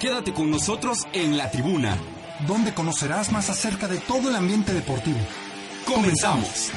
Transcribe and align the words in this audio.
Quédate 0.00 0.32
con 0.32 0.48
nosotros 0.48 1.08
en 1.12 1.36
la 1.36 1.50
tribuna. 1.50 1.98
donde 2.46 2.72
conocerás 2.72 3.32
más 3.32 3.50
acerca 3.50 3.88
de 3.88 3.98
todo 3.98 4.30
el 4.30 4.36
ambiente 4.36 4.72
deportivo. 4.72 5.18
Comenzamos. 5.84 6.70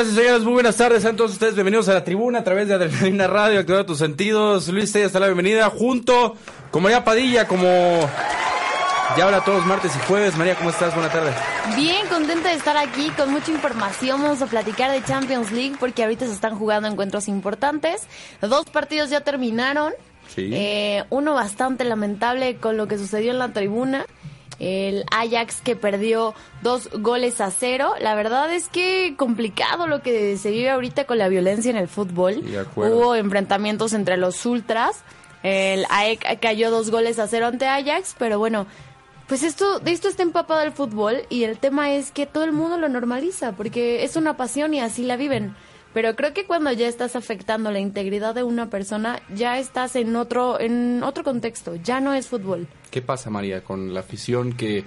Señoras 0.00 0.16
y 0.16 0.22
señores, 0.22 0.44
muy 0.44 0.52
buenas 0.54 0.76
tardes. 0.76 1.02
Sean 1.02 1.14
todos 1.14 1.32
ustedes 1.32 1.54
bienvenidos 1.54 1.86
a 1.90 1.92
la 1.92 2.02
tribuna 2.02 2.38
a 2.38 2.44
través 2.44 2.66
de 2.66 2.72
Adrenalina 2.72 3.26
Radio, 3.26 3.60
activando 3.60 3.84
tus 3.84 3.98
sentidos. 3.98 4.68
Luis 4.68 4.90
Tella 4.90 5.04
está 5.04 5.20
la 5.20 5.26
bienvenida 5.26 5.68
junto 5.68 6.36
con 6.70 6.82
María 6.82 7.04
Padilla, 7.04 7.46
como 7.46 7.66
ya 7.66 9.24
habla 9.26 9.44
todos 9.44 9.66
martes 9.66 9.92
y 9.94 9.98
jueves. 10.06 10.38
María, 10.38 10.54
¿cómo 10.54 10.70
estás? 10.70 10.94
Buenas 10.94 11.12
tardes. 11.12 11.34
Bien, 11.76 12.06
contenta 12.06 12.48
de 12.48 12.54
estar 12.54 12.78
aquí 12.78 13.10
con 13.10 13.30
mucha 13.30 13.50
información. 13.50 14.22
Vamos 14.22 14.40
a 14.40 14.46
platicar 14.46 14.90
de 14.90 15.04
Champions 15.04 15.52
League 15.52 15.76
porque 15.78 16.02
ahorita 16.02 16.24
se 16.24 16.32
están 16.32 16.56
jugando 16.56 16.88
encuentros 16.88 17.28
importantes. 17.28 18.06
Dos 18.40 18.64
partidos 18.70 19.10
ya 19.10 19.20
terminaron. 19.20 19.92
Sí. 20.34 20.48
Eh, 20.54 21.04
uno 21.10 21.34
bastante 21.34 21.84
lamentable 21.84 22.56
con 22.56 22.78
lo 22.78 22.88
que 22.88 22.96
sucedió 22.96 23.32
en 23.32 23.38
la 23.38 23.52
tribuna. 23.52 24.06
El 24.60 25.04
Ajax 25.10 25.62
que 25.62 25.74
perdió 25.74 26.34
dos 26.62 26.90
goles 26.92 27.40
a 27.40 27.50
cero. 27.50 27.94
La 28.00 28.14
verdad 28.14 28.52
es 28.52 28.68
que 28.68 29.14
complicado 29.16 29.86
lo 29.86 30.02
que 30.02 30.36
se 30.36 30.50
vive 30.50 30.70
ahorita 30.70 31.06
con 31.06 31.18
la 31.18 31.28
violencia 31.28 31.70
en 31.70 31.76
el 31.76 31.88
fútbol. 31.88 32.44
Hubo 32.76 33.16
enfrentamientos 33.16 33.94
entre 33.94 34.16
los 34.18 34.44
ultras. 34.46 35.02
El 35.42 35.86
AEK 35.88 36.38
cayó 36.40 36.70
dos 36.70 36.90
goles 36.90 37.18
a 37.18 37.26
cero 37.26 37.46
ante 37.46 37.66
Ajax, 37.66 38.14
pero 38.18 38.38
bueno, 38.38 38.66
pues 39.26 39.42
esto, 39.42 39.78
de 39.78 39.92
esto 39.92 40.08
está 40.08 40.22
empapado 40.22 40.60
el 40.60 40.72
fútbol 40.72 41.22
y 41.30 41.44
el 41.44 41.56
tema 41.58 41.92
es 41.92 42.10
que 42.10 42.26
todo 42.26 42.44
el 42.44 42.52
mundo 42.52 42.76
lo 42.76 42.88
normaliza 42.88 43.52
porque 43.52 44.04
es 44.04 44.16
una 44.16 44.36
pasión 44.36 44.74
y 44.74 44.80
así 44.80 45.04
la 45.04 45.16
viven. 45.16 45.54
Pero 45.92 46.14
creo 46.14 46.32
que 46.32 46.46
cuando 46.46 46.70
ya 46.72 46.86
estás 46.86 47.16
afectando 47.16 47.70
la 47.72 47.80
integridad 47.80 48.34
de 48.34 48.44
una 48.44 48.70
persona, 48.70 49.20
ya 49.34 49.58
estás 49.58 49.96
en 49.96 50.14
otro, 50.14 50.60
en 50.60 51.02
otro 51.02 51.24
contexto, 51.24 51.74
ya 51.76 52.00
no 52.00 52.14
es 52.14 52.28
fútbol. 52.28 52.68
¿Qué 52.90 53.02
pasa, 53.02 53.28
María, 53.30 53.64
con 53.64 53.92
la 53.92 54.00
afición 54.00 54.52
que 54.52 54.84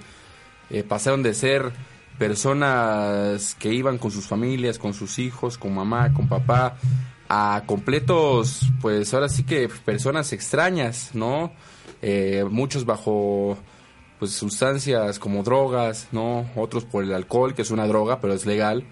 eh, 0.70 0.84
pasaron 0.84 1.22
de 1.22 1.34
ser 1.34 1.74
personas 2.18 3.56
que 3.56 3.74
iban 3.74 3.98
con 3.98 4.12
sus 4.12 4.28
familias, 4.28 4.80
con 4.80 4.94
sus 4.94 5.20
hijos, 5.20 5.58
con 5.58 5.74
mamá, 5.74 6.14
con 6.14 6.30
papá, 6.30 6.78
a 7.28 7.64
completos, 7.66 8.62
pues 8.82 9.14
ahora 9.14 9.28
sí 9.28 9.44
que 9.44 9.68
personas 9.84 10.32
extrañas, 10.34 11.12
¿no? 11.14 11.52
Eh, 12.02 12.46
muchos 12.50 12.86
bajo 12.86 13.58
pues 14.20 14.32
sustancias 14.32 15.20
como 15.20 15.44
drogas, 15.44 16.08
¿no? 16.12 16.50
Otros 16.56 16.86
por 16.86 17.04
el 17.04 17.14
alcohol, 17.14 17.56
que 17.56 17.64
es 17.64 17.72
una 17.72 17.88
droga, 17.88 18.22
pero 18.22 18.34
es 18.34 18.46
legal. 18.46 18.86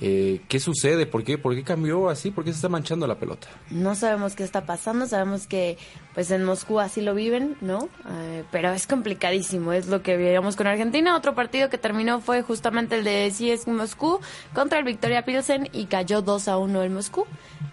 Eh, 0.00 0.40
¿Qué 0.48 0.58
sucede? 0.58 1.06
¿Por 1.06 1.22
qué? 1.22 1.38
¿Por 1.38 1.54
qué 1.54 1.62
cambió 1.62 2.08
así? 2.08 2.30
¿Por 2.30 2.44
qué 2.44 2.50
se 2.50 2.56
está 2.56 2.68
manchando 2.68 3.06
la 3.06 3.14
pelota? 3.14 3.46
No 3.70 3.94
sabemos 3.94 4.34
qué 4.34 4.42
está 4.42 4.66
pasando, 4.66 5.06
sabemos 5.06 5.46
que 5.46 5.78
pues 6.14 6.30
en 6.30 6.44
Moscú 6.44 6.80
así 6.80 7.00
lo 7.00 7.14
viven, 7.14 7.56
¿no? 7.60 7.88
Eh, 8.10 8.44
pero 8.50 8.72
es 8.72 8.86
complicadísimo, 8.86 9.72
es 9.72 9.86
lo 9.86 10.02
que 10.02 10.16
veíamos 10.16 10.56
con 10.56 10.66
Argentina. 10.66 11.16
Otro 11.16 11.34
partido 11.34 11.70
que 11.70 11.78
terminó 11.78 12.20
fue 12.20 12.42
justamente 12.42 12.96
el 12.96 13.04
de 13.04 13.32
CSK 13.32 13.68
Moscú 13.68 14.20
contra 14.52 14.78
el 14.78 14.84
Victoria 14.84 15.24
Pilsen 15.24 15.68
y 15.72 15.86
cayó 15.86 16.22
2 16.22 16.48
a 16.48 16.58
1 16.58 16.82
el 16.82 16.90
Moscú. 16.90 17.26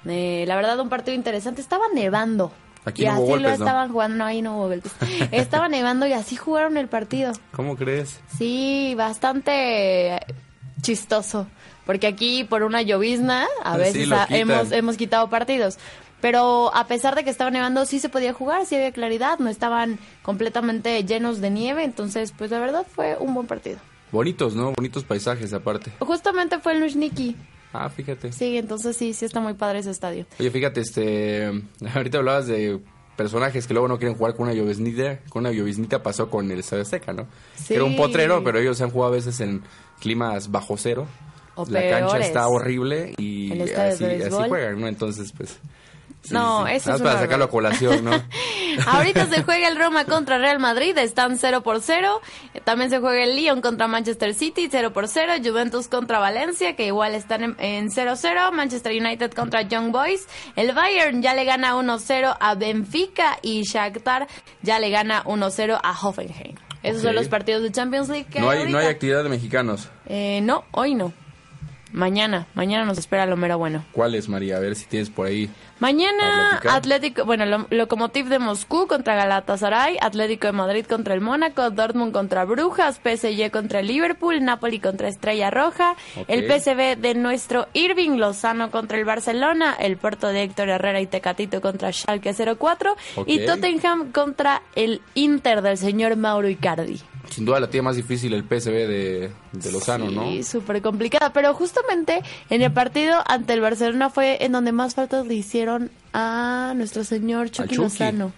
Eh, 0.06 0.46
la 0.48 0.56
verdad 0.56 0.80
un 0.80 0.90
partido 0.90 1.16
interesante, 1.16 1.62
estaba 1.62 1.86
nevando. 1.94 2.52
Aquí 2.86 3.04
y 3.04 3.06
no 3.06 3.14
así 3.14 3.40
lo 3.40 3.50
estaban 3.50 3.92
jugando, 3.92 4.18
no, 4.18 4.26
ahí 4.26 4.42
no 4.42 4.58
hubo 4.58 4.70
golpes. 4.70 4.92
Estaba 5.32 5.70
nevando 5.70 6.08
y 6.08 6.14
así 6.14 6.36
jugaron 6.36 6.78
el 6.78 6.88
partido. 6.88 7.32
¿Cómo 7.52 7.76
crees? 7.76 8.20
Sí, 8.40 8.96
bastante 8.98 10.20
chistoso. 10.82 11.46
Porque 11.86 12.08
aquí 12.08 12.44
por 12.44 12.64
una 12.64 12.82
llovizna 12.82 13.48
a 13.64 13.78
veces 13.78 14.10
hemos, 14.30 14.72
hemos 14.72 14.98
quitado 14.98 15.30
partidos. 15.30 15.78
Pero 16.22 16.74
a 16.76 16.86
pesar 16.86 17.16
de 17.16 17.24
que 17.24 17.32
estaba 17.32 17.50
nevando, 17.50 17.86
sí 17.86 18.00
se 18.00 18.08
podía 18.08 18.32
jugar, 18.32 18.66
sí 18.68 18.76
había 18.76 18.92
claridad, 18.92 19.40
no 19.40 19.50
estaban 19.50 19.98
completamente 20.22 21.04
llenos 21.04 21.42
de 21.42 21.50
nieve. 21.50 21.84
Entonces, 21.84 22.32
pues 22.38 22.52
la 22.52 22.60
verdad 22.60 22.86
fue 22.88 23.18
un 23.20 23.34
buen 23.34 23.48
partido. 23.48 23.80
Bonitos, 24.12 24.56
¿no? 24.56 24.74
Bonitos 24.74 25.04
paisajes 25.04 25.52
aparte. 25.54 25.92
Justamente 26.00 26.60
fue 26.60 26.74
el 26.74 26.82
Luzhniki. 26.82 27.36
Ah, 27.74 27.90
fíjate. 27.90 28.32
Sí, 28.34 28.58
entonces 28.58 28.98
sí, 28.98 29.14
sí 29.14 29.26
está 29.26 29.40
muy 29.40 29.54
padre 29.54 29.80
ese 29.80 29.90
estadio. 29.92 30.26
Oye, 30.40 30.52
fíjate, 30.52 30.82
este, 30.82 31.50
ahorita 31.96 32.20
hablabas 32.20 32.48
de 32.48 32.80
personajes 33.16 33.68
que 33.68 33.74
luego 33.74 33.88
no 33.88 33.98
quieren 33.98 34.18
jugar 34.18 34.36
con 34.36 34.48
una 34.48 34.54
lloviznita, 34.54 35.20
con 35.30 35.42
una 35.42 35.52
lloviznita 35.52 36.04
pasó 36.04 36.30
con 36.30 36.52
el 36.52 36.60
Azteca, 36.60 37.14
¿no? 37.14 37.28
Sí. 37.56 37.74
Era 37.74 37.84
un 37.84 37.96
potrero, 37.96 38.44
pero 38.44 38.60
ellos 38.60 38.82
han 38.82 38.90
jugado 38.90 39.14
a 39.14 39.16
veces 39.16 39.40
en 39.40 39.64
climas 40.00 40.52
bajo 40.52 40.78
cero. 40.78 41.08
O 41.70 41.72
la 41.72 41.80
peores. 41.80 42.00
cancha 42.12 42.26
está 42.28 42.48
horrible 42.48 43.14
y 43.18 43.62
así, 43.62 44.06
así 44.06 44.30
juegan, 44.48 44.80
¿no? 44.82 44.88
Entonces, 44.88 45.32
pues... 45.36 45.60
sí, 46.24 46.34
No, 46.34 46.66
sí. 46.68 46.74
eso 46.74 46.94
es 46.96 47.02
para 47.02 47.14
una 47.16 47.22
sacarlo 47.22 47.46
a 47.46 47.50
colación, 47.50 48.04
¿no? 48.06 48.12
Ahorita 48.88 49.26
se 49.28 49.44
juega 49.44 49.68
el 49.68 49.76
Roma 49.78 50.06
contra 50.06 50.38
Real 50.38 50.58
Madrid, 50.60 50.98
están 50.98 51.38
0 51.38 51.62
por 51.62 51.82
0. 51.82 52.22
También 52.64 52.90
se 52.90 53.00
juega 53.00 53.24
el 53.24 53.36
Lyon 53.36 53.60
contra 53.62 53.88
Manchester 53.88 54.34
City, 54.34 54.70
0 54.72 54.94
por 54.94 55.08
0. 55.10 55.34
Juventus 55.44 55.88
contra 55.90 56.20
Valencia, 56.20 56.76
que 56.78 56.86
igual 56.88 57.14
están 57.16 57.44
en- 57.44 57.56
en 57.60 57.90
0-0. 57.90 58.52
Manchester 58.54 58.94
United 58.94 59.32
contra 59.34 59.64
Young 59.64 59.92
Boys. 59.92 60.28
El 60.56 60.74
Bayern 60.74 61.22
ya 61.22 61.34
le 61.34 61.44
gana 61.44 61.76
1-0 61.76 62.38
a 62.40 62.56
Benfica 62.56 63.38
y 63.42 63.64
Shakhtar 63.64 64.28
ya 64.62 64.80
le 64.80 64.90
gana 64.90 65.22
1-0 65.26 65.78
a 65.84 65.92
Hoffenheim. 66.08 66.56
Esos 66.82 67.02
Ok. 67.02 67.08
son 67.08 67.16
los 67.16 67.28
partidos 67.28 67.62
de 67.64 67.72
Champions 67.72 68.08
League 68.10 68.28
que 68.32 68.40
No 68.40 68.50
hay, 68.50 68.60
ahorita. 68.60 68.72
no 68.72 68.84
hay 68.84 68.88
actividad 68.92 69.24
de 69.24 69.30
mexicanos. 69.30 69.90
Eh, 70.08 70.40
no, 70.44 70.64
hoy 70.72 70.96
no. 70.96 71.12
Mañana, 71.94 72.48
mañana 72.54 72.86
nos 72.86 72.98
espera 72.98 73.26
lo 73.26 73.36
mero 73.38 73.58
bueno. 73.58 73.84
¿Cuál 73.92 74.16
es, 74.16 74.30
María? 74.30 74.58
A 74.58 74.60
ver 74.60 74.76
si 74.76 74.86
tienes 74.86 75.10
por 75.10 75.28
ahí. 75.28 75.50
Mañana. 75.80 76.60
Atlético, 76.70 77.26
bueno, 77.26 77.46
Lo- 77.46 77.68
Lokomotiv 77.72 78.28
de 78.28 78.38
Moscú 78.40 78.88
contra 78.88 79.16
Galatasaray, 79.16 79.98
Atlético 80.00 80.48
de 80.48 80.54
Madrid 80.54 80.86
contra 80.86 81.14
el 81.16 81.22
Mónaco, 81.22 81.70
Dortmund 81.72 82.14
contra 82.14 82.46
Brujas, 82.46 83.00
PSG 83.04 83.50
contra 83.52 83.80
el 83.80 83.88
Liverpool, 83.88 84.44
Napoli 84.44 84.80
contra 84.80 85.08
Estrella 85.08 85.50
Roja, 85.50 85.96
Ok. 86.18 86.26
el 86.28 86.46
PSV 86.48 86.98
de 86.98 87.16
nuestro 87.16 87.68
Irving 87.74 88.18
Lozano 88.18 88.70
contra 88.70 88.98
el 89.00 89.06
Barcelona, 89.06 89.76
el 89.80 89.98
Porto 89.98 90.28
de 90.28 90.44
Héctor 90.44 90.70
Herrera 90.70 91.02
y 91.02 91.08
Tecatito 91.08 91.62
contra 91.62 91.92
Schalke 91.92 92.34
04 92.34 92.96
y 93.26 93.40
Ok. 93.42 93.46
Tottenham 93.48 94.12
contra 94.12 94.62
el 94.76 95.02
Inter 95.16 95.62
del 95.64 95.78
señor 95.78 96.16
Mauro 96.16 96.48
Icardi. 96.48 97.02
Sin 97.32 97.46
duda 97.46 97.60
la 97.62 97.70
tiene 97.70 97.84
más 97.84 97.96
difícil 97.96 98.34
el 98.34 98.44
PSV 98.44 98.72
de, 98.72 99.32
de 99.54 99.72
Lozano, 99.72 100.12
¿no? 100.12 100.24
Sí, 100.30 100.44
súper 100.44 100.82
complicada. 100.82 101.32
Pero 101.32 101.54
justamente 101.54 102.22
en 102.50 102.62
el 102.62 102.74
partido 102.74 103.24
ante 103.26 103.54
el 103.54 103.62
Barcelona 103.62 104.10
fue 104.10 104.44
en 104.44 104.52
donde 104.52 104.74
más 104.74 104.96
faltas 104.96 105.26
le 105.26 105.34
hicieron 105.34 105.90
a 106.14 106.74
nuestro 106.76 107.06
señor 107.06 107.50
Chucky 107.50 107.70
Chucky. 107.70 107.84
Lozano. 107.84 108.34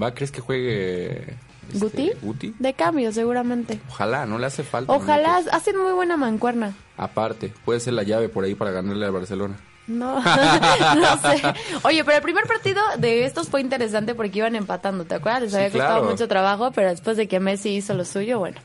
¿Va? 0.00 0.14
¿Crees 0.14 0.30
que 0.30 0.40
juegue 0.40 1.36
este, 1.72 1.78
¿Guti? 1.78 2.10
Guti? 2.22 2.54
De 2.58 2.74
cambio, 2.74 3.12
seguramente. 3.12 3.80
Ojalá, 3.88 4.26
no 4.26 4.38
le 4.38 4.46
hace 4.46 4.62
falta. 4.62 4.92
Ojalá, 4.92 5.42
hacen 5.52 5.78
muy 5.78 5.92
buena 5.92 6.16
mancuerna. 6.16 6.74
Aparte, 6.96 7.52
puede 7.64 7.80
ser 7.80 7.94
la 7.94 8.02
llave 8.02 8.28
por 8.28 8.44
ahí 8.44 8.54
para 8.54 8.70
ganarle 8.70 9.06
al 9.06 9.12
Barcelona. 9.12 9.56
No, 9.86 10.20
no 10.94 11.16
sé. 11.18 11.42
Oye, 11.82 12.04
pero 12.04 12.16
el 12.18 12.22
primer 12.22 12.44
partido 12.46 12.80
de 12.98 13.24
estos 13.24 13.48
fue 13.48 13.60
interesante 13.60 14.14
porque 14.14 14.38
iban 14.38 14.54
empatando, 14.56 15.04
¿te 15.04 15.16
acuerdas? 15.16 15.42
Les 15.42 15.50
Sí, 15.50 15.56
había 15.56 15.70
costado 15.70 15.98
claro. 16.00 16.10
mucho 16.10 16.28
trabajo, 16.28 16.70
pero 16.72 16.88
después 16.90 17.16
de 17.16 17.26
que 17.28 17.40
Messi 17.40 17.70
hizo 17.76 17.94
lo 17.94 18.04
suyo, 18.04 18.38
bueno, 18.38 18.58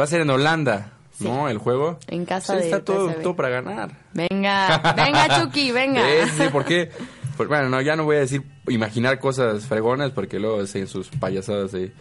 Va 0.00 0.04
a 0.04 0.08
ser 0.08 0.22
en 0.22 0.30
Holanda, 0.30 0.92
¿no? 1.20 1.48
El 1.48 1.58
juego. 1.58 1.98
en 2.08 2.24
casa 2.24 2.54
Sí, 2.54 2.58
de 2.60 2.64
está 2.66 2.80
todo, 2.84 3.12
todo 3.14 3.36
para 3.36 3.48
ganar. 3.50 3.90
Venga, 4.12 4.94
venga 4.96 5.40
Chucky, 5.40 5.70
venga. 5.70 6.02
Sí, 6.36 6.44
¿por 6.50 6.64
qué? 6.64 6.90
Pues, 7.36 7.48
bueno, 7.48 7.68
no, 7.68 7.80
ya 7.80 7.94
no 7.94 8.04
voy 8.04 8.16
a 8.16 8.20
decir 8.20 8.42
imaginar 8.68 9.18
cosas 9.20 9.66
fregonas 9.66 10.10
porque 10.10 10.38
luego 10.40 10.60
hacen 10.62 10.86
sus 10.88 11.08
payasadas 11.08 11.70
de... 11.72 11.92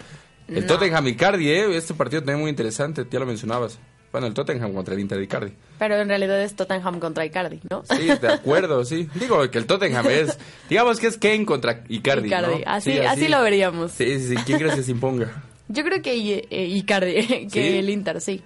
El 0.47 0.61
No. 0.61 0.73
Tottenham 0.73 1.07
Icardi, 1.07 1.49
¿eh? 1.49 1.77
Este 1.77 1.93
partido 1.93 2.21
también 2.21 2.39
muy 2.41 2.49
interesante, 2.49 3.05
ya 3.09 3.19
lo 3.19 3.25
mencionabas. 3.25 3.77
Bueno, 4.13 4.27
el 4.27 4.33
Tottenham 4.33 4.71
contra 4.73 4.93
el 4.93 5.01
Inter 5.01 5.17
de 5.17 5.23
Icardi. 5.25 5.51
Pero 5.79 5.95
en 5.99 6.07
realidad 6.07 6.41
es 6.41 6.55
Tottenham 6.55 6.99
contra 7.01 7.25
Icardi, 7.25 7.59
¿no? 7.69 7.83
Sí, 7.83 8.05
de 8.07 8.27
acuerdo, 8.31 8.85
sí. 8.85 9.09
Digo 9.15 9.49
que 9.51 9.57
el 9.57 9.65
Tottenham 9.65 10.05
es... 10.07 10.37
Digamos 10.69 10.99
que 10.99 11.07
es 11.07 11.17
Kane 11.17 11.45
contra 11.45 11.83
Icardi, 11.89 12.27
Icardi, 12.27 12.59
¿no? 12.59 12.61
así- 12.65 12.93
Sí, 12.93 12.99
así 12.99 13.27
lo 13.27 13.41
veríamos. 13.41 13.91
Sí, 13.91 14.19
sí, 14.19 14.29
sí. 14.29 14.35
¿Quién 14.45 14.59
crees 14.59 14.75
que 14.75 14.83
se 14.83 14.91
imponga? 14.91 15.43
Yo 15.67 15.83
creo 15.83 16.01
que 16.01 16.15
I- 16.15 16.45
eh, 16.49 16.65
Icardi, 16.67 17.47
que 17.47 17.71
¿Sí? 17.71 17.77
el 17.77 17.89
Inter, 17.89 18.21
sí. 18.21 18.41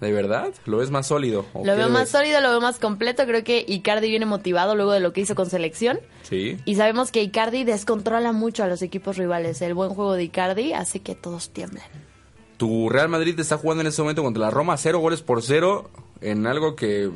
¿De 0.00 0.10
verdad? 0.12 0.48
¿Lo 0.66 0.78
ves 0.78 0.90
más 0.90 1.06
sólido? 1.06 1.46
¿O 1.52 1.64
Lo 1.64 1.76
veo 1.76 1.88
más 1.88 2.02
ves? 2.02 2.10
sólido, 2.10 2.40
lo 2.40 2.50
veo 2.50 2.60
más 2.60 2.80
completo. 2.80 3.24
Creo 3.24 3.44
que 3.44 3.64
Icardi 3.68 4.08
viene 4.10 4.26
motivado 4.26 4.74
luego 4.74 4.90
de 4.90 4.98
lo 4.98 5.12
que 5.12 5.20
hizo 5.20 5.36
con 5.36 5.48
selección. 5.48 6.00
Sí. 6.24 6.56
Y 6.64 6.74
sabemos 6.74 7.12
que 7.12 7.22
Icardi 7.22 7.62
descontrola 7.62 8.32
mucho 8.32 8.64
a 8.64 8.66
los 8.66 8.82
equipos 8.82 9.16
rivales. 9.16 9.62
El 9.62 9.74
buen 9.74 9.90
juego 9.90 10.14
de 10.14 10.24
Icardi 10.24 10.72
hace 10.72 10.98
que 10.98 11.14
todos 11.14 11.50
tiemblen. 11.50 11.84
Tu 12.62 12.88
Real 12.88 13.08
Madrid 13.08 13.40
está 13.40 13.58
jugando 13.58 13.80
en 13.80 13.88
este 13.88 14.02
momento 14.02 14.22
contra 14.22 14.40
la 14.40 14.50
Roma, 14.50 14.76
cero 14.76 15.00
goles 15.00 15.20
por 15.20 15.42
cero, 15.42 15.90
en 16.20 16.46
algo 16.46 16.76
que 16.76 17.10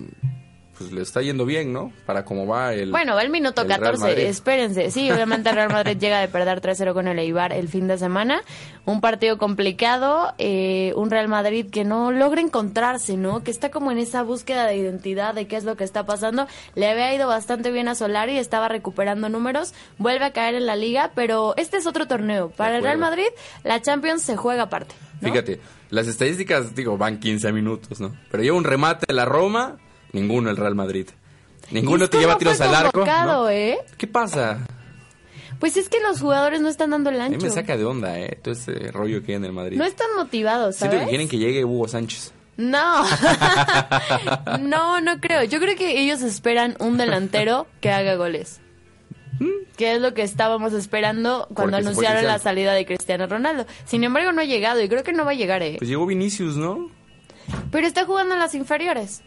pues 0.78 0.92
le 0.92 1.02
está 1.02 1.22
yendo 1.22 1.46
bien, 1.46 1.72
¿no? 1.72 1.92
Para 2.04 2.24
cómo 2.24 2.46
va 2.46 2.74
el... 2.74 2.90
Bueno, 2.90 3.14
va 3.14 3.22
el 3.22 3.30
minuto 3.30 3.62
el 3.62 3.68
Real 3.68 3.80
14, 3.80 4.02
Madrid. 4.04 4.24
espérense. 4.24 4.90
Sí, 4.90 5.10
obviamente 5.10 5.48
el 5.48 5.56
Real 5.56 5.72
Madrid 5.72 5.96
llega 6.00 6.20
de 6.20 6.28
perder 6.28 6.60
3-0 6.60 6.92
con 6.92 7.08
el 7.08 7.18
Eibar 7.18 7.52
el 7.52 7.68
fin 7.68 7.88
de 7.88 7.98
semana. 7.98 8.42
Un 8.84 9.00
partido 9.00 9.38
complicado, 9.38 10.34
eh, 10.38 10.92
un 10.96 11.10
Real 11.10 11.28
Madrid 11.28 11.66
que 11.70 11.84
no 11.84 12.12
logra 12.12 12.40
encontrarse, 12.40 13.16
¿no? 13.16 13.42
Que 13.42 13.50
está 13.50 13.70
como 13.70 13.90
en 13.90 13.98
esa 13.98 14.22
búsqueda 14.22 14.66
de 14.66 14.76
identidad, 14.76 15.34
de 15.34 15.46
qué 15.46 15.56
es 15.56 15.64
lo 15.64 15.76
que 15.76 15.84
está 15.84 16.04
pasando. 16.04 16.46
Le 16.74 16.88
había 16.88 17.14
ido 17.14 17.26
bastante 17.26 17.70
bien 17.70 17.88
a 17.88 17.94
Solari, 17.94 18.36
estaba 18.38 18.68
recuperando 18.68 19.28
números, 19.28 19.72
vuelve 19.98 20.24
a 20.26 20.32
caer 20.32 20.54
en 20.54 20.66
la 20.66 20.76
liga, 20.76 21.12
pero 21.14 21.54
este 21.56 21.78
es 21.78 21.86
otro 21.86 22.06
torneo. 22.06 22.50
Para 22.50 22.76
el 22.76 22.82
Real. 22.82 22.98
Madrid, 22.98 23.26
la 23.64 23.80
Champions 23.80 24.22
se 24.22 24.36
juega 24.36 24.64
aparte. 24.64 24.94
¿no? 25.20 25.30
Fíjate, 25.30 25.60
las 25.90 26.06
estadísticas, 26.06 26.74
digo, 26.74 26.96
van 26.98 27.18
15 27.18 27.52
minutos, 27.52 28.00
¿no? 28.00 28.14
Pero 28.30 28.42
lleva 28.42 28.56
un 28.56 28.64
remate 28.64 29.12
la 29.12 29.24
Roma, 29.24 29.76
ninguno 30.12 30.50
el 30.50 30.56
Real 30.56 30.74
Madrid. 30.74 31.08
Ninguno 31.70 32.08
te 32.08 32.18
lleva 32.18 32.38
tiros 32.38 32.60
al 32.60 32.74
arco. 32.74 33.04
¿eh? 33.48 33.78
¿Qué 33.98 34.06
pasa? 34.06 34.66
Pues 35.58 35.76
es 35.76 35.88
que 35.88 36.00
los 36.00 36.20
jugadores 36.20 36.60
no 36.60 36.68
están 36.68 36.90
dando 36.90 37.10
el 37.10 37.20
A 37.20 37.28
mí 37.28 37.34
ancho. 37.34 37.46
me 37.46 37.52
saca 37.52 37.76
de 37.76 37.84
onda, 37.84 38.18
¿eh? 38.18 38.38
Todo 38.42 38.52
ese 38.52 38.92
rollo 38.92 39.22
que 39.22 39.32
hay 39.32 39.36
en 39.36 39.44
el 39.46 39.52
Madrid. 39.52 39.78
No 39.78 39.84
están 39.84 40.08
motivados, 40.16 40.76
Siento 40.76 40.96
¿sabes? 40.96 41.06
que 41.06 41.10
quieren 41.10 41.28
que 41.28 41.38
llegue 41.38 41.64
Hugo 41.64 41.88
Sánchez. 41.88 42.32
No, 42.58 43.04
no, 44.60 45.00
no 45.00 45.20
creo. 45.20 45.44
Yo 45.44 45.58
creo 45.60 45.76
que 45.76 46.00
ellos 46.00 46.22
esperan 46.22 46.76
un 46.78 46.96
delantero 46.96 47.66
que 47.80 47.90
haga 47.90 48.16
goles. 48.16 48.60
Que 49.76 49.94
es 49.94 50.00
lo 50.00 50.14
que 50.14 50.22
estábamos 50.22 50.72
esperando 50.72 51.48
cuando 51.54 51.76
Porque 51.76 51.88
anunciaron 51.88 52.24
la 52.24 52.38
salida 52.38 52.72
de 52.72 52.86
Cristiano 52.86 53.26
Ronaldo. 53.26 53.66
Sin 53.84 54.04
embargo, 54.04 54.32
no 54.32 54.40
ha 54.40 54.44
llegado 54.46 54.80
y 54.82 54.88
creo 54.88 55.02
que 55.02 55.12
no 55.12 55.26
va 55.26 55.32
a 55.32 55.34
llegar, 55.34 55.62
¿eh? 55.62 55.76
Pues 55.78 55.90
llegó 55.90 56.06
Vinicius, 56.06 56.56
¿no? 56.56 56.90
Pero 57.70 57.86
está 57.86 58.06
jugando 58.06 58.32
en 58.34 58.40
las 58.40 58.54
inferiores. 58.54 59.22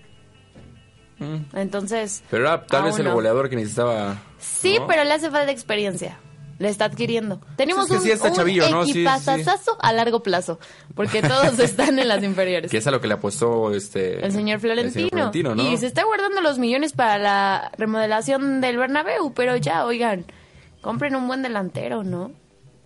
Mm. 1.20 1.58
Entonces. 1.58 2.24
Pero 2.30 2.44
era 2.44 2.66
tal 2.66 2.84
vez 2.84 2.98
el 3.00 3.06
no. 3.06 3.14
goleador 3.14 3.50
que 3.50 3.56
necesitaba. 3.56 4.18
Sí, 4.40 4.78
¿no? 4.80 4.88
pero 4.88 5.04
le 5.04 5.14
hace 5.14 5.30
falta 5.30 5.52
experiencia. 5.52 6.20
Le 6.60 6.68
está 6.68 6.86
adquiriendo. 6.86 7.40
Tenemos 7.56 7.86
es 7.86 7.92
que 7.92 7.98
sí 8.00 8.10
un, 8.10 8.16
está 8.16 8.28
un 8.30 8.36
chavillo, 8.36 8.70
¿no? 8.70 8.86
Sí, 8.86 9.06
a 9.08 9.94
largo 9.94 10.22
plazo. 10.22 10.60
Porque 10.94 11.22
todos 11.22 11.58
están 11.60 11.98
en 12.00 12.08
las 12.10 12.22
inferiores. 12.22 12.70
Que 12.70 12.78
es 12.78 12.88
a 12.88 12.92
lo 12.92 13.00
que 13.00 13.08
le 13.08 13.14
apostó 13.14 13.74
este... 13.74 14.26
El 14.26 14.34
señor 14.34 14.60
Florentino. 14.60 14.88
el 14.88 14.94
señor 14.94 15.10
Florentino, 15.10 15.56
¿no? 15.56 15.64
Y 15.64 15.78
se 15.78 15.88
está 15.88 16.04
guardando 16.04 16.42
los 16.42 16.60
millones 16.60 16.92
para 16.92 17.18
la 17.18 17.72
remodelación 17.78 18.60
del 18.60 18.78
Bernabéu, 18.78 19.34
pero 19.34 19.56
ya, 19.56 19.86
oigan, 19.86 20.26
compren 20.82 21.16
un 21.16 21.28
buen 21.28 21.44
delantero, 21.44 22.04
¿no? 22.04 22.34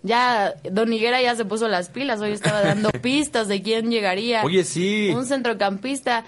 Ya, 0.04 0.54
Don 0.70 0.92
Higuera 0.92 1.20
ya 1.20 1.34
se 1.34 1.44
puso 1.44 1.66
las 1.66 1.88
pilas, 1.88 2.20
hoy 2.20 2.30
estaba 2.30 2.60
dando 2.60 2.90
pistas 3.02 3.48
de 3.48 3.60
quién 3.60 3.90
llegaría. 3.90 4.44
Oye, 4.44 4.62
sí. 4.62 5.10
Un 5.12 5.26
centrocampista, 5.26 6.24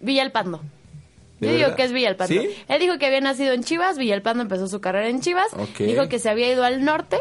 Villalpando. 0.00 0.60
¿De 1.44 1.50
Yo 1.50 1.56
digo 1.56 1.62
verdad? 1.68 1.76
que 1.76 1.82
es 1.84 1.92
Villalpando. 1.92 2.34
¿Sí? 2.42 2.48
Él 2.68 2.80
dijo 2.80 2.98
que 2.98 3.06
había 3.06 3.20
nacido 3.20 3.52
en 3.52 3.62
Chivas, 3.64 3.98
Villalpando 3.98 4.42
empezó 4.42 4.66
su 4.68 4.80
carrera 4.80 5.08
en 5.08 5.20
Chivas. 5.20 5.52
Ok. 5.54 5.78
Dijo 5.78 6.08
que 6.08 6.18
se 6.18 6.28
había 6.28 6.50
ido 6.52 6.64
al 6.64 6.84
norte. 6.84 7.18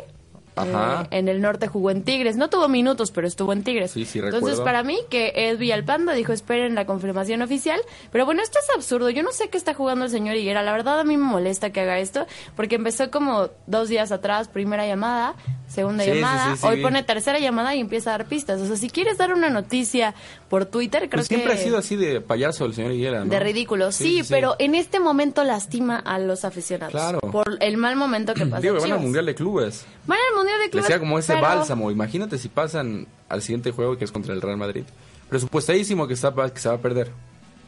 Ajá. 0.55 1.03
eh, 1.11 1.17
en 1.19 1.27
el 1.27 1.41
norte 1.41 1.67
jugó 1.67 1.91
en 1.91 2.03
Tigres. 2.03 2.35
No 2.35 2.49
tuvo 2.49 2.67
minutos, 2.67 3.11
pero 3.11 3.27
estuvo 3.27 3.53
en 3.53 3.63
Tigres. 3.63 3.91
Sí, 3.91 4.05
sí, 4.05 4.19
Entonces, 4.19 4.41
recuerdo. 4.41 4.63
para 4.63 4.83
mí, 4.83 4.99
que 5.09 5.31
es 5.35 5.57
Villalpando, 5.57 6.11
dijo, 6.13 6.33
esperen 6.33 6.75
la 6.75 6.85
confirmación 6.85 7.41
oficial. 7.41 7.79
Pero 8.11 8.25
bueno, 8.25 8.41
esto 8.41 8.59
es 8.61 8.75
absurdo. 8.75 9.09
Yo 9.09 9.23
no 9.23 9.31
sé 9.31 9.49
qué 9.49 9.57
está 9.57 9.73
jugando 9.73 10.05
el 10.05 10.11
señor 10.11 10.35
Higuera. 10.35 10.61
La 10.63 10.71
verdad, 10.71 10.99
a 10.99 11.03
mí 11.03 11.17
me 11.17 11.23
molesta 11.25 11.71
que 11.71 11.81
haga 11.81 11.99
esto, 11.99 12.25
porque 12.55 12.75
empezó 12.75 13.09
como 13.11 13.49
dos 13.67 13.89
días 13.89 14.11
atrás, 14.11 14.47
primera 14.47 14.85
llamada, 14.87 15.35
segunda 15.67 16.03
Sí, 16.03 16.11
llamada. 16.11 16.55
Hoy 16.63 16.81
pone 16.81 17.03
tercera 17.03 17.39
llamada 17.39 17.75
y 17.75 17.79
empieza 17.79 18.13
a 18.13 18.17
dar 18.17 18.27
pistas. 18.27 18.61
O 18.61 18.67
sea, 18.67 18.75
si 18.77 18.89
quieres 18.89 19.17
dar 19.17 19.33
una 19.33 19.49
noticia 19.49 20.13
por 20.49 20.65
Twitter, 20.65 21.09
creo 21.09 21.19
Pues 21.19 21.29
que... 21.29 21.35
siempre 21.35 21.53
ha 21.53 21.57
sido 21.57 21.77
así 21.77 21.95
de 21.95 22.21
payaso 22.21 22.65
el 22.65 22.73
señor 22.73 22.91
Higuera, 22.91 23.23
¿no? 23.23 23.29
De 23.31 23.39
ridículo, 23.39 23.91
sí, 23.91 24.21
pero 24.29 24.55
en 24.59 24.75
este 24.75 24.99
momento 24.99 25.43
lastima 25.43 25.97
a 25.97 26.19
los 26.19 26.45
aficionados. 26.45 26.91
Claro. 26.91 27.19
Por 27.19 27.57
el 27.59 27.77
mal 27.77 27.95
momento 27.95 28.33
que 28.33 28.45
pasó. 28.45 28.61
Digo, 28.61 28.79
van 28.79 28.91
al 28.91 28.99
Mundial 28.99 29.25
de 29.25 29.35
Clubes. 29.35 29.85
Van 30.05 30.17
al 30.29 30.35
Mundial 30.43 30.69
de 30.71 30.77
Les 30.77 30.85
sea 30.85 30.99
como 30.99 31.17
ese 31.19 31.33
pero- 31.33 31.45
bálsamo. 31.47 31.91
Imagínate 31.91 32.37
si 32.37 32.49
pasan 32.49 33.07
al 33.29 33.41
siguiente 33.41 33.71
juego 33.71 33.97
que 33.97 34.05
es 34.05 34.11
contra 34.11 34.33
el 34.33 34.41
Real 34.41 34.57
Madrid. 34.57 34.83
Presupuestadísimo 35.29 36.07
que, 36.07 36.13
está, 36.13 36.33
que 36.53 36.59
se 36.59 36.69
va 36.69 36.75
a 36.75 36.79
perder, 36.79 37.11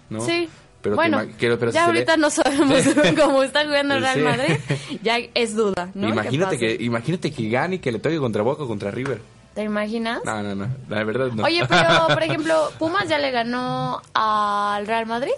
¿no? 0.10 0.22
Sí. 0.22 0.50
Pero 0.82 0.96
bueno, 0.98 1.20
quiero- 1.40 1.58
pero 1.58 1.72
ya 1.72 1.86
ahorita 1.88 2.16
no 2.18 2.30
sabemos 2.30 2.80
cómo 3.20 3.42
está 3.42 3.64
jugando 3.66 3.96
el 3.96 4.02
Real. 4.04 4.20
Madrid. 4.22 4.58
Ya 5.02 5.18
es 5.34 5.56
duda, 5.56 5.90
¿no? 5.96 6.10
imagínate, 6.10 6.60
¿Qué 6.60 6.78
que, 6.78 6.84
imagínate 6.84 7.32
que 7.32 7.50
gane 7.50 7.76
y 7.78 7.80
que 7.80 7.92
le 7.92 7.98
toque 8.00 8.20
contra 8.20 8.44
Boca 8.44 8.64
o 8.64 8.68
contra 8.68 8.92
River. 8.92 9.20
¿Te 9.56 9.64
imaginas? 9.64 10.22
No, 10.26 10.44
no, 10.44 10.54
no. 10.54 10.68
La 10.90 11.04
verdad 11.04 11.28
no. 11.34 11.44
Oye, 11.44 11.64
pero, 11.68 12.08
por 12.08 12.22
ejemplo, 12.22 12.70
Pumas 12.78 13.08
ya 13.10 13.18
le 13.18 13.32
ganó 13.32 14.00
al 14.14 14.86
Real 14.86 15.08
Madrid. 15.08 15.32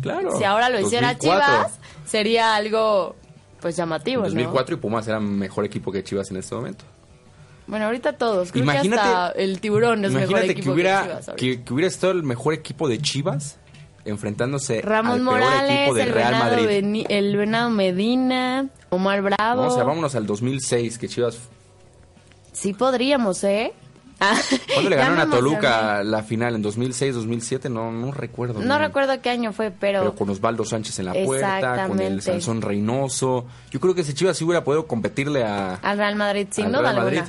claro. 0.00 0.36
Si 0.38 0.44
ahora 0.44 0.68
lo 0.68 0.78
hiciera 0.78 1.14
2004. 1.14 1.54
Chivas, 1.56 1.78
sería 2.06 2.54
algo, 2.54 3.16
pues, 3.62 3.76
llamativo, 3.76 4.22
En 4.26 4.30
2004 4.34 4.74
¿no? 4.76 4.78
y 4.78 4.82
Pumas 4.82 5.08
eran 5.08 5.24
mejor 5.38 5.64
equipo 5.64 5.90
que 5.90 6.04
Chivas 6.04 6.30
en 6.30 6.36
este 6.36 6.54
momento. 6.54 6.84
Bueno, 7.66 7.86
ahorita 7.86 8.14
todos. 8.14 8.50
Creo 8.52 8.64
Imagínate- 8.64 9.02
que 9.02 9.08
hasta 9.08 9.30
el 9.30 9.60
tiburón 9.60 10.04
es 10.04 10.10
mejor 10.12 10.30
Imagínate 10.30 10.52
equipo 10.52 10.64
que 10.66 10.70
hubiera 10.74 11.02
que 11.02 11.08
Chivas 11.08 11.36
que, 11.36 11.62
que 11.64 11.72
hubiera 11.74 11.88
estado 11.88 12.12
el 12.12 12.22
mejor 12.24 12.54
equipo 12.54 12.88
de 12.88 13.00
Chivas 13.00 13.58
enfrentándose 14.04 14.82
Ramón 14.82 15.12
al 15.12 15.18
peor 15.18 15.40
Morales, 15.40 15.78
equipo 15.80 15.94
del 15.94 16.08
el 16.08 16.12
Real 16.14 16.32
venado, 16.34 16.50
Madrid. 16.56 16.66
Beni- 16.68 17.06
el 17.08 17.36
venado 17.36 17.70
Medina, 17.70 18.68
Omar 18.90 19.22
Bravo. 19.22 19.62
No, 19.62 19.68
o 19.68 19.74
sea, 19.74 19.84
vámonos 19.84 20.14
al 20.16 20.26
2006, 20.26 20.98
que 20.98 21.08
Chivas... 21.08 21.38
Sí 22.52 22.74
podríamos, 22.74 23.42
¿eh? 23.44 23.72
Ah, 24.24 24.36
¿Cuándo 24.72 24.88
le 24.90 24.96
ya 24.96 25.02
ganaron 25.08 25.28
a 25.32 25.36
Toluca 25.36 25.78
emocioné. 26.00 26.10
la 26.10 26.22
final? 26.22 26.54
¿En 26.54 26.62
2006, 26.62 27.14
2007? 27.16 27.68
No, 27.68 27.90
no 27.90 28.12
recuerdo. 28.12 28.60
No 28.60 28.78
recuerdo 28.78 29.20
qué 29.20 29.30
año 29.30 29.52
fue, 29.52 29.72
pero... 29.72 29.98
Pero 30.00 30.14
con 30.14 30.30
Osvaldo 30.30 30.64
Sánchez 30.64 30.98
en 31.00 31.06
la 31.06 31.12
puerta, 31.14 31.88
con 31.88 31.98
el. 32.00 32.22
Sansón 32.22 32.62
Reynoso. 32.62 33.46
Yo 33.70 33.80
creo 33.80 33.94
que 33.96 34.02
ese 34.02 34.14
Chivas 34.14 34.36
sí 34.36 34.44
hubiera 34.44 34.62
podido 34.62 34.86
competirle 34.86 35.42
a... 35.42 35.74
Al 35.74 35.98
Real 35.98 36.14
Madrid, 36.14 36.46
sin 36.52 36.66
duda 36.68 36.90
alguna. 36.90 37.02
Madrid. 37.04 37.22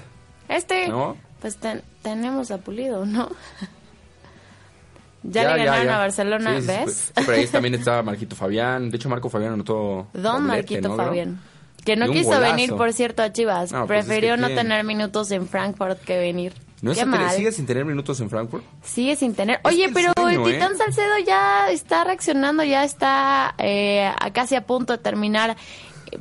Este, 0.49 0.87
¿No? 0.87 1.17
pues 1.41 1.57
ten- 1.57 1.81
tenemos 2.03 2.51
a 2.51 2.59
Pulido, 2.59 3.05
¿no? 3.05 3.29
ya, 5.23 5.55
le 5.55 5.65
ganaron 5.65 5.89
a 5.89 5.97
Barcelona, 5.99 6.55
Sí, 6.55 6.61
sí, 6.61 6.67
¿ves? 6.67 7.11
pero 7.15 7.31
ahí 7.33 7.47
también 7.51 7.73
estaba 7.75 8.03
Marquito 8.03 8.35
Fabián. 8.35 8.89
De 8.89 8.97
hecho, 8.97 9.09
Marco 9.09 9.29
Fabián 9.29 9.53
anotó... 9.53 10.07
Don 10.13 10.45
Marquito 10.45 10.89
¿no? 10.89 10.95
Fabián. 10.97 11.39
Que 11.83 11.95
no 11.97 12.07
quiso 12.07 12.29
golazo. 12.29 12.41
venir, 12.55 12.69
por 12.75 12.93
cierto, 12.93 13.23
a 13.23 13.33
Chivas. 13.33 13.71
No, 13.73 13.85
pues 13.87 14.01
es 14.01 14.05
Prefirió 14.05 14.35
que 14.35 14.41
no 14.41 14.47
tener 14.49 14.85
minutos 14.85 15.31
en 15.31 15.47
Frankfurt 15.47 15.99
que 16.01 16.17
venir. 16.17 16.53
¿No 16.83 16.91
está 16.91 17.05
que 17.29 17.35
sigue 17.37 17.51
sin 17.51 17.65
tener 17.65 17.85
minutos 17.85 18.19
en 18.19 18.29
Frankfurt? 18.29 18.63
Sigue 18.83 19.15
sin 19.15 19.33
tener. 19.33 19.55
Es 19.63 19.65
Oye, 19.71 19.89
pero 19.93 20.09
el 20.29 20.43
Titán 20.43 20.73
¿eh? 20.73 20.77
Salcedo 20.77 21.17
ya 21.25 21.71
está 21.71 22.03
reaccionando, 22.03 22.63
ya 22.63 22.83
está 22.83 23.55
eh, 23.57 24.05
a 24.19 24.31
casi 24.31 24.53
a 24.55 24.65
punto 24.67 24.93
de 24.93 24.99
terminar 24.99 25.55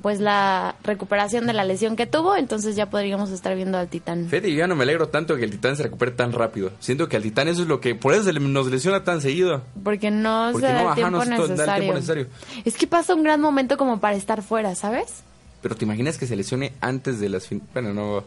pues 0.00 0.20
la 0.20 0.74
recuperación 0.84 1.46
de 1.46 1.52
la 1.52 1.64
lesión 1.64 1.96
que 1.96 2.06
tuvo, 2.06 2.34
entonces 2.36 2.76
ya 2.76 2.88
podríamos 2.88 3.28
estar 3.30 3.54
viendo 3.54 3.76
al 3.76 3.88
Titán. 3.88 4.26
Fede, 4.28 4.50
yo 4.50 4.56
ya 4.58 4.66
no 4.66 4.74
me 4.74 4.84
alegro 4.84 5.08
tanto 5.08 5.36
que 5.36 5.44
el 5.44 5.50
Titán 5.50 5.76
se 5.76 5.82
recupere 5.82 6.12
tan 6.12 6.32
rápido. 6.32 6.70
Siento 6.80 7.10
que 7.10 7.16
al 7.18 7.22
Titán 7.22 7.48
eso 7.48 7.60
es 7.60 7.68
lo 7.68 7.78
que... 7.80 7.94
Por 7.94 8.14
eso 8.14 8.22
se 8.22 8.32
le- 8.32 8.40
nos 8.40 8.68
lesiona 8.68 9.04
tan 9.04 9.20
seguido. 9.20 9.60
Porque 9.84 10.10
no 10.10 10.48
Porque 10.52 10.66
se 10.68 10.72
da 10.72 10.78
no, 10.78 10.80
el 10.80 10.86
ajá, 10.86 10.94
tiempo 10.94 11.10
no 11.10 11.22
se 11.24 11.28
da 11.28 11.34
el 11.36 11.46
tiempo 11.82 11.94
necesario. 11.94 12.24
necesario. 12.24 12.26
Es 12.64 12.76
que 12.78 12.86
pasa 12.86 13.14
un 13.14 13.22
gran 13.22 13.38
momento 13.42 13.76
como 13.76 14.00
para 14.00 14.16
estar 14.16 14.42
fuera, 14.42 14.74
¿sabes? 14.74 15.24
Pero 15.60 15.74
te 15.74 15.84
imaginas 15.84 16.16
que 16.16 16.26
se 16.26 16.36
lesione 16.36 16.72
antes 16.80 17.20
de 17.20 17.28
las 17.28 17.46
fin... 17.48 17.60
Bueno, 17.74 17.92
no... 17.92 18.24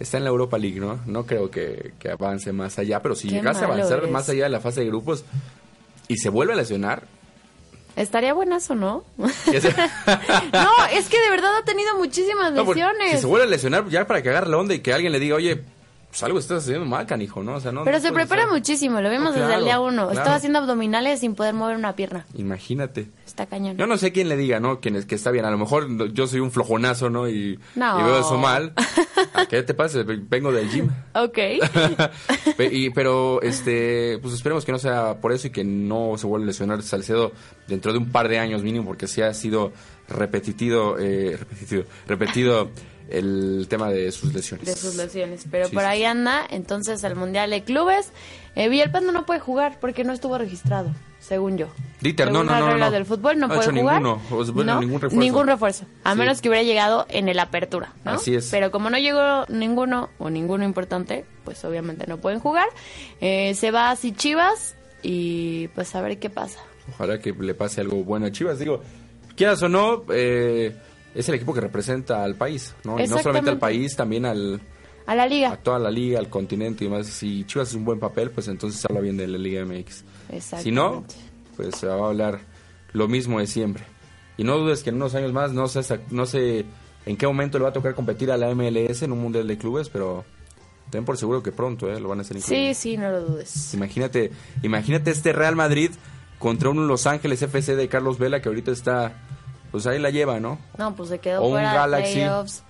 Está 0.00 0.16
en 0.18 0.24
la 0.24 0.30
Europa 0.30 0.58
League, 0.58 0.80
¿no? 0.80 0.98
No 1.06 1.26
creo 1.26 1.50
que, 1.50 1.92
que 2.00 2.10
avance 2.10 2.52
más 2.52 2.78
allá, 2.78 3.00
pero 3.02 3.14
si 3.14 3.28
Qué 3.28 3.34
llegase 3.36 3.62
a 3.64 3.68
avanzar 3.68 3.98
eres. 3.98 4.10
más 4.10 4.28
allá 4.28 4.44
de 4.44 4.48
la 4.50 4.58
fase 4.60 4.80
de 4.80 4.86
grupos 4.86 5.24
y 6.08 6.16
se 6.16 6.28
vuelve 6.30 6.54
a 6.54 6.56
lesionar, 6.56 7.04
Estaría 7.96 8.32
buenazo, 8.32 8.74
¿no? 8.76 9.04
no, 9.18 9.26
es 10.92 11.08
que 11.08 11.20
de 11.20 11.30
verdad 11.30 11.50
ha 11.60 11.64
tenido 11.64 11.96
muchísimas 11.98 12.52
No, 12.52 12.64
lesiones. 12.64 13.12
si 13.12 13.18
se 13.18 13.26
vuelve 13.26 13.46
a 13.46 13.50
lesionar, 13.50 13.88
ya 13.88 14.06
para 14.06 14.22
que 14.22 14.30
agarre 14.30 14.48
la 14.48 14.56
onda 14.58 14.74
y 14.74 14.80
que 14.80 14.92
alguien 14.92 15.12
le 15.12 15.18
diga, 15.18 15.34
oye, 15.36 15.62
pues 16.08 16.22
algo 16.22 16.38
estás 16.38 16.62
haciendo 16.62 16.86
mal, 16.86 17.06
canijo, 17.06 17.42
¿no? 17.42 17.54
O 17.56 17.60
sea, 17.60 17.72
no 17.72 17.84
Pero 17.84 17.98
no 17.98 18.02
se 18.02 18.12
prepara 18.12 18.46
muchísimo, 18.46 19.00
lo 19.00 19.10
vimos 19.10 19.34
No, 19.34 19.40
desde 19.42 19.54
el 19.56 19.64
día 19.64 19.80
uno. 19.80 20.04
claro. 20.06 20.12
Estaba 20.12 20.36
haciendo 20.36 20.60
abdominales 20.60 21.20
sin 21.20 21.34
poder 21.34 21.52
mover 21.54 21.76
una 21.76 21.94
pierna. 21.94 22.26
Imagínate. 22.36 23.08
Está 23.42 23.56
cañón. 23.56 23.76
Yo 23.78 23.86
no 23.86 23.96
sé 23.96 24.12
quién 24.12 24.28
le 24.28 24.36
diga, 24.36 24.60
¿no? 24.60 24.80
Quién 24.80 24.96
es 24.96 25.06
que 25.06 25.14
está 25.14 25.30
bien. 25.30 25.44
A 25.46 25.50
lo 25.50 25.56
mejor 25.58 26.12
yo 26.12 26.26
soy 26.26 26.40
un 26.40 26.50
flojonazo, 26.50 27.08
¿no? 27.08 27.28
Y, 27.28 27.58
No. 27.74 27.98
y 28.00 28.02
veo 28.04 28.20
eso 28.20 28.36
mal. 28.36 28.74
¿A 29.34 29.46
qué 29.46 29.62
te 29.62 29.72
pasa? 29.72 30.00
Vengo 30.04 30.52
del 30.52 30.68
gym. 30.70 30.88
Ok. 31.14 31.38
Y- 32.70 32.90
pero, 32.90 33.40
este, 33.42 34.18
pues 34.20 34.34
esperemos 34.34 34.64
que 34.64 34.72
no 34.72 34.78
sea 34.78 35.20
por 35.20 35.32
eso 35.32 35.46
y 35.46 35.50
que 35.50 35.64
no 35.64 36.14
se 36.18 36.26
vuelva 36.26 36.44
a 36.44 36.46
lesionar 36.48 36.82
Salcedo 36.82 37.32
dentro 37.68 37.92
de 37.92 37.98
un 37.98 38.10
par 38.10 38.28
de 38.28 38.38
años 38.38 38.62
mínimo, 38.62 38.84
porque 38.86 39.06
sí 39.06 39.22
ha 39.22 39.32
sido 39.32 39.72
repetitivo, 40.08 40.96
eh, 40.98 41.36
repetitivo, 41.38 41.84
repetido 42.06 42.70
el 43.10 43.66
tema 43.68 43.90
de 43.90 44.10
sus 44.12 44.32
lesiones. 44.34 44.66
de 44.66 44.74
sus 44.76 44.94
lesiones. 44.96 45.44
Pero 45.50 45.68
Sí, 45.68 45.74
por 45.74 45.84
ahí 45.84 46.04
anda, 46.04 46.46
entonces 46.50 47.02
el 47.04 47.16
Mundial 47.16 47.50
de 47.50 47.62
Clubes. 47.64 48.10
Eh, 48.56 48.68
Villalpando 48.68 49.12
no 49.12 49.26
puede 49.26 49.40
jugar 49.40 49.78
porque 49.80 50.02
no 50.02 50.12
estuvo 50.12 50.36
registrado, 50.36 50.90
según 51.20 51.56
yo. 51.56 51.68
Dieter, 52.00 52.26
Según 52.28 52.46
no, 52.46 52.58
no, 52.58 52.66
no, 52.70 52.76
no. 52.78 52.90
del 52.90 53.04
fútbol 53.06 53.38
no, 53.38 53.46
puede 53.46 53.70
jugar. 53.70 54.02
ninguno, 54.02 54.20
o 54.30 54.44
sea, 54.44 54.52
bueno, 54.54 54.74
No, 54.74 54.80
ningún 54.80 55.00
refuerzo. 55.00 55.20
Ningún 55.20 55.46
refuerzo, 55.46 55.84
a 56.02 56.12
Sí. 56.14 56.18
menos 56.18 56.40
que 56.40 56.48
hubiera 56.48 56.64
llegado 56.64 57.06
en 57.10 57.28
el 57.28 57.38
apertura, 57.38 57.92
¿no? 58.04 58.12
Así 58.12 58.34
es. 58.34 58.48
Pero 58.50 58.72
como 58.72 58.90
no 58.90 58.98
llegó 58.98 59.44
ninguno 59.48 60.10
o 60.18 60.30
ninguno 60.30 60.64
importante, 60.64 61.24
pues 61.44 61.64
obviamente 61.64 62.06
no 62.08 62.16
pueden 62.18 62.40
jugar. 62.40 62.66
Eh, 63.20 63.54
se 63.54 63.70
va 63.70 63.90
así 63.92 64.10
Chivas 64.12 64.74
y 65.02 65.68
pues 65.68 65.94
a 65.94 66.00
ver 66.00 66.18
qué 66.18 66.28
pasa. 66.28 66.58
Ojalá 66.94 67.20
que 67.20 67.32
le 67.32 67.54
pase 67.54 67.80
algo 67.82 68.02
bueno 68.02 68.26
a 68.26 68.32
Chivas. 68.32 68.58
Digo, 68.58 68.82
quieras 69.36 69.62
o 69.62 69.68
no, 69.68 70.02
eh, 70.12 70.74
es 71.14 71.28
el 71.28 71.34
equipo 71.34 71.52
que 71.54 71.60
representa 71.60 72.22
al 72.24 72.34
país, 72.36 72.74
¿no? 72.84 72.98
Y 72.98 73.06
no 73.08 73.18
solamente 73.18 73.50
al 73.50 73.58
país, 73.58 73.96
también 73.96 74.24
al, 74.26 74.60
A 75.06 75.14
la 75.14 75.24
a 75.24 75.26
liga. 75.26 75.56
toda 75.56 75.78
la 75.78 75.90
liga, 75.90 76.18
al 76.18 76.28
continente 76.28 76.84
y 76.84 76.88
demás. 76.88 77.06
Si 77.08 77.44
Chivas 77.44 77.68
es 77.70 77.74
un 77.74 77.84
buen 77.84 77.98
papel, 77.98 78.30
pues 78.30 78.48
entonces 78.48 78.84
habla 78.84 79.00
bien 79.00 79.16
de 79.16 79.26
la 79.26 79.38
Liga 79.38 79.64
MX. 79.64 80.04
Si 80.62 80.70
no, 80.70 81.04
pues 81.56 81.74
se 81.76 81.86
va 81.86 81.94
a 81.94 82.08
hablar 82.08 82.40
lo 82.92 83.08
mismo 83.08 83.40
de 83.40 83.46
siempre. 83.46 83.84
Y 84.36 84.44
no 84.44 84.56
dudes 84.58 84.82
que 84.82 84.90
en 84.90 84.96
unos 84.96 85.14
años 85.14 85.32
más, 85.32 85.52
no 85.52 85.68
sé, 85.68 86.00
no 86.10 86.26
sé 86.26 86.64
en 87.06 87.16
qué 87.16 87.26
momento 87.26 87.58
le 87.58 87.64
va 87.64 87.70
a 87.70 87.72
tocar 87.72 87.94
competir 87.94 88.30
a 88.30 88.36
la 88.36 88.54
MLS 88.54 89.02
en 89.02 89.12
un 89.12 89.20
Mundial 89.20 89.46
de 89.46 89.58
Clubes, 89.58 89.88
pero 89.88 90.24
ten 90.90 91.04
por 91.04 91.16
seguro 91.18 91.42
que 91.42 91.52
pronto 91.52 91.90
¿eh? 91.90 92.00
lo 92.00 92.08
van 92.08 92.18
a 92.18 92.22
hacer 92.22 92.36
Sí, 92.40 92.42
increíble. 92.54 92.74
sí, 92.74 92.96
no 92.96 93.10
lo 93.10 93.20
dudes. 93.22 93.74
Imagínate, 93.74 94.30
imagínate 94.62 95.10
este 95.10 95.32
Real 95.32 95.56
Madrid 95.56 95.90
contra 96.38 96.70
un 96.70 96.88
Los 96.88 97.06
Ángeles 97.06 97.42
FC 97.42 97.76
de 97.76 97.88
Carlos 97.88 98.18
Vela 98.18 98.40
que 98.40 98.48
ahorita 98.48 98.70
está, 98.70 99.14
pues 99.70 99.86
ahí 99.86 99.98
la 99.98 100.10
lleva, 100.10 100.40
¿no? 100.40 100.58
No, 100.78 100.94
pues 100.94 101.08
se 101.08 101.18
quedó 101.18 101.42
O 101.42 101.48
un 101.48 101.54
Galaxy. 101.54 102.14
playoffs. 102.14 102.62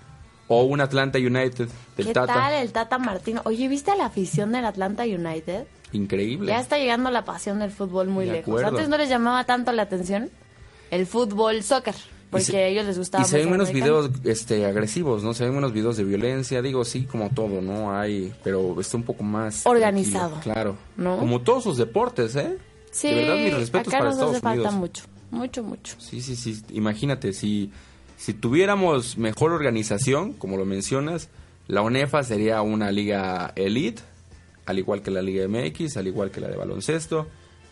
O 0.49 0.65
un 0.65 0.81
Atlanta 0.81 1.19
United 1.19 1.69
del 1.97 2.07
¿Qué 2.07 2.13
Tata. 2.13 2.35
tal 2.35 2.53
el 2.55 2.73
Tata 2.73 2.99
Martino? 2.99 3.41
Oye, 3.45 3.69
¿viste 3.69 3.97
la 3.97 4.07
afición 4.07 4.51
del 4.53 4.65
Atlanta 4.65 5.05
United? 5.05 5.65
Increíble. 5.93 6.49
Ya 6.53 6.61
está 6.61 6.77
llegando 6.79 7.11
la 7.11 7.25
pasión 7.25 7.61
del 7.61 7.71
fútbol 7.71 8.09
muy 8.09 8.25
De 8.27 8.33
lejos. 8.33 8.49
acuerdo. 8.49 8.69
Antes 8.71 8.89
no 8.89 8.97
les 8.99 9.09
llamaba 9.09 9.45
tanto 9.45 9.71
la 9.73 9.83
atención 9.83 10.31
el 10.91 11.07
fútbol, 11.07 11.63
soccer, 11.63 11.95
porque 12.31 12.45
se- 12.47 12.57
a 12.59 12.67
ellos 12.67 12.85
les 12.87 12.99
gustaba 12.99 13.23
Y 13.23 13.29
se 13.29 13.39
ven 13.39 13.51
menos 13.51 13.69
americano. 13.69 14.03
videos 14.03 14.21
este, 14.25 14.67
agresivos, 14.67 15.23
¿no? 15.23 15.35
Se 15.35 15.45
ven 15.45 15.55
menos 15.55 15.73
videos 15.73 15.97
de 15.97 16.03
violencia, 16.05 16.63
digo, 16.63 16.85
sí, 16.85 17.05
como 17.05 17.31
todo, 17.31 17.61
¿no? 17.61 17.97
Hay, 17.97 18.33
pero 18.43 18.81
está 18.81 18.97
un 18.97 19.05
poco 19.05 19.23
más... 19.23 19.65
Organizado, 19.67 20.41
Claro. 20.43 20.77
¿no? 20.97 21.17
Como 21.19 21.43
todos 21.43 21.63
sus 21.63 21.77
deportes, 21.77 22.35
¿eh? 22.35 22.59
Sí, 22.91 23.09
de 23.09 23.15
verdad, 23.15 23.37
mis 23.37 23.55
respetos 23.55 23.89
acá 23.95 23.99
para 23.99 24.05
nos 24.11 24.15
Estados 24.15 24.33
hace 24.35 24.41
falta 24.43 24.61
Unidos. 24.63 24.75
mucho, 24.75 25.05
mucho, 25.31 25.63
mucho. 25.63 25.97
Sí, 25.99 26.21
sí, 26.21 26.37
sí. 26.37 26.63
Imagínate, 26.73 27.33
si, 27.33 27.71
si 28.17 28.35
tuviéramos 28.35 29.17
mejor 29.19 29.53
organización, 29.53 30.33
como 30.35 30.57
lo 30.57 30.65
mencionas, 30.65 31.29
la 31.69 31.83
UNEFA 31.83 32.23
sería 32.25 32.63
una 32.63 32.91
liga 32.91 33.53
elite, 33.57 34.03
al 34.67 34.79
igual 34.79 35.03
que 35.03 35.11
la 35.11 35.23
Liga 35.23 35.47
MX, 35.49 35.97
al 35.97 36.07
igual 36.07 36.31
que 36.31 36.41
la 36.41 36.49
de 36.49 36.57
baloncesto, 36.57 37.27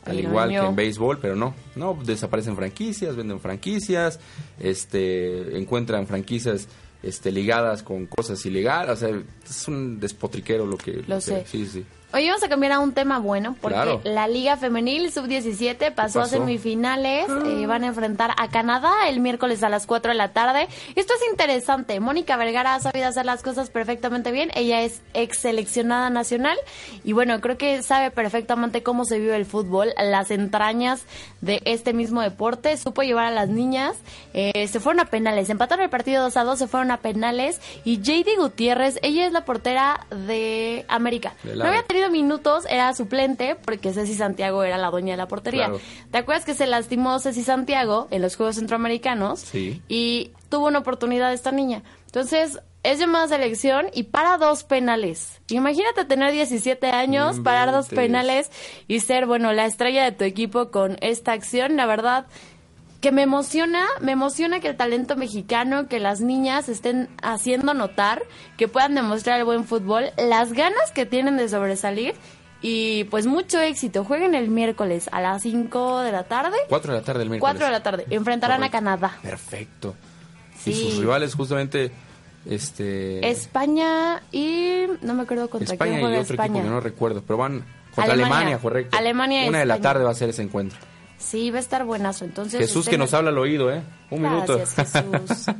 al 0.04 0.16
Pero 0.16 0.28
igual 0.28 0.50
que 0.50 0.56
en 0.56 0.76
béisbol, 0.76 1.18
pero 1.20 1.36
no, 1.36 1.54
no, 1.76 1.98
desaparecen 2.04 2.56
franquicias, 2.56 3.14
venden 3.16 3.40
franquicias, 3.40 4.18
este, 4.58 5.56
encuentran 5.58 6.06
franquicias 6.06 6.68
este, 7.02 7.30
ligadas 7.30 7.82
con 7.82 8.06
cosas 8.06 8.44
ilegales, 8.46 8.90
o 8.92 8.96
sea, 8.96 9.22
es 9.48 9.68
un 9.68 10.00
despotriquero 10.00 10.66
lo 10.66 10.76
que... 10.76 11.02
Lo 11.06 11.16
que- 11.16 11.20
sé. 11.20 11.44
Sí, 11.46 11.66
sí. 11.66 11.84
Hoy 12.10 12.26
vamos 12.26 12.42
a 12.42 12.48
cambiar 12.48 12.72
a 12.72 12.78
un 12.78 12.94
tema 12.94 13.18
bueno 13.18 13.54
porque 13.60 13.74
Claro. 13.76 14.00
la 14.02 14.28
Liga 14.28 14.56
Femenil 14.56 15.12
Sub-17 15.12 15.92
pasó, 15.94 16.22
a 16.22 16.26
semifinales. 16.26 17.26
eh, 17.28 17.66
van 17.66 17.84
a 17.84 17.88
enfrentar 17.88 18.30
a 18.38 18.48
Canadá 18.48 18.90
el 19.08 19.20
miércoles 19.20 19.62
a 19.62 19.68
las 19.68 19.86
4 19.86 20.12
de 20.12 20.16
la 20.16 20.32
tarde. 20.32 20.68
Esto 20.96 21.12
es 21.12 21.30
interesante. 21.30 22.00
Mónica 22.00 22.38
Vergara 22.38 22.74
ha 22.76 22.80
sabido 22.80 23.08
hacer 23.08 23.26
las 23.26 23.42
cosas 23.42 23.68
perfectamente 23.68 24.32
bien. 24.32 24.50
Ella 24.54 24.80
es 24.80 25.02
ex 25.12 25.38
seleccionada 25.40 26.08
nacional 26.08 26.56
y 27.04 27.12
bueno, 27.12 27.42
creo 27.42 27.58
que 27.58 27.82
sabe 27.82 28.10
perfectamente 28.10 28.82
cómo 28.82 29.04
se 29.04 29.18
vive 29.18 29.36
el 29.36 29.44
fútbol, 29.44 29.92
las 30.02 30.30
entrañas 30.30 31.02
de 31.42 31.60
este 31.66 31.92
mismo 31.92 32.22
deporte. 32.22 32.74
Supo 32.78 33.02
llevar 33.02 33.26
a 33.26 33.30
las 33.32 33.50
niñas. 33.50 33.96
eh, 34.32 34.66
se 34.68 34.80
fueron 34.80 35.00
a 35.00 35.04
penales. 35.10 35.50
Empataron 35.50 35.84
el 35.84 35.90
partido 35.90 36.22
2 36.22 36.36
a 36.38 36.44
2, 36.44 36.58
se 36.58 36.68
fueron 36.68 36.90
a 36.90 36.96
penales. 36.96 37.60
Y 37.84 37.98
JD 38.00 38.38
Gutiérrez, 38.38 38.98
ella 39.02 39.26
es 39.26 39.32
la 39.32 39.44
portera 39.44 40.06
de 40.26 40.86
América. 40.88 41.34
De 41.42 41.54
No 41.54 41.64
había 41.64 41.76
lado. 41.76 41.86
Minutos, 42.10 42.64
era 42.68 42.92
suplente 42.94 43.56
porque 43.56 43.92
Ceci 43.92 44.14
Santiago 44.14 44.62
era 44.62 44.78
la 44.78 44.90
dueña 44.90 45.12
de 45.12 45.16
la 45.16 45.28
portería. 45.28 45.66
Claro. 45.66 45.80
¿Te 46.10 46.18
acuerdas 46.18 46.44
que 46.44 46.54
se 46.54 46.66
lastimó 46.66 47.18
Ceci 47.18 47.42
Santiago 47.42 48.08
en 48.10 48.22
los 48.22 48.36
Juegos 48.36 48.56
Centroamericanos? 48.56 49.40
Sí. 49.40 49.82
Y 49.88 50.32
tuvo 50.48 50.68
una 50.68 50.78
oportunidad 50.78 51.32
esta 51.32 51.52
niña. 51.52 51.82
Entonces, 52.06 52.60
es 52.82 52.98
llamada 52.98 53.24
a 53.24 53.28
selección 53.28 53.86
y 53.92 54.04
para 54.04 54.38
dos 54.38 54.64
penales. 54.64 55.40
Imagínate 55.48 56.04
tener 56.04 56.32
17 56.32 56.86
años, 56.88 57.40
parar 57.40 57.72
dos 57.72 57.88
penales 57.88 58.50
y 58.86 59.00
ser, 59.00 59.26
bueno, 59.26 59.52
la 59.52 59.66
estrella 59.66 60.04
de 60.04 60.12
tu 60.12 60.24
equipo 60.24 60.70
con 60.70 60.96
esta 61.00 61.32
acción. 61.32 61.76
La 61.76 61.86
verdad 61.86 62.26
que 63.00 63.12
me 63.12 63.22
emociona, 63.22 63.86
me 64.00 64.12
emociona 64.12 64.60
que 64.60 64.68
el 64.68 64.76
talento 64.76 65.16
mexicano, 65.16 65.86
que 65.86 66.00
las 66.00 66.20
niñas 66.20 66.68
estén 66.68 67.08
haciendo 67.22 67.74
notar, 67.74 68.22
que 68.56 68.66
puedan 68.68 68.94
demostrar 68.94 69.38
el 69.38 69.44
buen 69.44 69.64
fútbol, 69.64 70.06
las 70.16 70.52
ganas 70.52 70.90
que 70.92 71.06
tienen 71.06 71.36
de 71.36 71.48
sobresalir 71.48 72.14
y 72.60 73.04
pues 73.04 73.26
mucho 73.26 73.60
éxito. 73.60 74.04
Jueguen 74.04 74.34
el 74.34 74.48
miércoles 74.48 75.08
a 75.12 75.20
las 75.20 75.42
5 75.42 76.00
de 76.00 76.12
la 76.12 76.24
tarde. 76.24 76.56
4 76.68 76.92
de 76.92 76.98
la 76.98 77.04
tarde 77.04 77.22
el 77.22 77.30
miércoles. 77.30 77.52
4 77.52 77.66
de 77.66 77.72
la 77.72 77.82
tarde. 77.82 78.06
Enfrentarán 78.10 78.64
a. 78.64 78.70
Canadá. 78.70 79.16
Perfecto. 79.22 79.94
Sí. 80.58 80.70
Y 80.70 80.90
sus 80.90 80.98
rivales 80.98 81.34
justamente... 81.34 81.92
Este, 82.46 83.28
España 83.28 84.22
y 84.32 84.84
no 85.02 85.12
me 85.12 85.24
acuerdo 85.24 85.50
contra 85.50 85.74
España 85.74 85.98
quién 85.98 86.12
y 86.12 86.16
otro 86.16 86.34
España. 86.34 86.46
equipo 86.46 86.64
que 86.64 86.70
no 86.70 86.80
recuerdo, 86.80 87.22
pero 87.26 87.36
van 87.36 87.64
Contra 87.94 88.14
Alemania, 88.14 88.58
correcto. 88.58 88.96
Alemania 88.96 89.44
y 89.44 89.48
Una 89.48 89.58
de 89.58 89.66
la 89.66 89.80
tarde 89.80 90.04
va 90.04 90.10
a 90.10 90.14
ser 90.14 90.30
ese 90.30 90.42
encuentro. 90.42 90.78
Sí, 91.18 91.50
va 91.50 91.58
a 91.58 91.60
estar 91.60 91.84
buenazo. 91.84 92.24
Entonces, 92.24 92.60
Jesús 92.60 92.76
usted 92.78 92.92
que 92.92 92.98
no- 92.98 93.04
nos 93.04 93.14
habla 93.14 93.30
al 93.30 93.38
oído, 93.38 93.72
¿eh? 93.72 93.82
Un 94.10 94.22
minuto. 94.22 94.56
Gracias, 94.56 94.92
Jesús. 94.92 95.46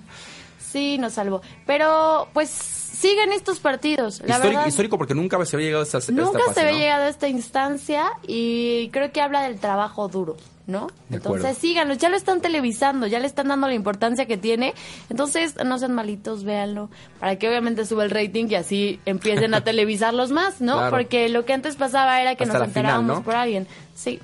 Sí, 0.58 0.98
nos 0.98 1.14
salvó. 1.14 1.40
Pero, 1.66 2.28
pues, 2.34 2.50
siguen 2.50 3.32
estos 3.32 3.58
partidos. 3.58 4.20
La 4.20 4.34
Histórico, 4.34 4.48
verdad, 4.58 4.66
histórico 4.66 4.98
porque 4.98 5.14
nunca 5.14 5.42
se 5.46 5.56
había 5.56 5.66
llegado 5.68 5.82
a 5.82 5.86
esta, 5.86 6.12
nunca 6.12 6.40
fase, 6.40 6.54
se 6.54 6.60
había 6.60 6.72
¿no? 6.72 6.78
llegado 6.78 7.04
a 7.04 7.08
esta 7.08 7.26
instancia 7.28 8.04
y 8.26 8.90
creo 8.90 9.10
que 9.10 9.22
habla 9.22 9.42
del 9.44 9.58
trabajo 9.60 10.08
duro, 10.08 10.36
¿no? 10.66 10.88
De 11.08 11.16
Entonces, 11.16 11.40
acuerdo. 11.44 11.58
síganlo. 11.60 11.94
Ya 11.94 12.10
lo 12.10 12.16
están 12.18 12.42
televisando, 12.42 13.06
ya 13.06 13.18
le 13.18 13.26
están 13.26 13.48
dando 13.48 13.66
la 13.66 13.72
importancia 13.72 14.26
que 14.26 14.36
tiene. 14.36 14.74
Entonces, 15.08 15.54
no 15.64 15.78
sean 15.78 15.94
malitos, 15.94 16.44
véanlo. 16.44 16.90
Para 17.18 17.36
que 17.36 17.48
obviamente 17.48 17.86
suba 17.86 18.04
el 18.04 18.10
rating 18.10 18.48
y 18.50 18.54
así 18.56 19.00
empiecen 19.06 19.54
a 19.54 19.62
televisarlos 19.64 20.32
más, 20.32 20.60
¿no? 20.60 20.74
Claro. 20.74 20.90
Porque 20.90 21.30
lo 21.30 21.46
que 21.46 21.54
antes 21.54 21.76
pasaba 21.76 22.20
era 22.20 22.34
que 22.34 22.44
Hasta 22.44 22.58
nos 22.58 22.68
final, 22.68 22.68
enterábamos 22.68 23.16
¿no? 23.20 23.24
por 23.24 23.36
alguien. 23.36 23.66
Sí, 23.94 24.20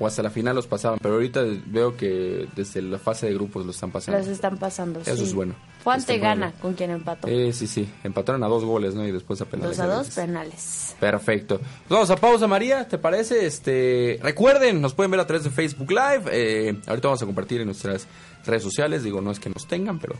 O 0.00 0.06
hasta 0.06 0.22
la 0.22 0.30
final 0.30 0.54
los 0.54 0.66
pasaban, 0.66 0.98
pero 1.02 1.14
ahorita 1.14 1.42
veo 1.66 1.96
que 1.96 2.46
desde 2.54 2.82
la 2.82 2.98
fase 2.98 3.26
de 3.26 3.34
grupos 3.34 3.64
lo 3.64 3.72
están 3.72 3.90
pasando. 3.90 4.18
los 4.18 4.28
están 4.28 4.56
pasando. 4.56 5.00
Eso 5.00 5.16
sí. 5.16 5.24
es 5.24 5.34
bueno. 5.34 5.54
Ante 5.84 6.12
muy 6.12 6.20
gana 6.20 6.52
con 6.60 6.74
quien 6.74 6.90
empató. 6.90 7.28
Eh, 7.28 7.52
sí, 7.52 7.66
sí. 7.66 7.88
Empataron 8.04 8.42
a 8.44 8.46
dos 8.46 8.64
goles, 8.64 8.94
¿no? 8.94 9.06
Y 9.06 9.12
después 9.12 9.40
a 9.40 9.46
penales. 9.46 9.76
dos 9.76 9.86
a 9.86 9.88
dos 9.88 10.10
penales. 10.10 10.96
Perfecto. 11.00 11.58
Pues 11.58 11.88
vamos 11.88 12.10
a 12.10 12.16
pausa, 12.16 12.46
María, 12.46 12.86
¿te 12.86 12.98
parece? 12.98 13.46
Este, 13.46 14.18
recuerden, 14.22 14.80
nos 14.80 14.94
pueden 14.94 15.10
ver 15.10 15.20
a 15.20 15.26
través 15.26 15.44
de 15.44 15.50
Facebook 15.50 15.90
Live. 15.90 16.24
Eh, 16.30 16.76
ahorita 16.86 17.08
vamos 17.08 17.22
a 17.22 17.26
compartir 17.26 17.60
en 17.60 17.66
nuestras 17.66 18.06
redes 18.44 18.62
sociales. 18.62 19.02
Digo, 19.02 19.20
no 19.20 19.30
es 19.30 19.40
que 19.40 19.50
nos 19.50 19.66
tengan, 19.66 19.98
pero 19.98 20.14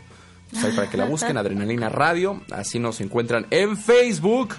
pues 0.51 0.63
ahí 0.63 0.71
para 0.71 0.89
que 0.89 0.97
la 0.97 1.05
busquen, 1.05 1.37
Adrenalina 1.37 1.89
Radio. 1.89 2.41
Así 2.51 2.79
nos 2.79 2.99
encuentran 3.01 3.45
en 3.49 3.77
Facebook. 3.77 4.55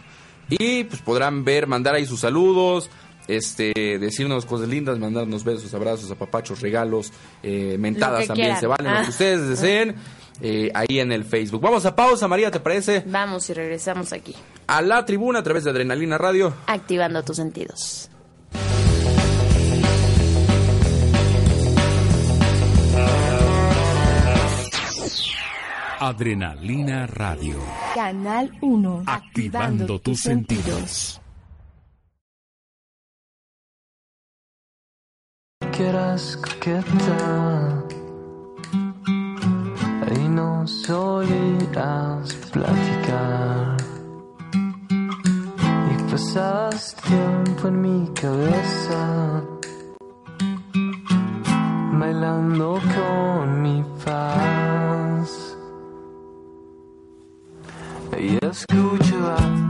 Y 0.48 0.84
pues 0.84 1.00
podrán 1.02 1.44
ver, 1.44 1.66
mandar 1.66 1.94
ahí 1.94 2.06
sus 2.06 2.20
saludos. 2.20 2.90
Este, 3.36 3.72
decirnos 3.98 4.44
cosas 4.46 4.68
lindas, 4.68 4.98
mandarnos 4.98 5.44
besos, 5.44 5.72
abrazos, 5.74 6.10
apapachos, 6.10 6.60
regalos, 6.60 7.12
eh, 7.42 7.76
mentadas 7.78 8.26
también 8.26 8.48
quieran. 8.48 8.60
se 8.60 8.66
valen, 8.66 8.92
lo 8.92 8.98
Ah. 8.98 9.02
que 9.04 9.10
ustedes 9.10 9.48
deseen, 9.48 9.94
eh, 10.42 10.70
ahí 10.74 10.98
en 10.98 11.12
el 11.12 11.24
Facebook. 11.24 11.60
Vamos 11.60 11.86
a 11.86 11.94
pausa, 11.94 12.26
María, 12.28 12.50
¿te 12.50 12.60
parece? 12.60 13.04
Vamos 13.06 13.48
y 13.50 13.54
regresamos 13.54 14.12
aquí. 14.12 14.34
A 14.66 14.82
la 14.82 15.04
tribuna 15.04 15.40
a 15.40 15.42
través 15.42 15.64
de 15.64 15.70
Adrenalina 15.70 16.18
Radio. 16.18 16.52
Activando 16.66 17.22
tus 17.22 17.36
sentidos. 17.36 18.10
Adrenalina 25.98 27.06
Radio. 27.06 27.56
Canal 27.94 28.50
1. 28.62 29.02
Activando 29.06 29.98
tus 30.00 30.20
sentidos. 30.22 31.20
Quieras 35.80 36.36
coqueta 36.36 37.82
y 40.14 40.28
no 40.28 40.66
solías 40.66 42.34
platicar. 42.52 43.76
Y 45.90 46.10
pasabas 46.10 46.94
tiempo 46.96 47.68
en 47.68 47.80
mi 47.80 48.08
cabeza 48.12 49.42
bailando 51.98 52.78
con 52.94 53.62
mi 53.62 53.82
paz. 54.04 55.56
Y 58.18 58.36
escuchaba 58.44 59.69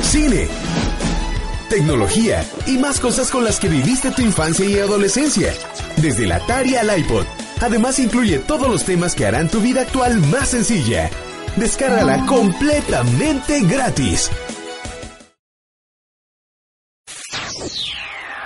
cine, 0.01 0.49
tecnología 1.69 2.45
y 2.67 2.77
más 2.77 2.99
cosas 2.99 3.29
con 3.29 3.45
las 3.45 3.61
que 3.61 3.69
viviste 3.69 4.11
tu 4.11 4.21
infancia 4.21 4.65
y 4.65 4.79
adolescencia. 4.79 5.53
Desde 5.95 6.27
la 6.27 6.35
Atari 6.35 6.75
al 6.75 6.99
iPod. 6.99 7.23
Además 7.61 7.99
incluye 7.99 8.39
todos 8.39 8.69
los 8.69 8.83
temas 8.83 9.15
que 9.15 9.25
harán 9.25 9.47
tu 9.47 9.61
vida 9.61 9.83
actual 9.83 10.19
más 10.27 10.49
sencilla. 10.49 11.09
Descárgala 11.55 12.25
completamente 12.25 13.61
gratis. 13.61 14.29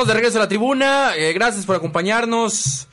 Estamos 0.00 0.14
de 0.14 0.14
regreso 0.14 0.38
a 0.38 0.40
la 0.44 0.48
tribuna. 0.48 1.10
eh, 1.14 1.34
gracias 1.34 1.66
por 1.66 1.76
acompañarnos. 1.76 2.88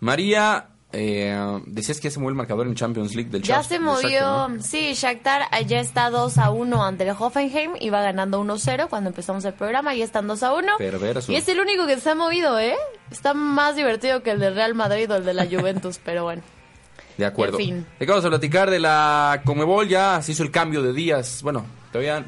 María, 0.00 0.66
Eh, 0.92 1.34
decías 1.66 1.98
que 2.00 2.08
ya 2.08 2.10
se 2.10 2.18
movió 2.18 2.28
el 2.30 2.34
marcador 2.34 2.66
en 2.66 2.74
Champions 2.74 3.14
League 3.14 3.30
del 3.30 3.40
Ya 3.42 3.60
Shakhtar- 3.62 3.64
se 3.68 3.78
movió, 3.78 4.48
¿no? 4.48 4.60
sí, 4.62 4.92
Shakhtar 4.92 5.44
ya 5.66 5.80
está 5.80 6.10
2 6.10 6.36
a 6.36 6.50
1 6.50 6.84
ante 6.84 7.04
el 7.08 7.14
Hoffenheim, 7.18 7.76
iba 7.80 8.02
ganando 8.02 8.38
1-0 8.40 8.88
cuando 8.90 9.08
empezamos 9.08 9.42
el 9.46 9.54
programa, 9.54 9.94
ya 9.94 10.04
están 10.04 10.26
2 10.26 10.42
a 10.42 10.52
1. 10.52 10.72
Perverso. 10.76 11.32
Y 11.32 11.36
es 11.36 11.48
el 11.48 11.60
único 11.60 11.86
que 11.86 11.98
se 11.98 12.10
ha 12.10 12.14
movido, 12.14 12.58
¿eh? 12.58 12.74
Está 13.10 13.32
más 13.32 13.74
divertido 13.76 14.22
que 14.22 14.32
el 14.32 14.40
del 14.40 14.54
Real 14.54 14.74
Madrid 14.74 15.10
o 15.10 15.14
el 15.16 15.24
de 15.24 15.32
la 15.32 15.46
Juventus, 15.46 15.98
pero 16.04 16.24
bueno. 16.24 16.42
De 17.16 17.24
acuerdo. 17.24 17.58
En 17.58 17.64
fin. 17.64 17.86
Le 17.98 18.04
Acabamos 18.04 18.24
de 18.24 18.30
platicar 18.30 18.68
de 18.68 18.80
la 18.80 19.40
Comebol, 19.46 19.88
ya 19.88 20.20
se 20.20 20.32
hizo 20.32 20.42
el 20.42 20.50
cambio 20.50 20.82
de 20.82 20.92
días. 20.92 21.40
Bueno, 21.42 21.64
todavía 21.92 22.26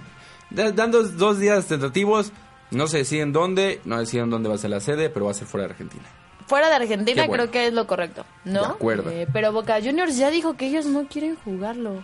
da- 0.50 0.70
dando 0.72 1.02
dos 1.02 1.38
días 1.38 1.66
tentativos. 1.66 2.32
No 2.72 2.86
se 2.88 2.98
deciden 2.98 3.32
dónde, 3.32 3.80
no 3.84 3.98
deciden 3.98 4.30
dónde 4.30 4.48
va 4.48 4.56
a 4.56 4.58
ser 4.58 4.70
la 4.70 4.80
sede, 4.80 5.10
pero 5.10 5.26
va 5.26 5.30
a 5.30 5.34
ser 5.34 5.46
fuera 5.46 5.66
de 5.66 5.72
Argentina. 5.72 6.04
Fuera 6.46 6.68
de 6.68 6.74
Argentina 6.74 7.26
bueno. 7.26 7.44
creo 7.44 7.50
que 7.52 7.66
es 7.68 7.72
lo 7.72 7.86
correcto, 7.86 8.24
¿no? 8.44 8.60
De 8.62 8.66
acuerdo. 8.66 9.10
Eh, 9.10 9.26
pero 9.32 9.52
Boca 9.52 9.78
Juniors 9.82 10.16
ya 10.16 10.30
dijo 10.30 10.54
que 10.54 10.66
ellos 10.66 10.86
no 10.86 11.06
quieren 11.06 11.36
jugarlo. 11.44 12.02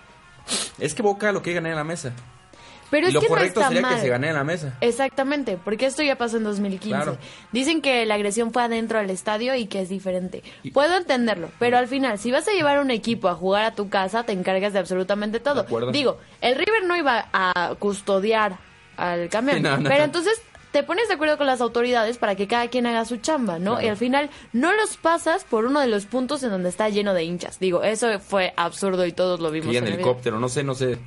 Es 0.78 0.94
que 0.94 1.02
Boca 1.02 1.32
lo 1.32 1.42
que 1.42 1.52
gane 1.52 1.70
en 1.70 1.76
la 1.76 1.84
mesa. 1.84 2.12
Pero 2.90 3.06
y 3.06 3.08
es 3.08 3.14
lo 3.14 3.20
que 3.20 3.26
correcto 3.26 3.60
no 3.60 3.66
está 3.66 3.68
sería 3.68 3.82
mal. 3.82 3.94
que 3.96 4.00
se 4.00 4.08
gane 4.08 4.28
en 4.28 4.34
la 4.34 4.44
mesa. 4.44 4.74
Exactamente, 4.80 5.58
porque 5.62 5.84
esto 5.84 6.02
ya 6.02 6.16
pasó 6.16 6.38
en 6.38 6.44
2015. 6.44 6.88
Claro. 6.88 7.18
Dicen 7.52 7.82
que 7.82 8.06
la 8.06 8.14
agresión 8.14 8.50
fue 8.52 8.62
adentro 8.62 8.98
del 8.98 9.10
estadio 9.10 9.54
y 9.54 9.66
que 9.66 9.82
es 9.82 9.90
diferente. 9.90 10.42
Puedo 10.72 10.96
entenderlo, 10.96 11.50
pero 11.58 11.76
al 11.76 11.86
final, 11.86 12.18
si 12.18 12.30
vas 12.30 12.48
a 12.48 12.52
llevar 12.52 12.78
un 12.80 12.90
equipo 12.90 13.28
a 13.28 13.34
jugar 13.34 13.64
a 13.64 13.74
tu 13.74 13.90
casa, 13.90 14.22
te 14.24 14.32
encargas 14.32 14.72
de 14.72 14.78
absolutamente 14.78 15.38
todo. 15.40 15.64
De. 15.64 15.92
Digo, 15.92 16.18
el 16.40 16.54
River 16.54 16.84
no 16.86 16.96
iba 16.96 17.28
a 17.32 17.74
custodiar 17.78 18.56
al 18.96 19.28
camión, 19.28 19.60
No, 19.62 19.76
no. 19.76 19.88
pero 19.88 20.04
entonces 20.04 20.40
te 20.78 20.84
pones 20.84 21.08
de 21.08 21.14
acuerdo 21.14 21.36
con 21.38 21.48
las 21.48 21.60
autoridades 21.60 22.18
para 22.18 22.36
que 22.36 22.46
cada 22.46 22.68
quien 22.68 22.86
haga 22.86 23.04
su 23.04 23.16
chamba, 23.16 23.58
¿no? 23.58 23.72
Claro. 23.72 23.84
Y 23.84 23.88
al 23.88 23.96
final 23.96 24.30
no 24.52 24.72
los 24.72 24.96
pasas 24.96 25.42
por 25.42 25.64
uno 25.64 25.80
de 25.80 25.88
los 25.88 26.06
puntos 26.06 26.44
en 26.44 26.50
donde 26.50 26.68
está 26.68 26.88
lleno 26.88 27.14
de 27.14 27.24
hinchas. 27.24 27.58
Digo, 27.58 27.82
eso 27.82 28.20
fue 28.20 28.54
absurdo 28.56 29.04
y 29.04 29.10
todos 29.10 29.40
lo 29.40 29.50
vimos 29.50 29.72
ya 29.72 29.80
en 29.80 29.88
en 29.88 29.94
helicóptero, 29.94 30.38
no 30.38 30.48
sé, 30.48 30.62
no 30.62 30.76
sé. 30.76 31.00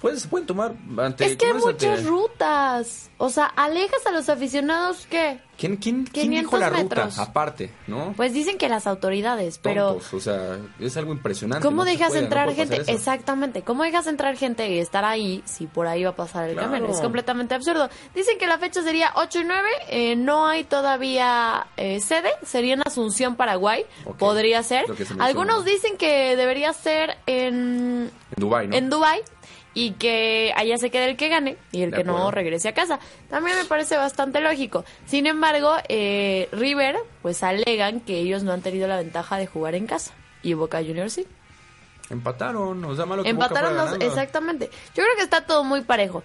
Pues, 0.00 0.26
pueden 0.26 0.46
tomar 0.46 0.72
ante. 0.98 1.26
Es 1.26 1.36
que 1.36 1.46
hay 1.46 1.52
¿cómo 1.52 1.68
es 1.68 1.74
muchas 1.74 1.98
ante- 1.98 2.08
rutas. 2.10 3.10
O 3.18 3.28
sea, 3.28 3.44
alejas 3.46 4.06
a 4.06 4.12
los 4.12 4.28
aficionados 4.30 5.06
que... 5.06 5.38
¿Quién, 5.58 5.76
quién, 5.76 6.04
quién 6.04 6.30
500 6.30 6.40
dijo 6.40 6.56
la 6.58 6.70
metros. 6.70 7.10
ruta? 7.16 7.22
Aparte, 7.22 7.70
¿no? 7.86 8.14
Pues 8.16 8.32
dicen 8.32 8.56
que 8.56 8.70
las 8.70 8.86
autoridades, 8.86 9.58
pero... 9.58 9.88
Tontos, 9.92 10.14
o 10.14 10.20
sea, 10.20 10.56
es 10.78 10.96
algo 10.96 11.12
impresionante. 11.12 11.62
¿Cómo 11.68 11.84
no 11.84 11.90
dejas 11.90 12.08
puede, 12.08 12.22
entrar 12.24 12.50
gente? 12.54 12.80
Exactamente. 12.86 13.60
¿Cómo 13.60 13.82
dejas 13.82 14.06
entrar 14.06 14.38
gente 14.38 14.70
y 14.70 14.78
estar 14.78 15.04
ahí 15.04 15.42
si 15.44 15.66
por 15.66 15.86
ahí 15.86 16.02
va 16.04 16.10
a 16.10 16.16
pasar 16.16 16.48
el 16.48 16.54
Claro. 16.54 16.70
camión? 16.72 16.90
Es 16.90 17.00
completamente 17.02 17.54
absurdo. 17.54 17.90
Dicen 18.14 18.38
que 18.38 18.46
la 18.46 18.56
fecha 18.56 18.82
sería 18.82 19.12
8 19.16 19.40
y 19.40 19.44
9. 19.44 19.68
eh, 19.90 20.16
no 20.16 20.46
hay 20.46 20.64
todavía 20.64 21.66
eh, 21.76 22.00
sede. 22.00 22.30
Sería 22.42 22.72
en 22.72 22.80
Asunción, 22.86 23.36
Paraguay. 23.36 23.84
Ok. 24.06 24.16
Podría 24.16 24.62
ser. 24.62 24.86
Se. 24.96 25.14
Algunos 25.18 25.66
dicen 25.66 25.98
que 25.98 26.36
debería 26.36 26.72
ser 26.72 27.18
en, 27.26 28.10
En 28.34 28.40
Dubái, 28.40 28.66
¿no? 28.68 28.76
en 28.76 28.88
Dubai 28.88 29.20
y 29.74 29.92
que 29.92 30.52
allá 30.56 30.78
se 30.78 30.90
quede 30.90 31.10
el 31.10 31.16
que 31.16 31.28
gane 31.28 31.56
y 31.72 31.82
el 31.82 31.90
De 31.90 31.98
que 31.98 32.04
no 32.04 32.30
regrese 32.30 32.68
a 32.68 32.74
casa. 32.74 32.98
También 33.28 33.56
me 33.56 33.64
parece 33.64 33.96
bastante 33.96 34.40
lógico. 34.40 34.84
Sin 35.06 35.26
embargo, 35.26 35.74
eh, 35.88 36.48
River, 36.52 36.96
pues 37.22 37.42
alegan 37.42 38.00
que 38.00 38.18
ellos 38.18 38.42
no 38.42 38.52
han 38.52 38.62
tenido 38.62 38.88
la 38.88 38.96
ventaja 38.96 39.36
de 39.36 39.46
jugar 39.46 39.74
en 39.74 39.86
casa 39.86 40.12
y 40.42 40.54
Boca 40.54 40.78
Juniors 40.78 41.12
sí. 41.12 41.26
Empataron, 42.10 42.84
o 42.84 42.96
sea, 42.96 43.06
malo 43.06 43.22
que 43.22 43.32
Boca 43.32 43.46
Empataron 43.46 43.76
dos, 43.76 43.84
ganando. 43.84 44.04
exactamente. 44.06 44.70
Yo 44.96 45.04
creo 45.04 45.16
que 45.16 45.22
está 45.22 45.46
todo 45.46 45.62
muy 45.62 45.82
parejo. 45.82 46.22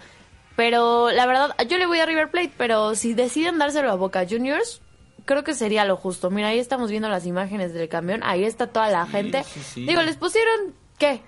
Pero 0.55 1.11
la 1.11 1.25
verdad, 1.25 1.55
yo 1.67 1.77
le 1.77 1.85
voy 1.85 1.99
a 1.99 2.05
River 2.05 2.31
Plate, 2.31 2.53
pero 2.57 2.95
si 2.95 3.13
deciden 3.13 3.59
dárselo 3.59 3.91
a 3.91 3.95
Boca 3.95 4.25
Juniors, 4.27 4.81
creo 5.25 5.43
que 5.43 5.53
sería 5.53 5.85
lo 5.85 5.97
justo. 5.97 6.31
Mira, 6.31 6.47
ahí 6.47 6.59
estamos 6.59 6.89
viendo 6.89 7.09
las 7.09 7.25
imágenes 7.25 7.73
del 7.73 7.89
camión, 7.89 8.21
ahí 8.23 8.45
está 8.45 8.67
toda 8.67 8.89
la 8.89 9.05
gente. 9.05 9.43
sí, 9.43 9.59
sí. 9.61 9.85
Digo, 9.85 10.01
les 10.01 10.15
pusieron, 10.15 10.73
¿qué? 10.97 11.21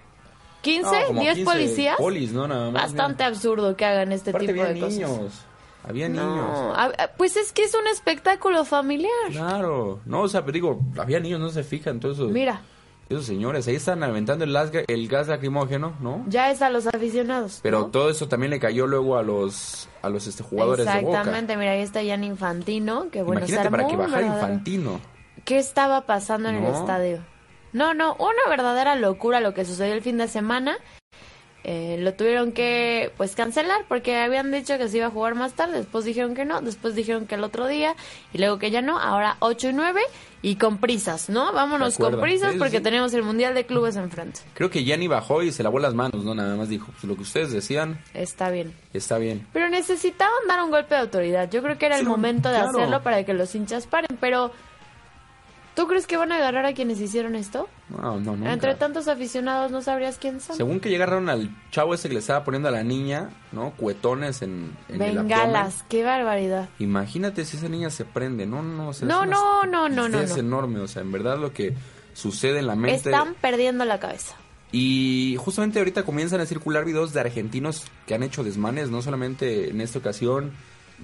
¿15? 0.63 0.82
No, 0.82 1.08
como 1.08 1.22
¿10 1.22 1.34
15 1.36 1.43
policías? 1.43 1.98
Polis, 1.98 2.32
¿no? 2.32 2.48
Nada 2.48 2.72
más, 2.72 2.84
Bastante 2.84 3.24
absurdo 3.24 3.76
que 3.76 3.86
hagan 3.86 4.12
este 4.12 4.32
Aparte 4.32 4.48
tipo 4.48 4.62
había 4.62 4.74
de 4.74 4.80
cosas. 4.80 4.93
niños. 4.93 5.34
Había 5.88 6.10
No, 6.10 6.36
niños. 6.36 6.78
a- 6.78 7.10
pues 7.17 7.38
es 7.38 7.54
que 7.54 7.63
es 7.63 7.74
un 7.74 7.88
espectáculo 7.88 8.65
familiar. 8.65 9.12
Claro. 9.32 10.00
No, 10.06 10.22
o 10.24 10.28
sea, 10.28 10.41
pero 10.41 10.54
digo, 10.54 10.80
había 10.98 11.20
niños, 11.22 11.39
no 11.39 11.50
se 11.50 11.63
fijan, 11.63 12.02
todos 12.02 12.17
esos, 12.17 12.32
Mira, 12.32 12.60
esos 13.08 13.26
señores. 13.26 13.70
Ahí 13.70 13.76
están 13.76 14.04
aventando 14.04 14.43
el, 14.43 14.52
gas- 14.52 14.72
el 14.86 15.08
gas 15.08 15.30
lacrimógeno, 15.30 15.93
¿no? 16.02 16.26
ya 16.28 16.52
es 16.52 16.62
a 16.62 16.70
los 16.70 16.88
aficionados. 16.88 17.60
Pero 17.63 17.80
¿no? 17.82 17.86
todo 17.88 18.10
eso 18.10 18.28
también 18.28 18.50
le 18.50 18.60
cayó 18.60 18.86
luego 18.86 19.15
a 19.17 19.24
los 19.24 19.88
a 20.02 20.10
los 20.10 20.28
este, 20.28 20.43
jugadores 20.43 20.86
de 20.86 20.91
Boca. 21.02 21.20
Exactamente, 21.20 21.56
mira, 21.56 21.72
ahí 21.72 21.82
está 21.82 22.02
Jan 22.06 22.24
Infantino, 22.26 23.10
que 23.10 23.24
bueno, 23.24 23.46
se 23.46 23.54
Imagínate 23.54 23.72
para 23.72 23.88
que 23.88 23.96
bajara 23.96 24.26
Infantino. 24.28 25.00
¿Qué 25.46 25.58
estaba 25.58 26.02
pasando 26.06 26.50
en 26.50 26.56
el 26.56 26.74
estadio? 26.74 27.20
No, 27.73 27.93
no, 27.93 28.15
una 28.15 28.49
verdadera 28.49 28.95
locura 28.95 29.39
lo 29.41 29.53
que 29.53 29.65
sucedió 29.65 29.93
el 29.93 30.01
fin 30.01 30.17
de 30.17 30.27
semana. 30.27 30.77
Eh, 31.63 31.97
lo 31.99 32.13
tuvieron 32.13 32.53
que 32.53 33.12
pues 33.17 33.36
cancelar 33.36 33.84
porque 33.89 34.15
habían 34.15 34.51
dicho 34.53 34.77
que 34.77 34.88
se 34.88 34.97
iba 34.97 35.08
a 35.08 35.10
jugar 35.10 35.36
más 35.36 35.51
tarde, 35.53 35.80
después 35.80 36.06
dijeron 36.06 36.34
que 36.34 36.45
no, 36.45 36.62
después 36.62 36.95
dijeron 36.95 37.25
que 37.27 37.36
el 37.36 37.43
otro 37.43 37.67
día 37.67 37.93
y 38.32 38.38
luego 38.38 38.58
que 38.58 38.71
ya 38.71 38.82
no, 38.82 38.97
ahora 38.97 39.36
8 39.39 39.69
y 39.69 39.73
9 39.73 40.01
y 40.43 40.56
con 40.56 40.77
prisas, 40.77 41.30
¿no? 41.30 41.51
Vámonos 41.51 41.97
con 41.97 42.21
prisas 42.21 42.53
Sí, 42.53 42.58
porque 42.60 42.77
sí. 42.77 42.84
tenemos 42.84 43.13
el 43.13 43.23
Mundial 43.23 43.53
de 43.53 43.65
Clubes 43.65 43.97
enfrente. 43.97 44.39
Creo 44.53 44.69
que 44.69 44.86
Gianni 44.86 45.08
bajó 45.10 45.43
y 45.43 45.51
se 45.51 45.62
lavó 45.62 45.80
las 45.80 45.93
manos, 45.93 46.23
¿no? 46.23 46.34
Nada 46.34 46.56
más 46.56 46.69
dijo, 46.69 46.88
pues 46.93 47.03
lo 47.03 47.15
que 47.17 47.23
ustedes 47.23 47.51
decían 47.51 47.99
Está 48.13 48.49
bien. 48.49 48.73
está 48.93 49.17
bien. 49.17 49.45
Pero 49.51 49.67
necesitaban 49.67 50.47
dar 50.47 50.63
un 50.63 50.71
golpe 50.71 50.95
de 50.95 51.01
autoridad. 51.01 51.49
Yo 51.51 51.62
creo 51.62 51.77
que 51.77 51.88
era 51.88 51.97
el 51.99 52.06
momento 52.06 52.47
de 52.47 52.60
claro. 52.60 52.69
hacerlo 52.77 53.03
para 53.03 53.25
que 53.25 53.34
los 53.34 53.53
hinchas 53.56 53.88
paren, 53.88 54.15
pero 54.21 54.53
¿tú 55.78 55.86
crees 55.86 56.08
que 56.08 56.18
van 56.18 56.32
a 56.32 56.38
agarrar 56.38 56.66
a 56.66 56.74
quienes 56.74 57.00
hicieron 57.00 57.36
esto? 57.36 57.70
No, 57.90 58.20
no, 58.20 58.36
nunca. 58.36 58.52
Entre 58.52 58.74
tantos 58.74 59.08
aficionados 59.08 59.72
no 59.72 59.84
sabrías 59.84 60.18
quién 60.18 60.42
son. 60.42 60.58
Según 60.58 60.80
que 60.80 60.90
llegaron 60.90 61.30
al 61.30 61.56
chavo 61.70 61.94
ese 61.94 62.08
que 62.08 62.16
le 62.16 62.20
estaba 62.20 62.44
poniendo 62.44 62.68
a 62.68 62.72
la 62.72 62.84
niña, 62.84 63.30
¿no? 63.52 63.74
Cuetones 63.78 64.42
en, 64.42 64.76
en 64.90 65.00
el 65.00 65.18
Bengalas, 65.20 65.86
qué 65.88 66.04
barbaridad. 66.04 66.68
Imagínate 66.80 67.46
si 67.46 67.58
esa 67.58 67.70
niña 67.70 67.92
se 67.92 68.06
prende. 68.06 68.48
No, 68.48 68.63
no, 68.63 68.90
o 68.90 68.94
sea, 68.94 69.08
No, 69.08 69.24
es 69.24 69.30
no, 69.30 69.66
no, 69.66 69.88
no, 69.88 70.10
no, 70.10 70.26
no. 70.26 70.36
enorme. 70.36 70.80
O 70.80 70.88
sea, 70.88 71.04
en 71.04 71.12
verdad 71.12 71.38
lo 71.38 71.54
que 71.54 71.76
sucede 72.13 72.58
en 72.58 72.66
la 72.66 72.76
mente. 72.76 72.96
Están 72.96 73.36
perdiendo 73.40 73.86
la 73.86 74.00
cabeza. 74.00 74.36
Y 74.72 75.38
justamente 75.40 75.78
ahorita 75.78 76.04
comienzan 76.04 76.42
a 76.42 76.48
circular 76.48 76.86
videos 76.86 77.13
de 77.13 77.20
argentinos 77.20 77.86
que 78.08 78.16
han 78.16 78.24
hecho 78.24 78.44
desmanes, 78.44 78.90
no 78.90 79.04
solamente 79.04 79.70
en 79.70 79.80
esta 79.80 80.00
ocasión, 80.00 80.54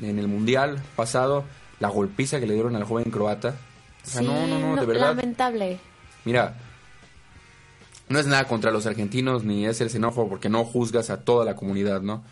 en 0.01 0.17
el 0.17 0.27
Mundial 0.27 0.81
pasado, 0.95 1.43
la 1.79 1.89
golpiza 1.89 2.39
que 2.39 2.47
le 2.47 2.55
dieron 2.55 2.75
al 2.75 2.85
joven 2.85 3.11
croata. 3.11 3.53
O 4.03 4.07
sea, 4.07 4.21
Sí, 4.21 4.27
no, 4.27 4.47
no, 4.47 4.59
no, 4.59 4.75
de 4.79 4.85
verdad. 4.85 5.07
Lamentable. 5.15 5.79
Mira, 6.25 6.55
no 8.09 8.19
es 8.19 8.27
nada 8.27 8.45
contra 8.45 8.71
los 8.71 8.85
argentinos 8.85 9.43
ni 9.43 9.65
es 9.65 9.81
el 9.81 9.89
xenófobo 9.89 10.29
porque 10.29 10.49
no 10.49 10.65
juzgas 10.65 11.09
a 11.09 11.21
toda 11.21 11.45
la 11.45 11.55
comunidad, 11.55 12.01
¿no? 12.01 12.23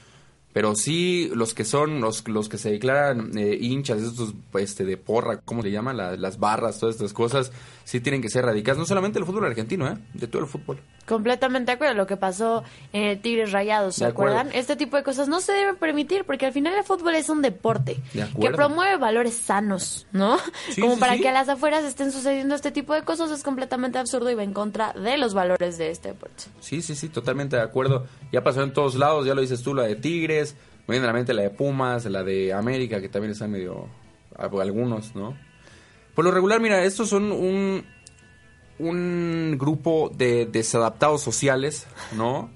Pero 0.54 0.76
sí 0.76 1.32
los 1.34 1.54
que 1.54 1.64
son, 1.64 2.02
los, 2.02 2.28
los 2.28 2.50
que 2.50 2.58
se 2.58 2.72
declaran 2.72 3.38
eh, 3.38 3.58
hinchas, 3.60 4.02
estos 4.02 4.34
este, 4.56 4.84
de 4.84 4.98
porra, 4.98 5.38
¿cómo 5.38 5.62
se 5.64 5.72
llama? 5.72 5.94
La- 5.94 6.18
las 6.18 6.40
barras, 6.40 6.78
todas 6.78 6.96
estas 6.96 7.14
cosas, 7.14 7.54
sí 7.92 8.00
tienen 8.00 8.22
que 8.22 8.30
ser 8.30 8.46
radicadas, 8.46 8.78
no 8.78 8.86
solamente 8.86 9.20
del 9.20 9.26
fútbol 9.26 9.44
argentino, 9.44 9.86
¿eh? 9.86 9.98
De 10.14 10.26
todo 10.26 10.42
el 10.44 10.48
fútbol. 10.48 10.80
Completamente 11.06 11.72
de 11.72 11.76
acuerdo. 11.76 11.94
Lo 11.94 12.08
que 12.08 12.16
pasó 12.16 12.64
en 12.94 13.04
el 13.04 13.20
Tigres 13.20 13.52
Rayados, 13.52 13.96
¿se 13.96 14.06
acuerdan? 14.06 14.48
Este 14.54 14.78
tipo 14.78 14.96
de 14.96 15.04
cosas 15.04 15.28
no 15.28 15.42
se 15.42 15.52
deben 15.52 15.76
permitir 15.76 16.24
porque 16.24 16.46
al 16.46 16.54
final 16.54 16.74
el 16.74 16.86
fútbol 16.86 17.16
es 17.16 17.28
un 17.28 17.42
deporte 17.42 17.98
De 18.14 18.26
que 18.40 18.50
promueve 18.52 18.96
valores 18.96 19.36
sanos, 19.36 20.08
¿no? 20.14 20.38
Sí, 20.70 20.80
Como 20.80 20.94
sí, 20.94 21.00
para 21.02 21.16
sí. 21.16 21.22
que 21.22 21.28
a 21.28 21.34
las 21.34 21.50
afueras 21.50 21.84
estén 21.84 22.14
sucediendo 22.14 22.56
este 22.56 22.72
tipo 22.72 22.94
de 22.94 23.02
cosas 23.02 23.30
es 23.30 23.44
completamente 23.44 23.98
absurdo 23.98 24.32
y 24.32 24.36
va 24.36 24.44
en 24.44 24.54
contra 24.54 24.94
de 24.94 25.18
los 25.18 25.34
valores 25.34 25.78
de 25.78 25.92
este 25.92 26.10
deporte. 26.10 26.46
Sí, 26.62 26.82
sí, 26.82 26.96
sí, 26.96 27.10
totalmente 27.10 27.58
de 27.58 27.62
acuerdo. 27.62 28.08
Ya 28.32 28.42
pasó 28.42 28.64
en 28.64 28.72
todos 28.72 28.96
lados, 28.96 29.26
ya 29.26 29.34
lo 29.36 29.42
dices 29.42 29.64
tú, 29.64 29.74
la 29.74 29.84
de 29.84 29.98
Tigres, 29.98 30.56
me 30.88 30.94
viene 30.94 31.08
a 31.08 31.08
la 31.08 31.14
mente 31.14 31.34
la 31.34 31.42
de 31.42 31.50
Pumas, 31.50 32.06
la 32.06 32.24
de 32.24 32.54
América, 32.54 33.02
que 33.02 33.10
también 33.10 33.34
están 33.34 33.52
medio... 33.52 33.90
algunos, 34.38 35.14
¿no? 35.14 35.51
Por 36.15 36.26
lo 36.26 36.32
regular, 36.32 36.60
mira, 36.60 36.84
estos 36.84 37.10
son 37.10 37.32
un, 37.32 37.86
un 38.80 39.58
grupo 39.58 40.12
de 40.15 40.45
desadaptados 40.45 41.21
sociales, 41.21 41.88
¿no? 42.15 42.50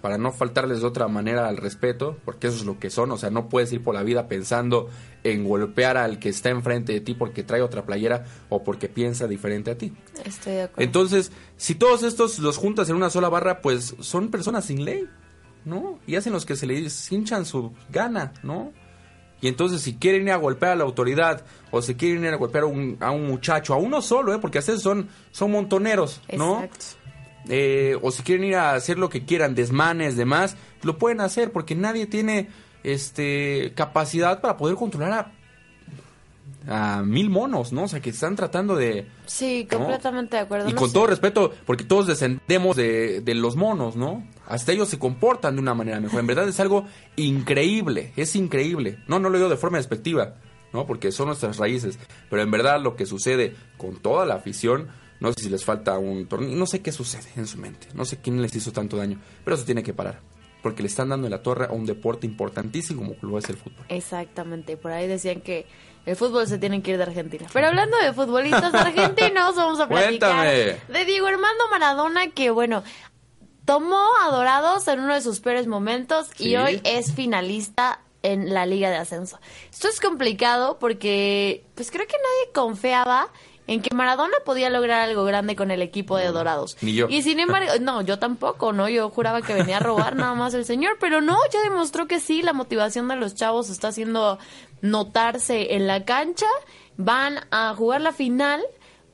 Para 0.00 0.16
no 0.16 0.32
faltarles 0.32 0.80
de 0.80 0.86
otra 0.86 1.08
manera 1.08 1.46
al 1.46 1.58
respeto, 1.58 2.16
porque 2.24 2.46
eso 2.46 2.56
es 2.56 2.64
lo 2.64 2.78
que 2.78 2.88
son, 2.88 3.12
o 3.12 3.18
sea, 3.18 3.30
no 3.30 3.48
puedes 3.48 3.70
ir 3.72 3.82
por 3.82 3.94
la 3.94 4.02
vida 4.02 4.28
pensando 4.28 4.88
en 5.24 5.44
golpear 5.44 5.98
al 5.98 6.18
que 6.18 6.30
está 6.30 6.48
enfrente 6.48 6.94
de 6.94 7.00
ti 7.00 7.14
porque 7.14 7.42
trae 7.42 7.60
otra 7.60 7.84
playera 7.84 8.24
o 8.48 8.64
porque 8.64 8.88
piensa 8.88 9.28
diferente 9.28 9.70
a 9.70 9.78
ti. 9.78 9.92
Estoy 10.24 10.54
de 10.54 10.62
acuerdo. 10.62 10.82
Entonces, 10.82 11.32
si 11.58 11.74
todos 11.74 12.02
estos 12.02 12.38
los 12.38 12.56
juntas 12.56 12.88
en 12.88 12.96
una 12.96 13.10
sola 13.10 13.28
barra, 13.28 13.60
pues 13.60 13.94
son 14.00 14.30
personas 14.30 14.64
sin 14.64 14.86
ley, 14.86 15.06
¿no? 15.66 15.98
Y 16.06 16.16
hacen 16.16 16.32
los 16.32 16.46
que 16.46 16.56
se 16.56 16.66
les 16.66 17.12
hinchan 17.12 17.44
su 17.44 17.74
gana, 17.90 18.32
¿no? 18.42 18.72
Y 19.40 19.48
entonces, 19.48 19.80
si 19.82 19.94
quieren 19.94 20.22
ir 20.22 20.32
a 20.32 20.36
golpear 20.36 20.72
a 20.72 20.76
la 20.76 20.84
autoridad 20.84 21.44
o 21.70 21.80
si 21.82 21.94
quieren 21.94 22.24
ir 22.24 22.30
a 22.30 22.36
golpear 22.36 22.64
a 22.64 22.66
un, 22.66 22.96
a 23.00 23.10
un 23.10 23.26
muchacho, 23.26 23.74
a 23.74 23.78
uno 23.78 24.02
solo, 24.02 24.34
¿eh? 24.34 24.38
Porque 24.38 24.58
a 24.58 24.60
veces 24.60 24.82
son, 24.82 25.08
son 25.30 25.50
montoneros, 25.50 26.20
¿no? 26.36 26.62
Exacto. 26.62 27.00
Eh, 27.48 27.98
o 28.02 28.10
si 28.10 28.22
quieren 28.22 28.44
ir 28.44 28.56
a 28.56 28.74
hacer 28.74 28.98
lo 28.98 29.08
que 29.08 29.24
quieran, 29.24 29.54
desmanes, 29.54 30.16
demás, 30.16 30.56
lo 30.82 30.98
pueden 30.98 31.20
hacer 31.20 31.52
porque 31.52 31.74
nadie 31.74 32.06
tiene 32.06 32.48
este 32.84 33.72
capacidad 33.74 34.40
para 34.40 34.56
poder 34.56 34.76
controlar 34.76 35.12
a 35.12 35.32
a 36.68 37.02
mil 37.02 37.30
monos, 37.30 37.72
¿no? 37.72 37.84
O 37.84 37.88
sea, 37.88 38.00
que 38.00 38.10
están 38.10 38.36
tratando 38.36 38.76
de... 38.76 39.06
Sí, 39.26 39.66
¿no? 39.70 39.78
completamente 39.78 40.36
de 40.36 40.42
acuerdo. 40.42 40.68
Y 40.68 40.72
No 40.72 40.78
con 40.78 40.88
sé. 40.88 40.94
todo 40.94 41.06
respeto, 41.06 41.52
porque 41.66 41.84
todos 41.84 42.06
descendemos 42.06 42.76
de, 42.76 43.20
de 43.22 43.34
los 43.34 43.56
monos, 43.56 43.96
¿no? 43.96 44.26
Hasta 44.46 44.72
ellos 44.72 44.88
se 44.88 44.98
comportan 44.98 45.54
de 45.56 45.62
una 45.62 45.74
manera 45.74 46.00
mejor. 46.00 46.20
En 46.20 46.26
verdad 46.26 46.48
es 46.48 46.60
algo 46.60 46.84
increíble, 47.16 48.12
es 48.16 48.34
increíble. 48.36 48.98
No, 49.06 49.18
no 49.18 49.30
lo 49.30 49.38
digo 49.38 49.48
de 49.50 49.56
forma 49.56 49.78
despectiva, 49.78 50.34
¿no? 50.72 50.86
Porque 50.86 51.12
son 51.12 51.26
nuestras 51.28 51.56
raíces. 51.58 51.98
Pero 52.28 52.42
en 52.42 52.50
verdad 52.50 52.80
lo 52.80 52.96
que 52.96 53.06
sucede 53.06 53.54
con 53.76 53.96
toda 53.96 54.26
la 54.26 54.34
afición, 54.34 54.88
no 55.20 55.32
sé 55.32 55.44
si 55.44 55.48
les 55.50 55.64
falta 55.64 55.98
un 55.98 56.26
torneo, 56.26 56.56
no 56.56 56.66
sé 56.66 56.80
qué 56.82 56.92
sucede 56.92 57.28
en 57.36 57.46
su 57.46 57.58
mente, 57.58 57.88
no 57.94 58.04
sé 58.04 58.18
quién 58.20 58.40
les 58.42 58.54
hizo 58.54 58.72
tanto 58.72 58.96
daño, 58.96 59.18
pero 59.44 59.54
eso 59.56 59.64
tiene 59.64 59.82
que 59.82 59.92
parar. 59.94 60.20
Porque 60.62 60.82
le 60.82 60.88
están 60.88 61.08
dando 61.08 61.26
en 61.26 61.30
la 61.30 61.42
torre 61.42 61.64
a 61.66 61.72
un 61.72 61.86
deporte 61.86 62.26
importantísimo 62.26 63.00
como 63.00 63.32
lo 63.32 63.38
es 63.38 63.48
el 63.48 63.56
fútbol. 63.56 63.82
Exactamente, 63.88 64.76
por 64.76 64.92
ahí 64.92 65.08
decían 65.08 65.40
que 65.40 65.64
el 66.06 66.16
fútbol 66.16 66.46
se 66.46 66.58
tiene 66.58 66.82
que 66.82 66.92
ir 66.92 66.96
de 66.96 67.04
Argentina. 67.04 67.46
Pero 67.52 67.68
hablando 67.68 67.96
de 67.98 68.12
futbolistas 68.12 68.72
argentinos, 68.74 69.56
vamos 69.56 69.80
a 69.80 69.88
platicar 69.88 70.44
Cuéntame. 70.44 70.76
de 70.88 71.04
Diego 71.04 71.26
Armando 71.26 71.68
Maradona, 71.70 72.30
que 72.30 72.50
bueno, 72.50 72.82
tomó 73.64 74.04
a 74.24 74.30
Dorados 74.30 74.88
en 74.88 75.00
uno 75.00 75.14
de 75.14 75.20
sus 75.20 75.40
peores 75.40 75.66
momentos 75.66 76.28
y 76.38 76.56
hoy 76.56 76.80
es 76.84 77.12
finalista 77.12 78.00
en 78.22 78.52
la 78.52 78.66
Liga 78.66 78.90
de 78.90 78.96
Ascenso. 78.96 79.38
Esto 79.70 79.88
es 79.88 80.00
complicado 80.00 80.78
porque 80.78 81.64
pues 81.74 81.90
creo 81.90 82.06
que 82.06 82.16
nadie 82.16 82.52
confiaba 82.52 83.28
en 83.66 83.82
que 83.82 83.94
Maradona 83.94 84.34
podía 84.44 84.68
lograr 84.68 85.02
algo 85.08 85.22
grande 85.22 85.54
con 85.54 85.70
el 85.70 85.80
equipo 85.80 86.16
de 86.16 86.26
Dorados. 86.26 86.76
ni 86.80 86.94
yo. 86.94 87.06
Y 87.08 87.22
sin 87.22 87.38
embargo, 87.38 87.70
no, 87.80 88.02
yo 88.02 88.18
tampoco, 88.18 88.72
¿no? 88.72 88.88
Yo 88.88 89.10
juraba 89.10 89.42
que 89.42 89.54
venía 89.54 89.76
a 89.76 89.80
robar 89.80 90.16
nada 90.16 90.34
más 90.34 90.54
el 90.54 90.64
señor, 90.64 90.96
pero 90.98 91.20
no, 91.20 91.38
ya 91.52 91.62
demostró 91.62 92.08
que 92.08 92.18
sí, 92.18 92.42
la 92.42 92.52
motivación 92.52 93.06
de 93.06 93.14
los 93.14 93.36
chavos 93.36 93.70
está 93.70 93.88
haciendo 93.88 94.40
notarse 94.82 95.74
en 95.74 95.86
la 95.86 96.04
cancha. 96.04 96.46
Van 96.96 97.36
a 97.50 97.74
jugar 97.74 98.00
la 98.00 98.12
final 98.12 98.60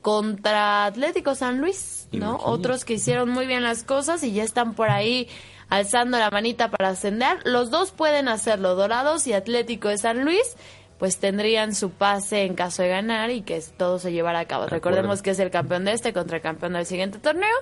contra 0.01 0.85
Atlético 0.85 1.35
San 1.35 1.59
Luis, 1.59 2.07
¿no? 2.11 2.17
Imagínate. 2.17 2.49
Otros 2.49 2.85
que 2.85 2.93
hicieron 2.93 3.29
muy 3.29 3.45
bien 3.45 3.63
las 3.63 3.83
cosas 3.83 4.23
y 4.23 4.31
ya 4.33 4.43
están 4.43 4.73
por 4.73 4.89
ahí 4.89 5.27
alzando 5.69 6.17
la 6.17 6.29
manita 6.29 6.69
para 6.69 6.89
ascender. 6.89 7.39
Los 7.45 7.71
dos 7.71 7.91
pueden 7.91 8.27
hacerlo, 8.27 8.75
Dorados 8.75 9.27
y 9.27 9.33
Atlético 9.33 9.89
de 9.89 9.97
San 9.97 10.23
Luis, 10.23 10.55
pues 10.97 11.17
tendrían 11.17 11.75
su 11.75 11.91
pase 11.91 12.43
en 12.43 12.55
caso 12.55 12.83
de 12.83 12.89
ganar 12.89 13.31
y 13.31 13.41
que 13.41 13.61
todo 13.77 13.99
se 13.99 14.11
llevara 14.11 14.39
a 14.39 14.45
cabo. 14.45 14.63
De 14.63 14.69
Recordemos 14.69 15.05
acuerdo. 15.19 15.23
que 15.23 15.29
es 15.31 15.39
el 15.39 15.51
campeón 15.51 15.85
de 15.85 15.93
este 15.93 16.13
contra 16.13 16.37
el 16.37 16.43
campeón 16.43 16.73
del 16.73 16.85
siguiente 16.85 17.19
torneo. 17.19 17.55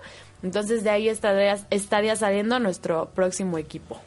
Entonces 0.43 0.83
de 0.83 0.89
ahí 0.91 1.09
estaría, 1.09 1.57
estaría 1.69 2.15
saliendo 2.15 2.59
nuestro 2.59 3.09
próximo 3.13 3.57
equipo. 3.57 3.99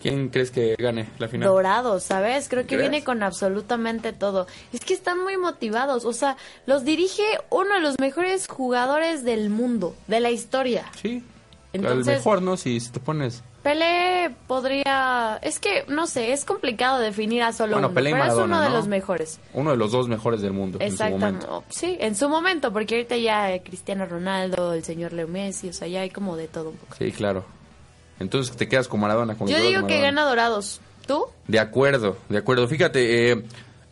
¿Quién 0.00 0.28
crees 0.28 0.50
que 0.50 0.76
gane 0.78 1.08
la 1.18 1.26
final? 1.28 1.48
Dorados, 1.48 2.02
¿sabes? 2.04 2.48
Creo 2.48 2.62
que 2.62 2.76
¿Crees? 2.76 2.82
viene 2.90 3.02
con 3.04 3.22
absolutamente 3.22 4.12
todo. 4.12 4.46
Es 4.72 4.80
que 4.80 4.94
están 4.94 5.22
muy 5.22 5.36
motivados. 5.36 6.04
O 6.04 6.12
sea, 6.12 6.36
los 6.66 6.84
dirige 6.84 7.24
uno 7.50 7.74
de 7.74 7.80
los 7.80 7.98
mejores 7.98 8.46
jugadores 8.46 9.24
del 9.24 9.48
mundo, 9.50 9.94
de 10.06 10.20
la 10.20 10.30
historia. 10.30 10.84
Sí. 11.00 11.24
Entonces- 11.72 12.08
Al 12.08 12.14
mejor, 12.18 12.42
¿no? 12.42 12.56
Si, 12.56 12.78
te 12.90 13.00
pones... 13.00 13.42
Pelé 13.62 14.32
podría... 14.46 15.40
Es 15.42 15.58
que, 15.58 15.84
no 15.88 16.06
sé, 16.06 16.32
es 16.32 16.44
complicado 16.44 17.00
definir 17.00 17.42
a 17.42 17.52
solo 17.52 17.72
Bueno, 17.72 17.88
uno, 17.88 17.94
Pelé 17.94 18.10
y 18.10 18.12
pero 18.12 18.24
es 18.24 18.28
Maradona, 18.30 18.56
uno 18.58 18.62
de 18.64 18.68
¿no? 18.70 18.76
los 18.76 18.86
mejores. 18.86 19.40
Uno 19.54 19.70
de 19.72 19.76
los 19.76 19.90
dos 19.90 20.06
mejores 20.08 20.40
del 20.40 20.52
mundo 20.52 20.78
en 20.80 20.88
su 20.90 20.94
Exactamente. 21.02 21.46
momento. 21.46 21.64
Sí, 21.70 21.96
en 22.00 22.14
su 22.14 22.28
momento, 22.28 22.72
porque 22.72 22.94
ahorita 22.94 23.16
ya 23.16 23.60
Cristiano 23.64 24.06
Ronaldo, 24.06 24.72
el 24.72 24.84
señor 24.84 25.12
Leo 25.12 25.26
Messi, 25.26 25.68
o 25.68 25.72
sea, 25.72 25.88
ya 25.88 26.02
hay 26.02 26.10
como 26.10 26.36
de 26.36 26.46
todo 26.46 26.70
un 26.70 26.76
poco. 26.76 26.94
Sí, 26.96 27.10
claro. 27.10 27.44
Entonces 28.18 28.56
te 28.56 28.68
quedas 28.68 28.88
con 28.88 29.00
Maradona. 29.00 29.34
Con 29.34 29.48
Yo 29.48 29.60
digo 29.60 29.86
que 29.86 30.00
gana 30.00 30.24
Dorados. 30.24 30.80
¿Tú? 31.06 31.26
De 31.46 31.60
acuerdo, 31.60 32.16
de 32.28 32.38
acuerdo. 32.38 32.66
Fíjate, 32.66 33.30
eh, 33.32 33.44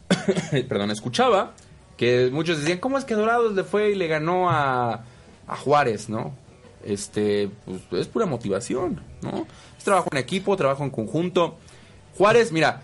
perdón, 0.68 0.90
escuchaba 0.90 1.52
que 1.96 2.30
muchos 2.32 2.58
decían, 2.58 2.78
¿cómo 2.78 2.98
es 2.98 3.04
que 3.04 3.14
Dorados 3.14 3.54
le 3.54 3.64
fue 3.64 3.90
y 3.90 3.94
le 3.94 4.08
ganó 4.08 4.50
a, 4.50 5.04
a 5.46 5.56
Juárez, 5.56 6.08
no? 6.08 6.34
Este, 6.84 7.50
pues 7.88 8.02
es 8.02 8.08
pura 8.08 8.26
motivación, 8.26 9.00
¿no? 9.22 9.46
Es 9.78 9.84
trabajo 9.84 10.08
en 10.12 10.18
equipo, 10.18 10.56
trabajo 10.56 10.82
en 10.84 10.90
conjunto. 10.90 11.56
Juárez, 12.18 12.52
mira, 12.52 12.82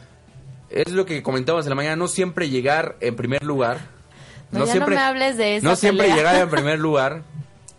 es 0.70 0.92
lo 0.92 1.04
que 1.04 1.22
comentábamos 1.22 1.66
en 1.66 1.70
la 1.70 1.76
mañana, 1.76 1.96
no 1.96 2.08
siempre 2.08 2.48
llegar 2.48 2.96
en 3.00 3.16
primer 3.16 3.42
lugar. 3.42 3.78
No, 4.52 4.64
ya 4.64 4.76
no 4.76 4.86
me 4.86 4.96
hables 4.96 5.36
de 5.36 5.56
esa 5.56 5.68
No 5.68 5.76
siempre 5.76 6.12
llegar 6.12 6.36
en 6.36 6.48
primer 6.50 6.78
lugar 6.78 7.22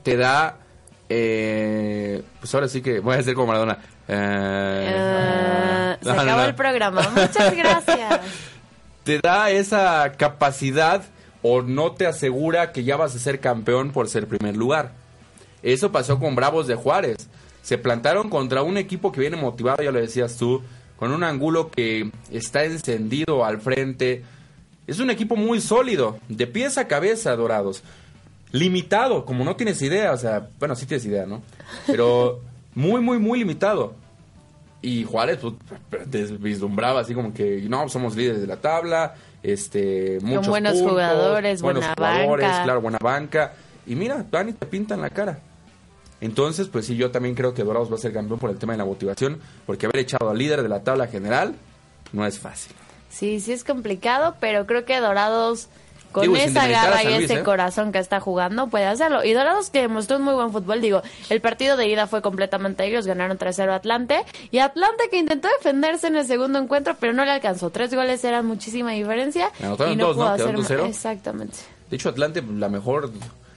te 0.03 0.17
da, 0.17 0.57
eh, 1.13 2.23
pues 2.39 2.53
ahora 2.55 2.69
sí 2.69 2.81
que 2.81 2.99
voy 2.99 3.15
a 3.15 3.19
hacer 3.19 3.33
como 3.33 3.47
Maradona. 3.47 3.79
Eh, 4.07 4.85
Eh, 4.87 5.97
se 6.01 6.09
no, 6.13 6.21
acabó 6.21 6.41
no 6.41 6.45
el 6.45 6.55
programa. 6.55 7.01
Muchas 7.15 7.55
gracias. 7.55 8.21
te 9.03 9.19
da 9.19 9.49
esa 9.49 10.13
capacidad 10.17 11.03
o 11.41 11.61
no 11.61 11.91
te 11.91 12.07
asegura 12.07 12.71
que 12.71 12.83
ya 12.83 12.95
vas 12.95 13.15
a 13.15 13.19
ser 13.19 13.39
campeón 13.41 13.91
por 13.91 14.07
ser 14.07 14.27
primer 14.27 14.55
lugar. 14.55 14.91
Eso 15.63 15.91
pasó 15.91 16.17
con 16.17 16.35
Bravos 16.35 16.67
de 16.67 16.75
Juárez. 16.75 17.27
Se 17.61 17.77
plantaron 17.77 18.29
contra 18.29 18.63
un 18.63 18.77
equipo 18.77 19.11
que 19.11 19.19
viene 19.19 19.37
motivado, 19.37 19.83
ya 19.83 19.91
lo 19.91 19.99
decías 19.99 20.37
tú, 20.37 20.61
con 20.97 21.11
un 21.11 21.23
ángulo 21.23 21.69
que 21.69 22.09
está 22.31 22.63
encendido 22.63 23.43
al 23.43 23.59
frente. 23.59 24.23
Es 24.87 24.99
un 24.99 25.09
equipo 25.09 25.35
muy 25.35 25.61
sólido, 25.61 26.17
de 26.29 26.47
pies 26.47 26.77
a 26.77 26.87
cabeza, 26.87 27.35
Dorados. 27.35 27.83
Limitado, 28.51 29.25
como 29.25 29.43
no 29.43 29.55
tienes 29.55 29.81
idea, 29.81 30.11
o 30.11 30.17
sea, 30.17 30.49
bueno, 30.59 30.75
sí 30.75 30.85
tienes 30.85 31.05
idea, 31.05 31.25
¿no? 31.25 31.41
Pero 31.87 32.41
muy, 32.75 33.01
muy, 33.01 33.19
muy 33.19 33.39
limitado. 33.39 33.93
Y 34.81 35.03
Juárez 35.03 35.39
pues, 35.89 36.41
vislumbraba 36.41 37.01
así 37.01 37.13
como 37.13 37.33
que, 37.33 37.61
no, 37.69 37.87
somos 37.87 38.15
líderes 38.15 38.41
de 38.41 38.47
la 38.47 38.57
tabla, 38.57 39.15
este, 39.43 40.19
muchos 40.21 40.47
buenos 40.47 40.73
puntos, 40.73 40.91
jugadores, 40.91 41.61
buenos 41.61 41.83
buena 41.83 41.95
jugadores, 41.95 42.47
banca. 42.47 42.63
claro, 42.63 42.81
buena 42.81 42.97
banca. 42.99 43.53
Y 43.85 43.95
mira, 43.95 44.25
van 44.29 44.49
y 44.49 44.53
te 44.53 44.65
pintan 44.65 45.01
la 45.01 45.09
cara. 45.09 45.39
Entonces, 46.19 46.67
pues 46.67 46.85
sí, 46.85 46.95
yo 46.95 47.09
también 47.09 47.33
creo 47.33 47.53
que 47.53 47.63
Dorados 47.63 47.91
va 47.91 47.95
a 47.95 47.99
ser 47.99 48.13
campeón 48.13 48.39
por 48.39 48.51
el 48.51 48.57
tema 48.57 48.73
de 48.73 48.77
la 48.77 48.85
motivación, 48.85 49.39
porque 49.65 49.87
haber 49.87 49.97
echado 49.97 50.29
al 50.29 50.37
líder 50.37 50.61
de 50.61 50.69
la 50.69 50.83
tabla 50.83 51.07
general 51.07 51.55
no 52.13 52.25
es 52.25 52.39
fácil. 52.39 52.75
Sí, 53.09 53.39
sí 53.39 53.51
es 53.51 53.63
complicado, 53.63 54.35
pero 54.39 54.67
creo 54.67 54.85
que 54.85 54.99
Dorados, 54.99 55.67
con 56.11 56.23
Digo, 56.23 56.35
esa 56.35 56.67
garra 56.67 57.03
y 57.03 57.07
Luis, 57.07 57.25
ese 57.25 57.39
¿eh? 57.39 57.43
corazón 57.43 57.91
que 57.91 57.99
está 57.99 58.19
jugando, 58.19 58.67
puede 58.67 58.85
hacerlo. 58.85 59.23
Y 59.23 59.33
Dorados 59.33 59.69
que 59.69 59.81
demostró 59.81 60.17
un 60.17 60.23
muy 60.23 60.33
buen 60.33 60.51
fútbol, 60.51 60.81
digo, 60.81 61.01
el 61.29 61.41
partido 61.41 61.77
de 61.77 61.87
ida 61.87 62.07
fue 62.07 62.21
completamente 62.21 62.85
ellos, 62.85 63.05
ganaron 63.07 63.37
3-0 63.37 63.69
a 63.69 63.75
Atlante. 63.75 64.23
Y 64.51 64.59
Atlante 64.59 65.09
que 65.09 65.17
intentó 65.17 65.47
defenderse 65.57 66.07
en 66.07 66.15
el 66.15 66.25
segundo 66.25 66.59
encuentro, 66.59 66.95
pero 66.99 67.13
no 67.13 67.23
le 67.25 67.31
alcanzó. 67.31 67.69
Tres 67.69 67.93
goles 67.93 68.23
eran 68.23 68.45
muchísima 68.45 68.91
diferencia. 68.91 69.51
Y 69.59 69.63
no 69.63 69.77
dos, 69.77 70.17
¿no? 70.17 70.23
pudo 70.23 70.35
Quedaron 70.35 70.61
hacer 70.61 70.77
2-0. 70.77 70.81
más. 70.81 70.89
Exactamente. 70.89 71.57
De 71.89 71.95
hecho, 71.95 72.09
Atlante, 72.09 72.41
la 72.41 72.69
mejor, 72.69 73.11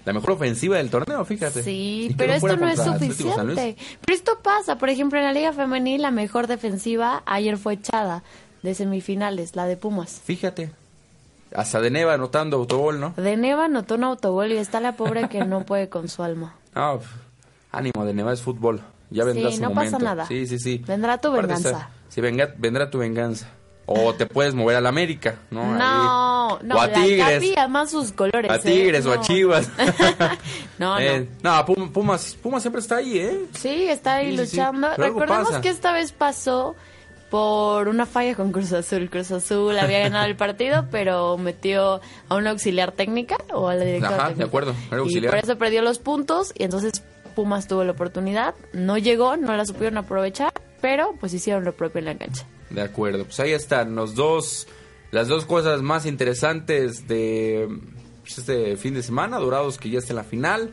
la 0.05 0.13
mejor 0.13 0.33
ofensiva 0.33 0.77
del 0.77 0.91
torneo, 0.91 1.25
fíjate. 1.25 1.63
Sí, 1.63 2.15
pero 2.17 2.35
esto 2.35 2.57
no 2.57 2.69
es 2.69 2.83
suficiente. 2.83 3.77
Pero 4.01 4.17
esto 4.17 4.39
pasa, 4.43 4.77
por 4.77 4.89
ejemplo, 4.91 5.19
en 5.19 5.25
la 5.25 5.33
Liga 5.33 5.53
Femenil, 5.53 6.03
la 6.03 6.11
mejor 6.11 6.47
defensiva 6.47 7.23
ayer 7.27 7.57
fue 7.57 7.75
echada 7.75 8.23
de 8.63 8.75
semifinales, 8.75 9.57
la 9.57 9.67
de 9.67 9.77
Pumas. 9.77 10.21
Fíjate. 10.25 10.71
Hasta 11.55 11.81
de 11.81 11.91
Neva 11.91 12.15
anotando 12.15 12.57
autogol, 12.57 13.01
¿no? 13.01 13.15
De 13.17 13.37
Neva 13.37 13.67
anotó 13.67 13.95
un 13.95 14.05
autogol 14.05 14.53
y 14.53 14.57
está 14.57 14.81
la 14.81 14.97
pobre 14.97 15.29
que 15.29 15.45
no 15.45 15.65
puede 15.65 15.89
con 15.89 16.09
su 16.09 16.23
alma. 16.23 16.55
Ah, 16.77 16.97
pf, 16.99 17.09
ánimo, 17.71 18.05
de 18.05 18.13
Neva 18.15 18.33
es 18.33 18.43
fútbol. 18.43 18.81
Ya 19.11 19.23
vendrá 19.23 19.51
Sí, 19.51 19.57
su 19.59 19.63
no 19.63 19.73
pasa 19.73 19.97
nada. 19.99 20.27
Sí, 20.27 20.45
sí, 20.49 20.59
sí. 20.59 20.83
Vendrá 20.87 21.19
tu 21.19 21.29
Aparte 21.29 21.47
venganza. 21.47 21.69
está- 21.71 21.91
sí, 22.09 22.21
venga, 22.21 22.53
vendrá 22.59 22.91
tu 22.91 22.99
venganza. 22.99 23.47
O 23.87 24.13
te 24.17 24.27
puedes 24.27 24.55
mover 24.55 24.77
al 24.77 24.87
América, 24.87 25.37
¿no? 25.53 25.65
No, 25.77 26.59
Ahí. 26.59 26.59
no, 26.67 26.75
o 26.75 26.81
a 26.81 26.87
la 26.89 26.93
Tigres. 26.95 27.35
Capi, 27.35 27.55
además 27.57 27.91
sus 27.93 28.11
colores. 28.11 28.51
A 28.51 28.57
¿eh? 28.57 28.59
Tigres 28.59 29.07
o 29.07 29.13
a 29.13 29.17
No. 29.17 29.23
Chivas. 29.23 29.71
No, 30.79 30.95
no. 30.95 30.99
Eh, 31.01 31.29
no, 31.43 31.65
Pum- 31.67 31.93
Pumas, 31.93 32.35
Pumas 32.43 32.63
siempre 32.63 32.81
está 32.81 32.97
ahí, 32.97 33.19
¿eh? 33.19 33.45
Sí, 33.53 33.85
está 33.89 34.15
ahí 34.15 34.33
Sí, 34.37 34.39
sí, 34.39 34.47
sí. 34.47 34.57
luchando. 34.57 34.89
Algo 34.89 35.21
Recordemos 35.21 35.59
que 35.59 35.69
esta 35.69 35.93
vez 35.93 36.11
pasó 36.11 36.75
por 37.35 37.89
una 37.89 38.07
falla 38.07 38.37
con 38.37 38.53
Cruz 38.53 38.73
Azul. 38.73 39.11
Cruz 39.11 39.33
Azul 39.33 39.77
había 39.77 39.99
ganado 39.99 40.25
el 40.27 40.37
partido, 40.37 40.87
pero 40.93 41.37
metió 41.37 42.01
a 42.29 42.37
una 42.37 42.51
auxiliar 42.51 42.93
técnica 42.93 43.37
o 43.53 43.67
a 43.67 43.75
la 43.75 43.85
directora 43.85 44.27
Ajá, 44.27 44.35
de 44.35 44.45
acuerdo, 44.45 44.73
era 44.87 44.99
Y 44.99 45.01
auxiliar. 45.01 45.33
por 45.33 45.43
eso 45.43 45.59
perdió 45.59 45.83
los 45.83 45.99
puntos 45.99 46.53
y 46.57 46.63
entonces 46.63 47.03
Pumas 47.35 47.67
tuvo 47.67 47.83
la 47.83 47.91
oportunidad. 47.91 48.55
No 48.73 48.99
llegó, 48.99 49.37
no 49.37 49.57
la 49.57 49.67
supieron 49.67 49.99
aprovechar, 49.99 50.53
pero 50.81 51.17
pues 51.19 51.35
hicieron 51.35 51.65
lo 51.65 51.73
propio 51.73 51.99
en 51.99 52.05
la 52.05 52.17
cancha. 52.17 52.47
De 52.71 52.83
acuerdo, 52.83 53.25
pues 53.25 53.41
ahí 53.41 53.51
están 53.51 53.97
los 53.97 54.15
dos, 54.15 54.69
las 55.11 55.27
dos 55.27 55.45
cosas 55.45 55.83
más 55.83 56.07
interesantes 56.07 57.09
de 57.09 57.69
pues, 58.23 58.39
este 58.39 58.77
fin 58.77 58.95
de 58.95 59.03
semana, 59.03 59.41
Dorados 59.41 59.79
que 59.79 59.91
ya 59.91 59.99
está 59.99 60.13
en 60.13 60.19
la 60.19 60.23
final 60.23 60.71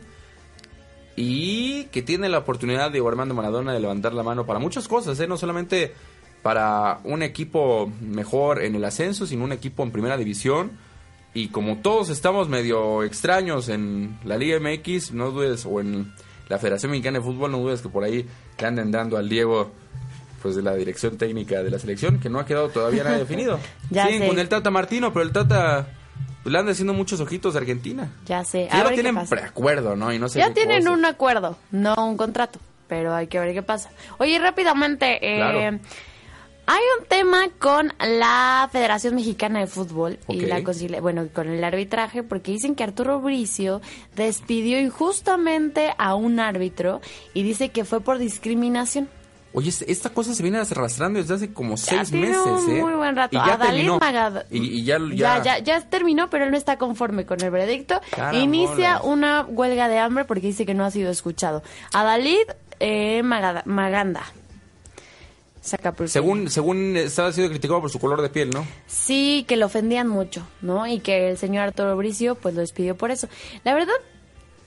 y 1.16 1.86
que 1.86 2.02
tiene 2.02 2.28
la 2.28 2.38
oportunidad 2.38 2.92
de 2.92 3.04
Armando 3.04 3.34
Maradona 3.34 3.72
de 3.72 3.80
levantar 3.80 4.14
la 4.14 4.22
mano 4.22 4.46
para 4.46 4.60
muchas 4.60 4.86
cosas, 4.86 5.18
¿eh? 5.18 5.26
no 5.26 5.36
solamente 5.36 5.92
para 6.42 6.98
un 7.04 7.22
equipo 7.22 7.90
mejor 8.00 8.62
en 8.62 8.74
el 8.74 8.84
ascenso, 8.84 9.26
sino 9.26 9.44
un 9.44 9.52
equipo 9.52 9.82
en 9.82 9.90
primera 9.92 10.16
división. 10.16 10.72
Y 11.34 11.48
como 11.48 11.78
todos 11.78 12.10
estamos 12.10 12.48
medio 12.48 13.02
extraños 13.04 13.68
en 13.68 14.18
la 14.24 14.36
Liga 14.36 14.58
MX, 14.60 15.12
no 15.12 15.30
dudes, 15.30 15.64
o 15.64 15.80
en 15.80 16.12
la 16.48 16.58
Federación 16.58 16.90
Mexicana 16.90 17.18
de 17.20 17.24
Fútbol, 17.24 17.50
no 17.52 17.58
dudes 17.58 17.80
que 17.80 17.88
por 17.88 18.04
ahí 18.04 18.26
le 18.58 18.66
anden 18.66 18.90
dando 18.90 19.16
al 19.16 19.28
Diego 19.28 19.70
pues 20.42 20.56
de 20.56 20.62
la 20.62 20.74
dirección 20.74 21.16
técnica 21.16 21.62
de 21.62 21.70
la 21.70 21.78
selección, 21.78 22.18
que 22.18 22.28
no 22.28 22.40
ha 22.40 22.44
quedado 22.44 22.68
todavía 22.68 23.04
nada 23.04 23.16
definido. 23.18 23.58
Ya 23.90 24.06
Siguen 24.06 24.22
sé. 24.22 24.28
con 24.28 24.38
el 24.40 24.48
Tata 24.48 24.70
Martino, 24.70 25.12
pero 25.12 25.24
el 25.24 25.30
Tata 25.32 25.86
le 26.44 26.58
andan 26.58 26.72
haciendo 26.72 26.92
muchos 26.92 27.20
ojitos 27.20 27.54
a 27.54 27.58
Argentina. 27.58 28.10
Ya 28.26 28.42
sé. 28.44 28.66
Ya 28.68 28.74
A 28.74 28.78
no 28.78 28.84
ver 28.86 28.94
tienen 28.94 29.26
preacuerdo, 29.28 29.94
¿no? 29.94 30.12
Y 30.12 30.18
no 30.18 30.28
sé 30.28 30.40
Ya 30.40 30.52
tienen 30.52 30.88
un 30.88 31.04
acuerdo, 31.04 31.56
no 31.70 31.94
un 31.96 32.16
contrato, 32.16 32.58
pero 32.88 33.14
hay 33.14 33.28
que 33.28 33.38
ver 33.38 33.54
qué 33.54 33.62
pasa. 33.62 33.90
Oye, 34.18 34.38
rápidamente, 34.40 35.18
eh, 35.22 35.36
Claro. 35.36 35.78
Hay 36.66 36.80
un 37.00 37.06
tema 37.06 37.48
con 37.58 37.92
la 38.00 38.68
Federación 38.72 39.14
Mexicana 39.14 39.60
de 39.60 39.66
Fútbol 39.66 40.18
y 40.28 40.40
la 40.42 40.62
concilia- 40.62 41.00
bueno, 41.00 41.26
con 41.32 41.48
el 41.48 41.62
arbitraje, 41.64 42.22
porque 42.22 42.52
dicen 42.52 42.74
que 42.74 42.84
Arturo 42.84 43.20
Bricio 43.20 43.80
despidió 44.16 44.80
injustamente 44.80 45.92
a 45.98 46.14
un 46.14 46.40
árbitro 46.40 47.00
y 47.34 47.42
dice 47.42 47.70
que 47.70 47.84
fue 47.84 48.00
por 48.00 48.18
discriminación. 48.18 49.08
Oye, 49.54 49.68
es- 49.68 49.82
esta 49.82 50.08
cosa 50.08 50.34
se 50.34 50.42
viene 50.42 50.56
arrastrando 50.58 51.18
desde 51.20 51.34
hace 51.34 51.52
como 51.52 51.76
Ya 51.76 51.82
seis 51.82 52.10
tiene 52.10 52.28
meses, 52.28 52.46
un 52.46 52.70
¿eh? 52.70 52.80
muy 52.80 52.94
buen 52.94 53.14
rato. 53.16 53.36
Y 53.36 53.46
ya 53.46 53.58
terminó. 53.58 53.98
Magad- 54.00 54.46
Y, 54.50 54.58
y 54.78 54.84
ya, 54.84 54.98
ya, 54.98 55.42
ya, 55.42 55.42
ya, 55.42 55.58
ya 55.58 55.80
terminó, 55.90 56.30
pero 56.30 56.46
él 56.46 56.50
no 56.52 56.56
está 56.56 56.78
conforme 56.78 57.26
con 57.26 57.38
el 57.42 57.50
veredicto. 57.50 58.00
Inicia 58.32 59.02
una 59.02 59.42
huelga 59.46 59.88
de 59.88 59.98
hambre 59.98 60.24
porque 60.24 60.46
dice 60.46 60.64
que 60.64 60.72
no 60.72 60.86
ha 60.86 60.90
sido 60.90 61.10
escuchado. 61.10 61.62
Adalid 61.92 62.46
eh, 62.80 63.22
Magada- 63.22 63.62
Maganda. 63.66 64.22
Saca 65.62 65.92
por 65.92 66.08
Según, 66.08 66.50
según 66.50 66.96
estaba 66.96 67.32
siendo 67.32 67.50
criticado 67.50 67.80
por 67.80 67.90
su 67.90 68.00
color 68.00 68.20
de 68.20 68.28
piel, 68.28 68.50
¿no? 68.50 68.66
Sí, 68.88 69.44
que 69.46 69.56
lo 69.56 69.66
ofendían 69.66 70.08
mucho, 70.08 70.44
¿no? 70.60 70.88
Y 70.88 70.98
que 70.98 71.30
el 71.30 71.38
señor 71.38 71.62
Arturo 71.62 71.96
Bricio, 71.96 72.34
pues 72.34 72.54
lo 72.56 72.60
despidió 72.60 72.96
por 72.96 73.12
eso. 73.12 73.28
La 73.62 73.72
verdad, 73.72 73.94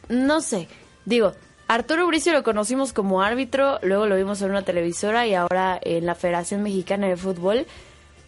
no 0.08 0.40
sé. 0.40 0.70
Digo, 1.04 1.34
Arturo 1.68 2.08
Bricio 2.08 2.32
lo 2.32 2.44
conocimos 2.44 2.94
como 2.94 3.22
árbitro, 3.22 3.78
luego 3.82 4.06
lo 4.06 4.16
vimos 4.16 4.42
en 4.42 4.52
una 4.52 4.62
televisora 4.62 5.28
y 5.28 5.34
ahora 5.34 5.78
en 5.82 6.06
la 6.06 6.16
Federación 6.16 6.64
Mexicana 6.64 7.08
de 7.08 7.18
Fútbol. 7.18 7.66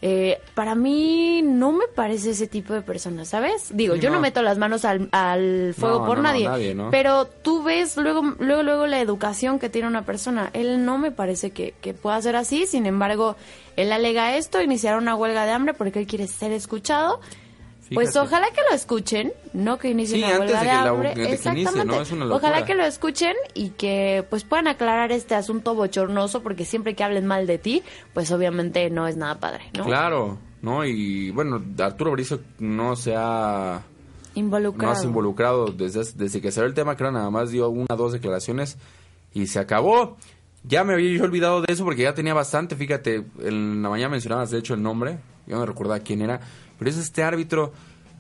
Eh, 0.01 0.39
para 0.53 0.75
mí 0.75 1.41
no 1.43 1.71
me 1.71 1.87
parece 1.87 2.29
ese 2.29 2.45
tipo 2.45 2.71
de 2.73 2.81
persona, 2.83 3.25
¿sabes? 3.25 3.69
Digo, 3.75 3.95
Sí, 3.95 4.01
yo 4.01 4.09
no. 4.09 4.17
no. 4.17 4.21
meto 4.21 4.43
las 4.43 4.59
manos 4.59 4.85
al, 4.85 5.09
al 5.11 5.73
fuego 5.75 5.99
No, 6.01 6.05
por 6.05 6.17
no, 6.17 6.23
nadie, 6.23 6.47
pero 6.91 7.25
tú 7.25 7.63
ves 7.63 7.97
luego, 7.97 8.21
luego, 8.39 8.61
luego 8.61 8.85
la 8.85 8.99
educación 9.01 9.57
que 9.57 9.69
tiene 9.69 9.87
una 9.87 10.03
persona. 10.05 10.51
Él 10.53 10.85
no 10.85 10.99
me 10.99 11.09
parece 11.11 11.49
que, 11.49 11.73
que 11.81 11.95
pueda 11.95 12.21
ser 12.21 12.35
así, 12.35 12.67
sin 12.67 12.85
embargo, 12.85 13.35
él 13.75 13.91
alega 13.91 14.37
esto, 14.37 14.61
iniciar 14.61 14.97
una 14.97 15.15
huelga 15.15 15.45
de 15.45 15.51
hambre 15.51 15.73
porque 15.73 15.97
él 15.99 16.05
quiere 16.07 16.27
ser 16.27 16.51
escuchado. 16.51 17.19
Pues 17.93 18.15
ojalá 18.15 18.47
que 18.51 18.61
lo 18.69 18.75
escuchen, 18.75 19.33
no 19.53 19.77
que 19.77 19.89
inicien 19.89 20.19
Sí, 20.21 20.25
una 20.25 20.39
huelga 20.39 20.59
de 20.59 20.65
la- 20.65 20.91
de 20.91 21.13
que 21.13 21.19
inicie, 21.21 21.33
Exactamente. 21.33 21.85
¿no? 21.85 22.01
Es 22.01 22.11
una 22.11 22.25
locura. 22.25 22.49
ojalá 22.49 22.65
que 22.65 22.75
lo 22.75 22.83
escuchen 22.83 23.33
y 23.53 23.69
que 23.69 24.25
pues 24.29 24.43
puedan 24.43 24.67
aclarar 24.67 25.11
este 25.11 25.35
asunto 25.35 25.73
bochornoso 25.75 26.43
porque 26.43 26.65
siempre 26.65 26.95
que 26.95 27.03
hablen 27.03 27.25
mal 27.25 27.47
de 27.47 27.57
ti, 27.57 27.83
pues 28.13 28.31
obviamente 28.31 28.89
no 28.89 29.07
es 29.07 29.15
nada 29.17 29.39
padre, 29.39 29.63
¿no? 29.77 29.85
Claro, 29.85 30.37
¿no? 30.61 30.85
Y 30.85 31.31
bueno, 31.31 31.63
Arturo 31.79 32.11
Brizo 32.11 32.39
no 32.59 32.95
se 32.95 33.13
ha... 33.15 33.81
No 34.35 35.03
involucrado 35.03 35.65
desde, 35.67 36.03
desde 36.15 36.41
que 36.41 36.51
salió 36.51 36.67
el 36.67 36.75
tema, 36.75 36.95
creo 36.95 37.11
nada 37.11 37.29
más 37.31 37.49
dio 37.49 37.69
una 37.69 37.87
o 37.89 37.95
dos 37.95 38.13
declaraciones 38.13 38.77
y 39.33 39.47
se 39.47 39.57
acabó. 39.59 40.17
Ya 40.63 40.83
me 40.83 40.93
había 40.93 41.17
yo 41.17 41.23
olvidado 41.23 41.61
de 41.61 41.73
eso 41.73 41.83
porque 41.83 42.03
ya 42.03 42.13
tenía 42.13 42.33
bastante, 42.33 42.75
fíjate, 42.75 43.23
en 43.39 43.81
la 43.81 43.89
mañana 43.89 44.09
mencionabas 44.09 44.51
de 44.51 44.59
hecho 44.59 44.73
el 44.73 44.83
nombre, 44.83 45.17
yo 45.47 45.57
no 45.57 45.65
recordaba 45.65 45.99
quién 46.01 46.21
era, 46.21 46.41
pero 46.77 46.89
es 46.91 46.97
este 46.97 47.23
árbitro, 47.23 47.73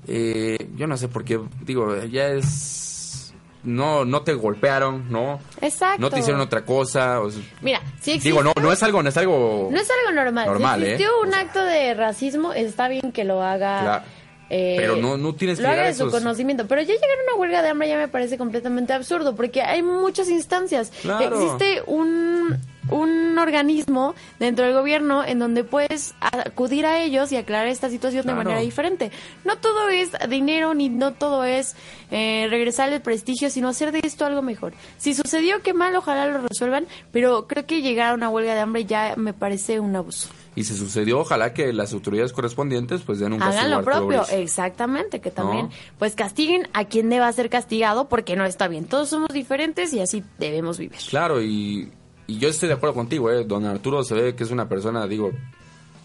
eh, 0.07 0.57
yo 0.75 0.87
no 0.87 0.97
sé 0.97 1.07
por 1.07 1.23
qué, 1.23 1.39
digo, 1.63 2.03
ya 2.05 2.27
es... 2.29 3.33
No, 3.63 4.05
no 4.05 4.21
te 4.21 4.33
golpearon, 4.33 5.11
¿no? 5.11 5.39
Exacto. 5.59 5.99
No 5.99 6.09
te 6.09 6.19
hicieron 6.19 6.39
otra 6.39 6.63
cosa. 6.63 7.19
o 7.19 7.29
sea, 7.29 7.41
Mira, 7.61 7.81
si 7.99 8.11
existe... 8.11 8.29
digo, 8.29 8.41
no, 8.41 8.53
no 8.61 8.71
es 8.71 8.81
algo, 8.81 9.03
no 9.03 9.09
es 9.09 9.17
algo... 9.17 9.67
No 9.71 9.77
es 9.77 9.89
algo 9.89 10.11
normal. 10.23 10.45
Normal, 10.45 10.79
si 10.79 10.85
¿eh? 10.85 10.93
existió 10.93 11.21
un 11.21 11.33
acto 11.33 11.61
de 11.65 11.93
racismo, 11.93 12.53
está 12.53 12.87
bien 12.87 13.11
que 13.11 13.25
lo 13.25 13.41
haga. 13.43 13.81
Claro. 13.81 14.03
eh, 14.51 14.75
Pero 14.77 14.95
no- 14.95 15.17
no 15.17 15.35
tienes 15.35 15.57
que 15.57 15.63
lo 15.63 15.69
haga 15.69 15.83
de 15.87 15.93
su 15.95 16.09
conocimiento. 16.09 16.65
Pero 16.67 16.81
ya 16.81 16.93
llegar 16.93 17.09
a 17.09 17.23
una 17.33 17.41
huelga 17.41 17.61
de 17.61 17.67
hambre 17.69 17.89
ya 17.89 17.97
me 17.97 18.07
parece 18.07 18.37
completamente 18.37 18.93
absurdo, 18.93 19.35
porque 19.35 19.61
hay 19.61 19.81
muchas 19.83 20.29
instancias. 20.29 20.93
Claro. 21.01 21.35
Existe 21.41 21.81
un, 21.87 22.57
un 22.89 23.37
organismo 23.37 24.15
dentro 24.39 24.65
del 24.65 24.73
gobierno 24.73 25.23
en 25.23 25.39
donde 25.39 25.63
puedes 25.63 26.15
acudir 26.19 26.85
a 26.85 27.01
ellos 27.01 27.31
y 27.31 27.37
aclarar 27.37 27.67
esta 27.67 27.89
situación 27.89 28.23
Claro. 28.23 28.39
de 28.39 28.43
manera 28.45 28.61
diferente. 28.61 29.11
No 29.45 29.57
todo 29.57 29.89
es 29.89 30.11
dinero, 30.29 30.73
ni 30.73 30.89
no 30.89 31.13
todo 31.13 31.43
es 31.43 31.75
eh, 32.11 32.47
regresar 32.49 32.91
el 32.91 33.01
prestigio, 33.01 33.49
sino 33.49 33.67
hacer 33.69 33.91
de 33.91 34.01
esto 34.03 34.25
algo 34.25 34.41
mejor. 34.41 34.73
Si 34.97 35.13
sucedió, 35.13 35.61
qué 35.61 35.73
mal, 35.73 35.95
ojalá 35.95 36.27
lo 36.27 36.39
resuelvan, 36.39 36.87
pero 37.11 37.47
creo 37.47 37.65
que 37.65 37.81
llegar 37.81 38.11
a 38.11 38.13
una 38.13 38.29
huelga 38.29 38.53
de 38.53 38.61
hambre 38.61 38.85
ya 38.85 39.13
me 39.17 39.33
parece 39.33 39.79
un 39.79 39.95
abuso. 39.95 40.29
Y 40.55 40.63
si 40.63 40.75
sucedió, 40.75 41.19
ojalá 41.19 41.53
que 41.53 41.71
las 41.71 41.93
autoridades 41.93 42.33
correspondientes 42.33 43.01
pues 43.03 43.19
den 43.19 43.33
un 43.33 43.39
castigo 43.39 43.59
Hagan 43.61 43.77
lo 43.77 43.83
propio, 43.83 44.25
exactamente, 44.31 45.21
que 45.21 45.29
también 45.29 45.67
¿No? 45.67 45.71
pues 45.99 46.15
castiguen 46.15 46.67
a 46.73 46.85
quien 46.85 47.09
deba 47.09 47.31
ser 47.31 47.51
castigado 47.51 48.09
porque 48.09 48.35
no 48.35 48.43
está 48.43 48.67
bien. 48.67 48.85
Todos 48.85 49.09
somos 49.09 49.29
diferentes 49.29 49.93
y 49.93 49.99
así 49.99 50.23
debemos 50.39 50.79
vivir. 50.79 50.97
Claro, 51.09 51.43
y, 51.43 51.91
y 52.27 52.37
yo 52.39 52.49
estoy 52.49 52.67
de 52.69 52.75
acuerdo 52.75 52.93
contigo, 52.95 53.31
¿eh? 53.31 53.43
Don 53.45 53.65
Arturo 53.65 54.03
se 54.03 54.13
ve 54.13 54.35
que 54.35 54.43
es 54.43 54.51
una 54.51 54.67
persona, 54.69 55.07
digo, 55.07 55.31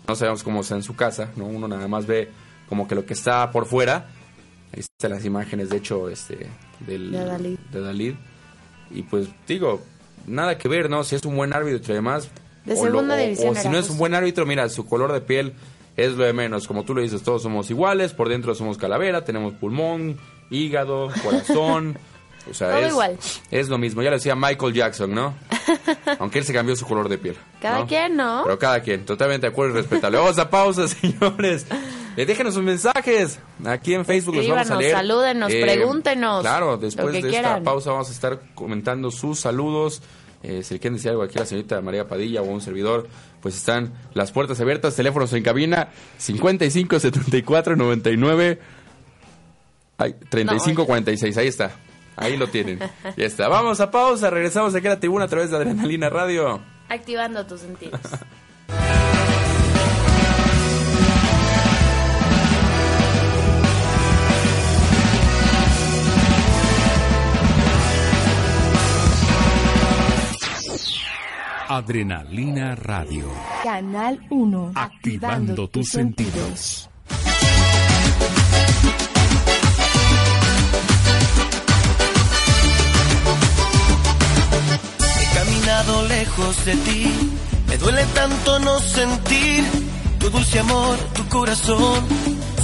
no 0.08 0.16
sabemos 0.16 0.42
cómo 0.42 0.60
está 0.62 0.76
en 0.76 0.82
su 0.82 0.94
casa, 0.96 1.30
¿no? 1.36 1.44
Uno 1.46 1.68
nada 1.68 1.86
más 1.88 2.06
ve 2.06 2.30
como 2.68 2.88
que 2.88 2.94
lo 2.94 3.04
que 3.04 3.14
está 3.14 3.50
por 3.50 3.66
fuera. 3.66 4.06
Ahí 4.72 4.80
están 4.80 5.10
las 5.10 5.24
imágenes, 5.24 5.68
de 5.70 5.76
hecho, 5.76 6.08
este, 6.08 6.46
del, 6.80 7.12
De 7.12 7.24
Dalí. 7.24 7.58
de 7.70 7.80
Dalí. 7.80 8.16
Y 8.90 9.02
pues, 9.02 9.28
digo, 9.46 9.82
nada 10.26 10.56
que 10.58 10.68
ver, 10.68 10.88
¿no? 10.88 11.04
Si 11.04 11.14
es 11.16 11.24
un 11.24 11.36
buen 11.36 11.52
árbitro 11.52 11.92
y 11.92 11.96
demás. 11.96 12.30
De 12.64 12.74
o 12.74 12.76
o- 12.76 13.50
O, 13.50 13.54
si 13.54 13.68
no 13.68 13.78
es 13.78 13.90
un 13.90 13.98
buen 13.98 14.14
árbitro, 14.14 14.46
mira, 14.46 14.68
su 14.68 14.86
color 14.86 15.12
de 15.12 15.20
piel 15.20 15.52
es 15.96 16.12
lo 16.12 16.24
de 16.24 16.32
menos. 16.32 16.66
Como 16.68 16.84
tú 16.84 16.94
lo 16.94 17.02
dices, 17.02 17.22
todos 17.22 17.42
somos 17.42 17.68
iguales, 17.70 18.12
por 18.14 18.28
dentro 18.28 18.54
somos 18.54 18.78
calavera, 18.78 19.24
tenemos 19.24 19.54
pulmón, 19.54 20.16
hígado, 20.50 21.10
corazón. 21.22 21.98
O 22.50 22.54
sea, 22.54 22.70
Todo 22.70 22.80
es, 22.80 22.90
igual. 22.90 23.18
es 23.50 23.68
lo 23.68 23.78
mismo. 23.78 24.02
Ya 24.02 24.10
lo 24.10 24.16
decía 24.16 24.34
Michael 24.34 24.72
Jackson, 24.72 25.14
¿no? 25.14 25.34
Aunque 26.18 26.38
él 26.38 26.44
se 26.44 26.52
cambió 26.52 26.74
su 26.76 26.86
color 26.86 27.08
de 27.08 27.18
piel. 27.18 27.36
Cada 27.60 27.80
¿no? 27.80 27.86
quien, 27.86 28.16
¿no? 28.16 28.42
Pero 28.44 28.58
cada 28.58 28.80
quien, 28.80 29.04
totalmente 29.04 29.46
de 29.46 29.52
acuerdo 29.52 29.74
y 29.74 29.76
respetable. 29.82 30.18
Vamos 30.18 30.38
a 30.38 30.50
pausa, 30.50 30.88
señores. 30.88 31.66
Eh, 32.16 32.26
déjenos 32.26 32.54
sus 32.54 32.62
mensajes. 32.62 33.38
Aquí 33.64 33.94
en 33.94 34.04
Facebook 34.04 34.36
los 34.36 34.48
vamos 34.48 34.70
a 34.70 34.76
leer. 34.76 34.90
Eh, 34.90 34.94
salúdenos, 34.96 35.52
pregúntenos, 35.52 36.42
Claro, 36.42 36.76
después 36.76 37.12
de 37.12 37.30
esta 37.30 37.62
pausa 37.62 37.92
vamos 37.92 38.08
a 38.08 38.12
estar 38.12 38.40
comentando 38.54 39.10
sus 39.10 39.40
saludos. 39.40 40.02
Eh, 40.42 40.64
si 40.64 40.80
quieren 40.80 40.94
decir 40.94 41.10
algo 41.10 41.22
aquí 41.22 41.38
a 41.38 41.42
la 41.42 41.46
señorita 41.46 41.80
María 41.80 42.08
Padilla 42.08 42.42
o 42.42 42.46
a 42.46 42.48
un 42.48 42.60
servidor, 42.60 43.08
pues 43.40 43.56
están 43.56 43.92
las 44.12 44.32
puertas 44.32 44.60
abiertas, 44.60 44.96
teléfonos 44.96 45.32
en 45.34 45.42
cabina 45.44 45.90
55 46.18 46.98
74 46.98 47.76
99 47.76 48.58
ay, 49.98 50.16
35 50.28 50.84
46. 50.84 51.36
Ahí 51.36 51.46
está. 51.46 51.70
Ahí 52.16 52.36
lo 52.36 52.48
tienen. 52.48 52.78
Ya 53.16 53.26
está. 53.26 53.48
Vamos 53.48 53.80
a 53.80 53.90
pausa. 53.90 54.30
Regresamos 54.30 54.74
aquí 54.74 54.86
a 54.86 54.90
la 54.90 55.00
tribuna 55.00 55.24
a 55.24 55.28
través 55.28 55.50
de 55.50 55.56
Adrenalina 55.56 56.10
Radio. 56.10 56.60
Activando 56.88 57.46
tus 57.46 57.60
sentidos. 57.60 58.00
Adrenalina 71.74 72.74
Radio. 72.74 73.24
Canal 73.64 74.20
1. 74.28 74.72
Activando 74.74 75.68
tus 75.68 75.88
sentidos. 75.88 76.91
Lejos 86.08 86.64
de 86.64 86.76
ti, 86.76 87.12
me 87.66 87.76
duele 87.78 88.04
tanto 88.14 88.58
no 88.60 88.78
sentir 88.78 89.64
tu 90.18 90.30
dulce 90.30 90.58
amor, 90.60 90.96
tu 91.14 91.28
corazón, 91.28 92.06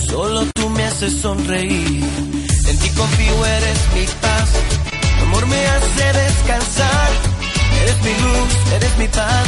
solo 0.09 0.47
tú 0.55 0.69
me 0.71 0.85
haces 0.85 1.21
sonreír. 1.21 2.05
En 2.69 2.79
ti 2.79 2.91
confío, 2.91 3.47
eres 3.47 3.79
mi 3.95 4.05
paz, 4.21 4.49
tu 5.19 5.25
amor 5.25 5.47
me 5.47 5.67
hace 5.67 6.13
descansar, 6.13 7.09
eres 7.83 8.03
mi 8.03 8.15
luz, 8.25 8.73
eres 8.77 8.99
mi 8.99 9.09
pan, 9.09 9.45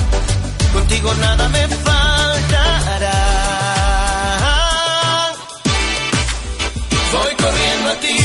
contigo 0.73 1.15
nada 1.15 1.49
me 1.49 1.69
faltará. 1.69 3.19
Voy 7.13 7.35
corriendo 7.37 7.91
a 7.91 7.95
ti, 7.95 8.17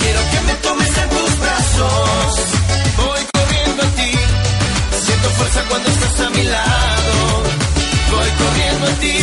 quiero 0.00 0.20
que 0.30 0.40
me 0.46 0.54
tomes 0.54 0.98
en 0.98 1.08
tus 1.10 1.38
brazos. 1.38 2.34
Voy 2.96 3.20
corriendo 3.32 3.82
a 3.82 3.86
ti, 3.98 4.17
fuerza 5.36 5.62
cuando 5.68 5.88
estás 5.88 6.20
a 6.20 6.30
mi 6.30 6.42
lado. 6.42 7.14
Voy 8.10 8.30
corriendo 8.42 8.86
a 8.86 8.94
ti, 9.02 9.16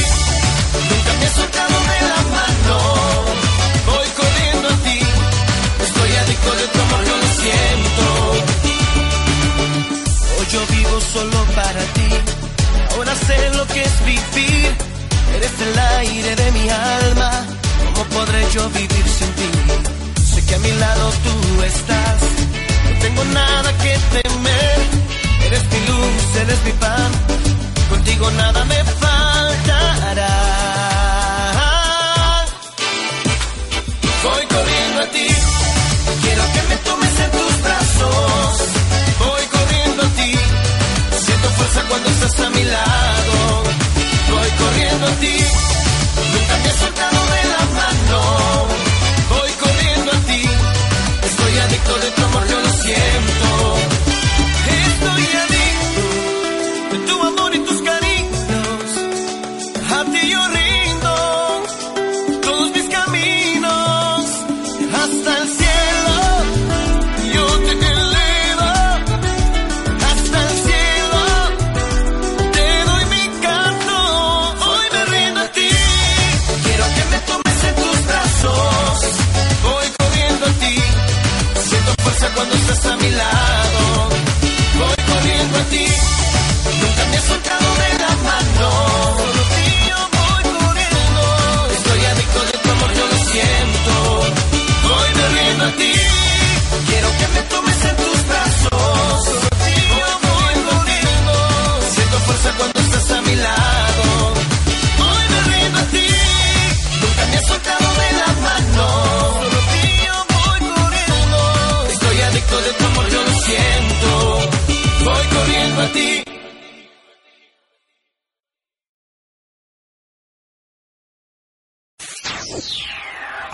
nunca 0.89 1.11
me 1.19 1.25
has 1.25 1.33
soltado 1.33 1.75
de 1.91 1.99
la 2.11 2.19
mano. 2.37 2.77
Voy 3.91 4.07
corriendo 4.19 4.67
a 4.69 4.77
ti, 4.85 4.99
estoy 5.87 6.11
adicto 6.21 6.51
de 6.59 6.67
tu 6.73 6.79
amor, 6.85 7.01
lo 7.11 7.17
siento. 7.41 8.05
Hoy 10.37 10.45
yo 10.53 10.61
vivo 10.75 11.01
solo 11.13 11.39
para 11.55 11.81
ti, 11.95 12.09
ahora 12.91 13.15
sé 13.27 13.49
lo 13.57 13.67
que 13.67 13.81
es 13.81 14.05
vivir. 14.05 14.75
Eres 15.35 15.55
el 15.67 15.79
aire 15.99 16.35
de 16.35 16.51
mi 16.51 16.69
alma, 16.69 17.31
como 17.83 18.03
podré 18.15 18.41
yo 18.53 18.69
vivir 18.69 19.05
sin 19.17 19.31
ti. 19.39 19.49
Sé 20.33 20.45
que 20.45 20.55
a 20.55 20.59
mi 20.59 20.71
lado 20.71 21.11
tú 21.25 21.63
estás, 21.63 22.21
no 22.85 22.99
tengo 22.99 23.23
nada 23.25 23.69
que 23.83 23.97
temer. 24.13 25.04
Eres 25.47 25.63
mi 25.71 25.79
luz, 25.87 26.35
eres 26.41 26.63
mi 26.65 26.71
pan, 26.73 27.11
contigo 27.89 28.31
nada 28.31 28.65
me 28.65 28.83
faltará. 29.01 30.33
Voy 34.23 34.45
corriendo 34.53 35.01
a 35.03 35.07
ti, 35.15 35.27
quiero 36.23 36.43
que 36.53 36.61
me 36.69 36.75
tomes 36.87 37.19
en 37.19 37.31
tus 37.31 37.61
brazos. 37.65 38.53
Voy 39.19 39.43
corriendo 39.55 40.01
a 40.03 40.09
ti, 40.19 40.31
siento 41.25 41.49
fuerza 41.57 41.81
cuando 41.89 42.09
estás 42.09 42.39
a 42.39 42.49
mi 42.49 42.63
lado. 42.63 43.35
Voy 44.33 44.49
corriendo 44.61 45.05
a 45.05 45.15
ti, 45.23 45.37
nunca 46.33 46.57
me 46.63 46.69
has 46.69 46.81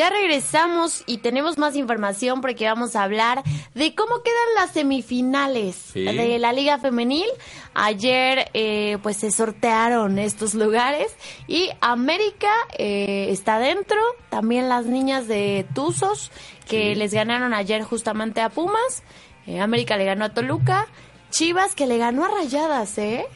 Ya 0.00 0.08
regresamos 0.08 1.04
y 1.06 1.18
tenemos 1.18 1.58
más 1.58 1.76
información 1.76 2.40
porque 2.40 2.64
vamos 2.64 2.96
a 2.96 3.02
hablar 3.02 3.42
de 3.74 3.94
cómo 3.94 4.22
quedan 4.22 4.54
las 4.56 4.70
semifinales 4.70 5.76
Sí. 5.76 6.04
de 6.04 6.38
la 6.38 6.54
Liga 6.54 6.78
Femenil. 6.78 7.26
Ayer 7.74 8.48
eh, 8.54 8.96
pues 9.02 9.18
se 9.18 9.30
sortearon 9.30 10.18
estos 10.18 10.54
lugares 10.54 11.14
y 11.46 11.68
América 11.82 12.48
eh, 12.78 13.26
está 13.28 13.58
dentro, 13.58 13.98
también 14.30 14.70
las 14.70 14.86
niñas 14.86 15.28
de 15.28 15.66
Tuzos 15.74 16.30
que 16.66 16.96
les 16.96 17.12
ganaron 17.12 17.52
ayer 17.52 17.82
justamente 17.82 18.40
a 18.40 18.48
Pumas, 18.48 19.02
Eh, 19.46 19.60
América 19.60 19.98
le 19.98 20.06
ganó 20.06 20.24
a 20.24 20.30
Toluca, 20.32 20.86
Chivas 21.28 21.74
que 21.74 21.86
le 21.86 21.98
ganó 21.98 22.24
a 22.24 22.28
Rayadas, 22.28 22.96
¿eh? 22.96 23.26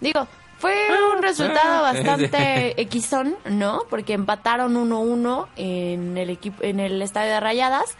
Digo, 0.00 0.26
fue 0.62 1.12
un 1.16 1.20
resultado 1.20 1.84
ah, 1.84 1.92
bastante 1.92 2.80
equisón, 2.80 3.34
¿no? 3.50 3.82
Porque 3.90 4.12
empataron 4.12 4.76
1-1 4.76 5.48
en 5.56 6.16
el 6.16 6.30
equipo 6.30 6.62
en 6.62 6.78
el 6.78 7.02
estadio 7.02 7.32
de 7.32 7.40
Rayadas. 7.40 7.96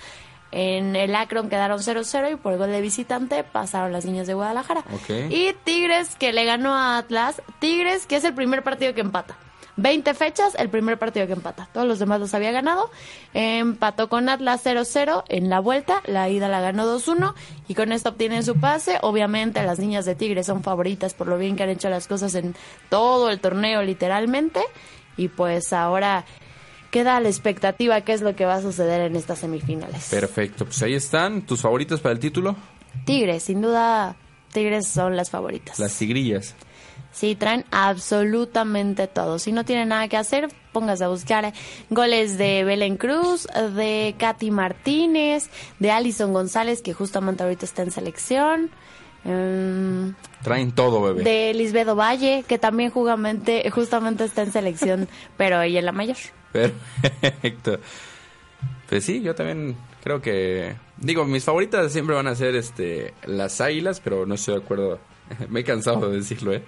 En 0.52 0.94
el 0.94 1.16
Akron 1.16 1.48
quedaron 1.48 1.80
0-0 1.80 2.32
y 2.32 2.36
por 2.36 2.56
gol 2.58 2.70
de 2.70 2.80
visitante 2.80 3.42
pasaron 3.42 3.90
las 3.90 4.04
niñas 4.04 4.28
de 4.28 4.34
Guadalajara. 4.34 4.84
Y 5.08 5.54
Tigres 5.64 6.14
que 6.14 6.32
le 6.32 6.44
ganó 6.44 6.72
a 6.72 6.98
Atlas. 6.98 7.42
Tigres 7.58 8.06
que 8.06 8.14
es 8.14 8.24
el 8.24 8.34
primer 8.34 8.62
partido 8.62 8.94
que 8.94 9.00
empata. 9.00 9.36
20 9.76 10.12
fechas, 10.14 10.54
el 10.58 10.68
primer 10.68 10.98
partido 10.98 11.26
que 11.26 11.32
empata. 11.32 11.68
Todos 11.72 11.86
los 11.86 11.98
demás 11.98 12.20
los 12.20 12.34
había 12.34 12.52
ganado. 12.52 12.90
Empató 13.32 14.08
con 14.08 14.28
Atlas 14.28 14.64
0-0 14.64 15.24
en 15.28 15.48
la 15.48 15.60
vuelta. 15.60 16.02
La 16.06 16.28
ida 16.28 16.48
la 16.48 16.60
ganó 16.60 16.84
2-1 16.86 17.34
y 17.68 17.74
con 17.74 17.92
esto 17.92 18.10
obtienen 18.10 18.42
su 18.42 18.60
pase. 18.60 18.98
Obviamente 19.02 19.62
las 19.62 19.78
niñas 19.78 20.04
de 20.04 20.14
Tigres 20.14 20.46
son 20.46 20.62
favoritas 20.62 21.14
por 21.14 21.28
lo 21.28 21.38
bien 21.38 21.56
que 21.56 21.62
han 21.62 21.70
hecho 21.70 21.88
las 21.88 22.06
cosas 22.06 22.34
en 22.34 22.54
todo 22.90 23.30
el 23.30 23.40
torneo 23.40 23.82
literalmente. 23.82 24.60
Y 25.16 25.28
pues 25.28 25.72
ahora 25.72 26.24
queda 26.90 27.18
la 27.20 27.28
expectativa 27.30 28.02
qué 28.02 28.12
es 28.12 28.20
lo 28.20 28.36
que 28.36 28.44
va 28.44 28.56
a 28.56 28.62
suceder 28.62 29.00
en 29.00 29.16
estas 29.16 29.38
semifinales. 29.38 30.08
Perfecto, 30.10 30.66
pues 30.66 30.82
ahí 30.82 30.94
están 30.94 31.42
tus 31.42 31.62
favoritas 31.62 32.00
para 32.00 32.12
el 32.12 32.18
título, 32.18 32.54
Tigres, 33.06 33.44
sin 33.44 33.62
duda, 33.62 34.14
Tigres 34.52 34.88
son 34.88 35.16
las 35.16 35.30
favoritas. 35.30 35.78
las 35.78 35.96
tigrillas. 35.96 36.54
Sí, 37.12 37.34
traen 37.34 37.64
absolutamente 37.70 39.06
todo. 39.06 39.38
Si 39.38 39.52
no 39.52 39.64
tienen 39.64 39.88
nada 39.90 40.08
que 40.08 40.16
hacer, 40.16 40.48
póngase 40.72 41.04
a 41.04 41.08
buscar 41.08 41.52
goles 41.90 42.38
de 42.38 42.64
Belén 42.64 42.96
Cruz, 42.96 43.46
de 43.76 44.14
Katy 44.18 44.50
Martínez, 44.50 45.50
de 45.78 45.90
Alison 45.90 46.32
González, 46.32 46.80
que 46.82 46.94
justamente 46.94 47.42
ahorita 47.42 47.64
está 47.66 47.82
en 47.82 47.90
selección. 47.90 48.70
em, 49.24 50.14
Traen 50.42 50.72
todo, 50.72 51.00
bebé. 51.02 51.22
de 51.22 51.54
Lisbedo 51.54 51.94
Valle, 51.94 52.44
que 52.48 52.58
también 52.58 52.90
justamente, 52.90 53.70
justamente 53.70 54.24
está 54.24 54.42
en 54.42 54.50
selección, 54.52 55.08
pero 55.36 55.60
ella 55.62 55.78
es 55.80 55.84
la 55.84 55.92
mayor. 55.92 56.16
Perfecto. 56.52 57.78
Pues 58.88 59.04
sí, 59.04 59.22
yo 59.22 59.34
también 59.34 59.76
creo 60.02 60.20
que 60.20 60.74
digo, 60.98 61.24
mis 61.24 61.44
favoritas 61.44 61.92
siempre 61.92 62.14
van 62.16 62.26
a 62.26 62.34
ser 62.34 62.54
este 62.56 63.14
las 63.26 63.60
Águilas, 63.60 64.00
pero 64.00 64.26
no 64.26 64.34
estoy 64.34 64.54
de 64.56 64.60
acuerdo. 64.64 64.98
Me 65.48 65.60
he 65.60 65.64
cansado 65.64 66.10
de 66.10 66.16
decirlo, 66.18 66.52
eh. 66.52 66.62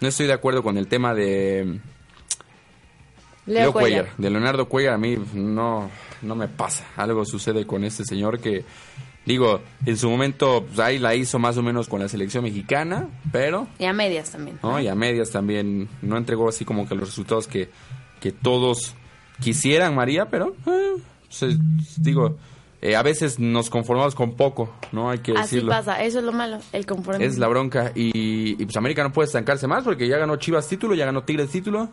No 0.00 0.08
estoy 0.08 0.26
de 0.26 0.32
acuerdo 0.32 0.62
con 0.62 0.76
el 0.76 0.88
tema 0.88 1.14
de 1.14 1.80
Leo, 3.46 3.72
Cuellar. 3.72 4.10
De 4.18 4.30
Leonardo 4.30 4.68
Cuellar 4.68 4.94
a 4.94 4.98
mí 4.98 5.16
no 5.34 5.90
no 6.22 6.34
me 6.34 6.48
pasa. 6.48 6.86
Algo 6.96 7.24
sucede 7.24 7.66
con 7.66 7.84
este 7.84 8.04
señor 8.04 8.40
que 8.40 8.64
digo, 9.24 9.60
en 9.84 9.96
su 9.96 10.08
momento 10.08 10.64
pues, 10.66 10.78
ahí 10.78 10.98
la 10.98 11.14
hizo 11.14 11.38
más 11.38 11.56
o 11.56 11.62
menos 11.62 11.88
con 11.88 12.00
la 12.00 12.08
selección 12.08 12.44
mexicana, 12.44 13.08
pero 13.32 13.68
Y 13.78 13.84
a 13.84 13.92
medias 13.92 14.30
también. 14.30 14.58
¿no? 14.62 14.80
Y 14.80 14.88
a 14.88 14.94
medias 14.94 15.30
también 15.30 15.88
no 16.02 16.16
entregó 16.16 16.48
así 16.48 16.64
como 16.64 16.88
que 16.88 16.94
los 16.94 17.08
resultados 17.08 17.46
que, 17.46 17.70
que 18.20 18.32
todos 18.32 18.94
quisieran, 19.40 19.94
María, 19.94 20.26
pero 20.26 20.54
eh, 20.66 21.56
digo, 21.98 22.36
eh, 22.88 22.96
a 22.96 23.02
veces 23.02 23.38
nos 23.38 23.68
conformamos 23.70 24.14
con 24.14 24.34
poco, 24.36 24.72
¿no? 24.92 25.10
Hay 25.10 25.18
que 25.18 25.32
Así 25.32 25.56
decirlo. 25.56 25.70
pasa, 25.70 26.02
eso 26.02 26.18
es 26.18 26.24
lo 26.24 26.32
malo, 26.32 26.58
el 26.72 26.86
compromiso. 26.86 27.28
Es 27.28 27.38
la 27.38 27.48
bronca 27.48 27.92
y, 27.94 28.10
y, 28.14 28.64
pues 28.64 28.76
América 28.76 29.02
no 29.02 29.12
puede 29.12 29.26
estancarse 29.26 29.66
más 29.66 29.82
porque 29.84 30.06
ya 30.08 30.18
ganó 30.18 30.36
Chivas 30.36 30.68
título, 30.68 30.94
ya 30.94 31.04
ganó 31.06 31.22
Tigres 31.24 31.50
título 31.50 31.88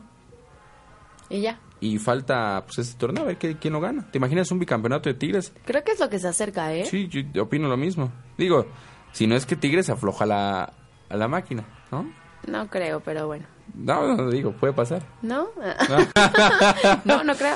Y 1.29 1.41
ya. 1.41 1.59
y 1.79 1.97
falta 1.97 2.63
pues 2.65 2.79
este 2.79 2.97
torneo 2.99 3.23
a 3.23 3.27
ver 3.27 3.37
qué- 3.37 3.57
quién 3.57 3.73
lo 3.73 3.81
gana. 3.81 4.05
¿Te 4.11 4.17
imaginas 4.17 4.51
un 4.51 4.59
bicampeonato 4.59 5.09
de 5.09 5.15
Tigres? 5.15 5.53
Creo 5.65 5.83
que 5.83 5.93
es 5.93 5.99
lo 5.99 6.09
que 6.09 6.19
se 6.19 6.27
acerca, 6.27 6.73
¿eh? 6.73 6.85
Sí, 6.85 7.07
yo 7.07 7.43
opino 7.43 7.67
lo 7.67 7.77
mismo. 7.77 8.11
Digo, 8.37 8.65
si 9.13 9.25
no 9.27 9.35
es 9.35 9.45
que 9.45 9.55
Tigres 9.55 9.89
afloja 9.89 10.25
la, 10.25 10.73
a 11.09 11.17
la 11.17 11.27
máquina, 11.27 11.65
¿no? 11.91 12.11
No 12.47 12.67
creo, 12.69 12.99
pero 12.99 13.25
bueno. 13.27 13.45
No, 13.74 14.15
no, 14.15 14.30
digo, 14.30 14.51
puede 14.51 14.74
pasar. 14.74 15.01
¿No? 15.21 15.47
no, 17.05 17.24
no 17.24 17.36
creo. 17.36 17.55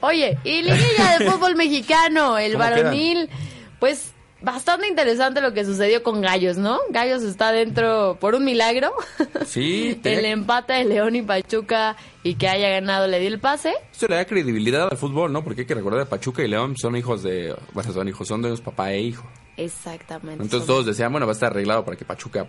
Oye, 0.00 0.38
y 0.44 0.62
liguilla 0.62 1.18
de 1.18 1.30
fútbol 1.30 1.56
mexicano, 1.56 2.38
el 2.38 2.52
¿Cómo 2.52 2.64
varonil, 2.64 3.28
pues 3.78 4.12
bastante 4.40 4.86
interesante 4.88 5.40
lo 5.40 5.52
que 5.52 5.64
sucedió 5.64 6.02
con 6.02 6.20
Gallos, 6.22 6.56
¿no? 6.56 6.78
Gallos 6.90 7.22
está 7.22 7.50
dentro 7.52 8.16
por 8.20 8.34
un 8.34 8.44
milagro. 8.44 8.92
Sí, 9.46 9.88
el 9.96 10.00
tenía- 10.00 10.30
empate 10.30 10.72
de 10.74 10.84
León 10.84 11.16
y 11.16 11.22
Pachuca 11.22 11.96
y 12.22 12.36
que 12.36 12.48
haya 12.48 12.68
ganado 12.70 13.06
le 13.08 13.18
dio 13.18 13.28
el 13.28 13.40
pase. 13.40 13.74
Esto 13.92 14.06
le 14.08 14.14
da 14.16 14.24
credibilidad 14.24 14.88
al 14.90 14.96
fútbol, 14.96 15.32
¿no? 15.32 15.42
Porque 15.44 15.62
hay 15.62 15.66
que 15.66 15.74
recordar 15.74 16.04
que 16.04 16.10
Pachuca 16.10 16.42
y 16.42 16.48
León 16.48 16.76
son 16.78 16.96
hijos 16.96 17.22
de... 17.22 17.54
Bueno, 17.74 17.92
son 17.92 18.08
hijos, 18.08 18.26
son 18.28 18.40
de 18.42 18.50
los 18.50 18.60
papá 18.60 18.92
e 18.92 19.00
hijo. 19.00 19.26
Exactamente. 19.56 20.42
Entonces 20.42 20.60
Son- 20.60 20.66
todos 20.68 20.86
decían, 20.86 21.10
bueno, 21.10 21.26
va 21.26 21.32
a 21.32 21.34
estar 21.34 21.50
arreglado 21.50 21.84
para 21.84 21.96
que 21.96 22.04
Pachuca 22.04 22.46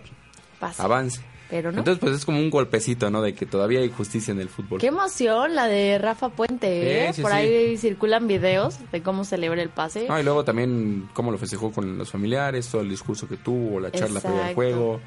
pues, 0.59 0.79
avance. 0.79 1.21
Pero 1.49 1.71
no. 1.71 1.79
Entonces, 1.79 1.99
pues 1.99 2.13
es 2.15 2.25
como 2.25 2.37
un 2.39 2.49
golpecito, 2.51 3.09
¿no? 3.09 3.21
De 3.23 3.33
que 3.33 3.45
todavía 3.47 3.79
hay 3.79 3.89
justicia 3.89 4.31
en 4.31 4.39
el 4.39 4.49
fútbol. 4.49 4.79
Qué 4.79 4.87
emoción 4.87 5.55
la 5.55 5.65
de 5.67 5.97
Rafa 5.97 6.29
Puente, 6.29 7.05
¿eh? 7.05 7.07
Sí, 7.07 7.13
sí, 7.15 7.21
Por 7.23 7.31
sí. 7.31 7.37
ahí 7.37 7.77
circulan 7.77 8.27
videos 8.27 8.77
de 8.91 9.01
cómo 9.01 9.23
celebra 9.25 9.61
el 9.61 9.69
pase. 9.69 10.05
No, 10.07 10.19
y 10.19 10.23
luego 10.23 10.43
también 10.45 11.09
cómo 11.13 11.31
lo 11.31 11.37
festejó 11.39 11.71
con 11.71 11.97
los 11.97 12.11
familiares, 12.11 12.67
todo 12.69 12.81
el 12.81 12.89
discurso 12.89 13.27
que 13.27 13.37
tuvo, 13.37 13.79
la 13.79 13.91
charla 13.91 14.19
previa 14.21 14.47
al 14.47 14.53
juego. 14.53 15.01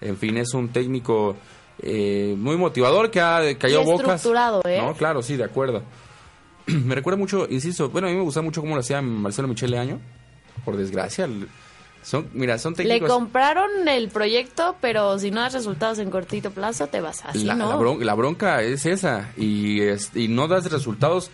En 0.00 0.16
fin, 0.16 0.36
es 0.36 0.52
un 0.52 0.70
técnico 0.70 1.36
eh, 1.80 2.34
muy 2.36 2.56
motivador 2.56 3.10
que 3.12 3.20
ha 3.20 3.40
cayó 3.56 3.82
Y 3.82 3.84
bocas. 3.84 4.16
estructurado, 4.16 4.62
¿eh? 4.66 4.80
No, 4.82 4.94
claro, 4.94 5.22
sí, 5.22 5.36
de 5.36 5.44
acuerdo. 5.44 5.84
me 6.66 6.96
recuerda 6.96 7.16
mucho, 7.18 7.46
insisto, 7.48 7.88
bueno, 7.88 8.08
a 8.08 8.10
mí 8.10 8.16
me 8.16 8.22
gusta 8.24 8.42
mucho 8.42 8.60
cómo 8.60 8.74
lo 8.74 8.80
hacía 8.80 9.00
Marcelo 9.00 9.46
Michele 9.46 9.78
Año. 9.78 10.00
Por 10.64 10.76
desgracia, 10.76 11.24
el- 11.26 11.46
son, 12.02 12.28
mira, 12.32 12.58
son 12.58 12.74
Le 12.78 13.00
compraron 13.00 13.88
el 13.88 14.08
proyecto, 14.08 14.76
pero 14.80 15.18
si 15.18 15.30
no 15.30 15.40
das 15.40 15.52
resultados 15.54 15.98
en 15.98 16.10
cortito 16.10 16.50
plazo, 16.50 16.86
te 16.88 17.00
vas 17.00 17.24
así, 17.24 17.44
la, 17.44 17.54
¿no? 17.54 17.68
la 17.70 17.76
bron- 17.78 18.00
la 18.00 18.14
bronca 18.14 18.62
es 18.62 18.86
esa 18.86 19.30
y, 19.36 19.80
es- 19.82 20.10
y 20.16 20.28
no 20.28 20.48
das 20.48 20.70
resultados 20.70 21.30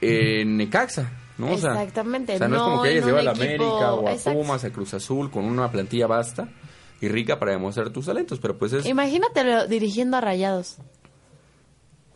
en 0.00 0.56
Necaxa, 0.56 1.10
¿no? 1.38 1.52
O 1.52 1.58
sea, 1.58 1.72
Exactamente, 1.72 2.34
O 2.36 2.38
sea, 2.38 2.48
no, 2.48 2.56
es 2.56 2.62
como 2.62 2.82
que 2.82 2.88
hayas 2.90 3.04
llevado 3.04 3.20
a 3.20 3.24
la 3.24 3.30
América 3.32 3.92
o 3.94 4.08
a 4.08 4.12
exacto. 4.12 4.38
Pumas, 4.38 4.64
a 4.64 4.70
Cruz 4.70 4.94
Azul 4.94 5.30
con 5.30 5.44
una 5.44 5.70
plantilla 5.70 6.06
vasta 6.06 6.48
y 7.00 7.08
rica 7.08 7.38
para 7.38 7.52
demostrar 7.52 7.90
tus 7.90 8.06
talentos, 8.06 8.38
pero 8.38 8.56
pues 8.58 8.72
es 8.72 8.86
Imagínatelo 8.86 9.66
dirigiendo 9.66 10.16
a 10.16 10.20
Rayados. 10.20 10.76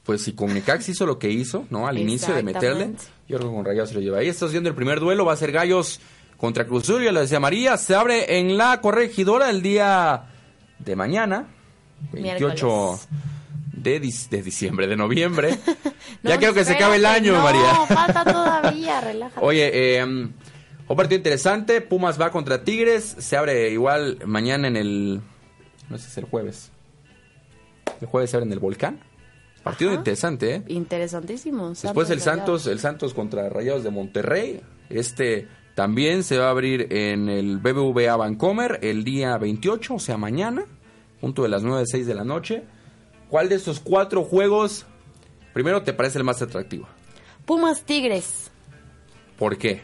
pues 0.05 0.23
si 0.23 0.33
con 0.33 0.53
Necaxa 0.53 0.91
hizo 0.91 1.07
lo 1.07 1.19
que 1.19 1.31
hizo, 1.31 1.65
¿no? 1.71 1.87
Al 1.87 1.99
inicio 1.99 2.35
de 2.35 2.43
meterle, 2.43 2.93
yo 3.29 3.39
creo 3.39 3.51
que 3.51 3.55
con 3.57 3.65
Rayados 3.65 3.91
se 3.91 3.95
lo 3.97 4.01
lleva. 4.01 4.19
Ahí 4.19 4.29
estás 4.29 4.51
viendo 4.51 4.69
el 4.69 4.75
primer 4.75 4.99
duelo, 5.01 5.25
va 5.25 5.33
a 5.33 5.37
ser 5.37 5.53
Gallos 5.53 6.01
contra 6.43 6.67
Cruz 6.67 6.83
Azul, 6.83 7.05
ya 7.05 7.13
lo 7.13 7.21
decía 7.21 7.39
María, 7.39 7.77
se 7.77 7.95
abre 7.95 8.41
en 8.41 8.59
la 8.59 8.81
corregidora 8.81 9.49
el 9.49 9.63
día 9.63 10.25
de 10.81 10.97
mañana, 10.97 11.47
28 12.11 12.67
Miércoles. 12.67 13.09
de, 13.73 14.01
de 14.37 14.43
diciembre, 14.43 14.87
de 14.89 14.97
noviembre. 14.97 15.57
No, 16.25 16.31
ya 16.31 16.39
quiero 16.39 16.53
que 16.55 16.65
se 16.65 16.75
acabe 16.75 16.97
el 16.97 17.07
año, 17.07 17.33
no, 17.33 17.43
María. 17.43 17.75
falta 17.87 18.25
todavía, 18.33 19.01
relájate. 19.01 19.45
Oye, 19.45 19.99
eh, 19.99 20.05
un 20.05 20.35
partido 20.97 21.17
interesante, 21.17 21.81
Pumas 21.81 22.21
va 22.21 22.31
contra 22.31 22.63
Tigres, 22.65 23.17
se 23.19 23.37
abre 23.37 23.71
igual 23.71 24.19
mañana 24.27 24.69
en 24.69 24.77
el, 24.77 25.21
no 25.89 25.97
sé 25.99 26.05
si 26.05 26.11
es 26.11 26.19
el 26.19 26.25
jueves. 26.25 26.71
El 28.01 28.07
jueves 28.09 28.31
se 28.31 28.37
abre 28.37 28.47
en 28.47 28.53
el 28.53 28.59
Volcán. 28.59 29.01
Partido 29.63 29.91
Ajá. 29.91 29.99
interesante, 30.01 30.55
¿eh? 30.57 30.63
Interesantísimo. 30.69 31.71
Después 31.71 32.11
el. 32.11 32.21
Santos, 32.21 32.67
el 32.67 32.79
Santos 32.81 33.15
contra 33.15 33.49
Rayados 33.49 33.85
de 33.85 33.91
Monterrey. 33.91 34.61
Este 34.91 35.49
también 35.75 36.23
se 36.23 36.39
va 36.39 36.49
a 36.49 36.51
abrir 36.51 36.89
en 36.91 37.29
el 37.29 37.59
BBVA 37.59 38.17
Vancomer 38.17 38.79
el 38.83 39.05
día 39.05 39.37
28, 39.39 39.95
o 39.95 39.99
sea, 39.99 40.17
mañana, 40.17 40.67
punto 41.21 41.43
de 41.43 41.49
las 41.49 41.63
9 41.63 41.83
a 41.83 41.87
6 41.87 42.07
de 42.07 42.15
la 42.15 42.25
noche. 42.25 42.65
¿Cuál 43.29 43.49
de 43.49 43.55
estos 43.55 43.81
cuatro 43.81 44.25
juegos 44.25 44.85
primero 45.55 45.83
te 45.83 45.95
parece 45.95 46.19
el 46.19 46.25
más 46.25 46.43
atractivo? 46.43 46.87
Pumas 47.47 47.83
Tigres. 47.83 48.51
¿Por 49.39 49.57
qué? 49.57 49.81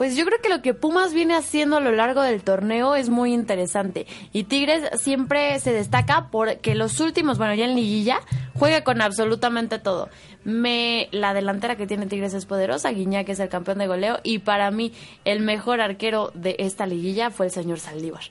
Pues 0.00 0.16
yo 0.16 0.24
creo 0.24 0.38
que 0.42 0.48
lo 0.48 0.62
que 0.62 0.72
Pumas 0.72 1.12
viene 1.12 1.34
haciendo 1.34 1.76
a 1.76 1.80
lo 1.80 1.92
largo 1.92 2.22
del 2.22 2.42
torneo 2.42 2.94
es 2.94 3.10
muy 3.10 3.34
interesante. 3.34 4.06
Y 4.32 4.44
Tigres 4.44 4.88
siempre 4.98 5.58
se 5.60 5.74
destaca 5.74 6.30
porque 6.30 6.74
los 6.74 7.00
últimos, 7.00 7.36
bueno, 7.36 7.54
ya 7.54 7.66
en 7.66 7.74
liguilla, 7.74 8.20
juega 8.54 8.82
con 8.82 9.02
absolutamente 9.02 9.78
todo. 9.78 10.08
Me, 10.42 11.10
la 11.12 11.34
delantera 11.34 11.76
que 11.76 11.86
tiene 11.86 12.06
Tigres 12.06 12.32
es 12.32 12.46
poderosa, 12.46 12.90
Guiñac 12.92 13.28
es 13.28 13.40
el 13.40 13.50
campeón 13.50 13.76
de 13.76 13.88
goleo 13.88 14.20
y 14.22 14.38
para 14.38 14.70
mí 14.70 14.94
el 15.26 15.40
mejor 15.40 15.82
arquero 15.82 16.30
de 16.32 16.56
esta 16.60 16.86
liguilla 16.86 17.28
fue 17.30 17.44
el 17.44 17.52
señor 17.52 17.78
Saldívar. 17.78 18.22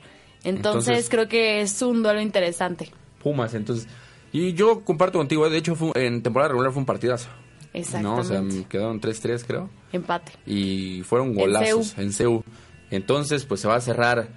Entonces, 0.44 0.88
Entonces- 0.88 1.10
creo 1.12 1.28
que 1.28 1.62
es 1.62 1.80
un 1.84 2.02
duelo 2.02 2.20
interesante. 2.20 2.90
Pumas, 3.22 3.54
entonces. 3.54 3.88
Y 4.32 4.54
yo 4.56 4.84
comparto 4.84 5.20
contigo, 5.20 5.48
de 5.48 5.58
hecho 5.60 5.76
fue- 5.76 5.92
en 6.04 6.24
temporada 6.24 6.50
regular 6.50 6.72
fue 6.72 6.80
un 6.80 6.88
partidazo. 6.88 7.30
¿no? 7.30 7.78
O 7.78 7.84
sea, 7.84 8.00
Exactamente. 8.40 8.66
quedaron 8.68 9.00
3-3 9.00 9.44
creo. 9.46 9.70
Empate. 9.92 10.32
y 10.46 11.02
fueron 11.04 11.34
golazos 11.34 11.98
en 11.98 12.14
CEU. 12.14 12.44
Entonces, 12.92 13.46
pues 13.46 13.62
se 13.62 13.68
va 13.68 13.76
a 13.76 13.82
cerrar 13.82 14.28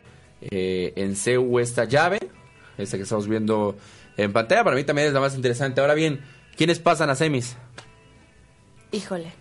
eh, 0.40 0.92
en 0.96 1.16
CEU 1.16 1.58
esta 1.58 1.84
llave, 1.84 2.18
esta 2.78 2.96
que 2.96 3.02
estamos 3.04 3.28
viendo 3.28 3.76
en 4.16 4.32
pantalla. 4.32 4.64
Para 4.64 4.76
mí 4.76 4.84
también 4.84 5.08
es 5.08 5.14
la 5.14 5.20
más 5.20 5.34
interesante. 5.34 5.80
Ahora 5.80 5.94
bien, 5.94 6.20
¿quiénes 6.56 6.78
pasan 6.78 7.10
a 7.10 7.14
semis? 7.14 7.56
Híjole. 8.92 9.32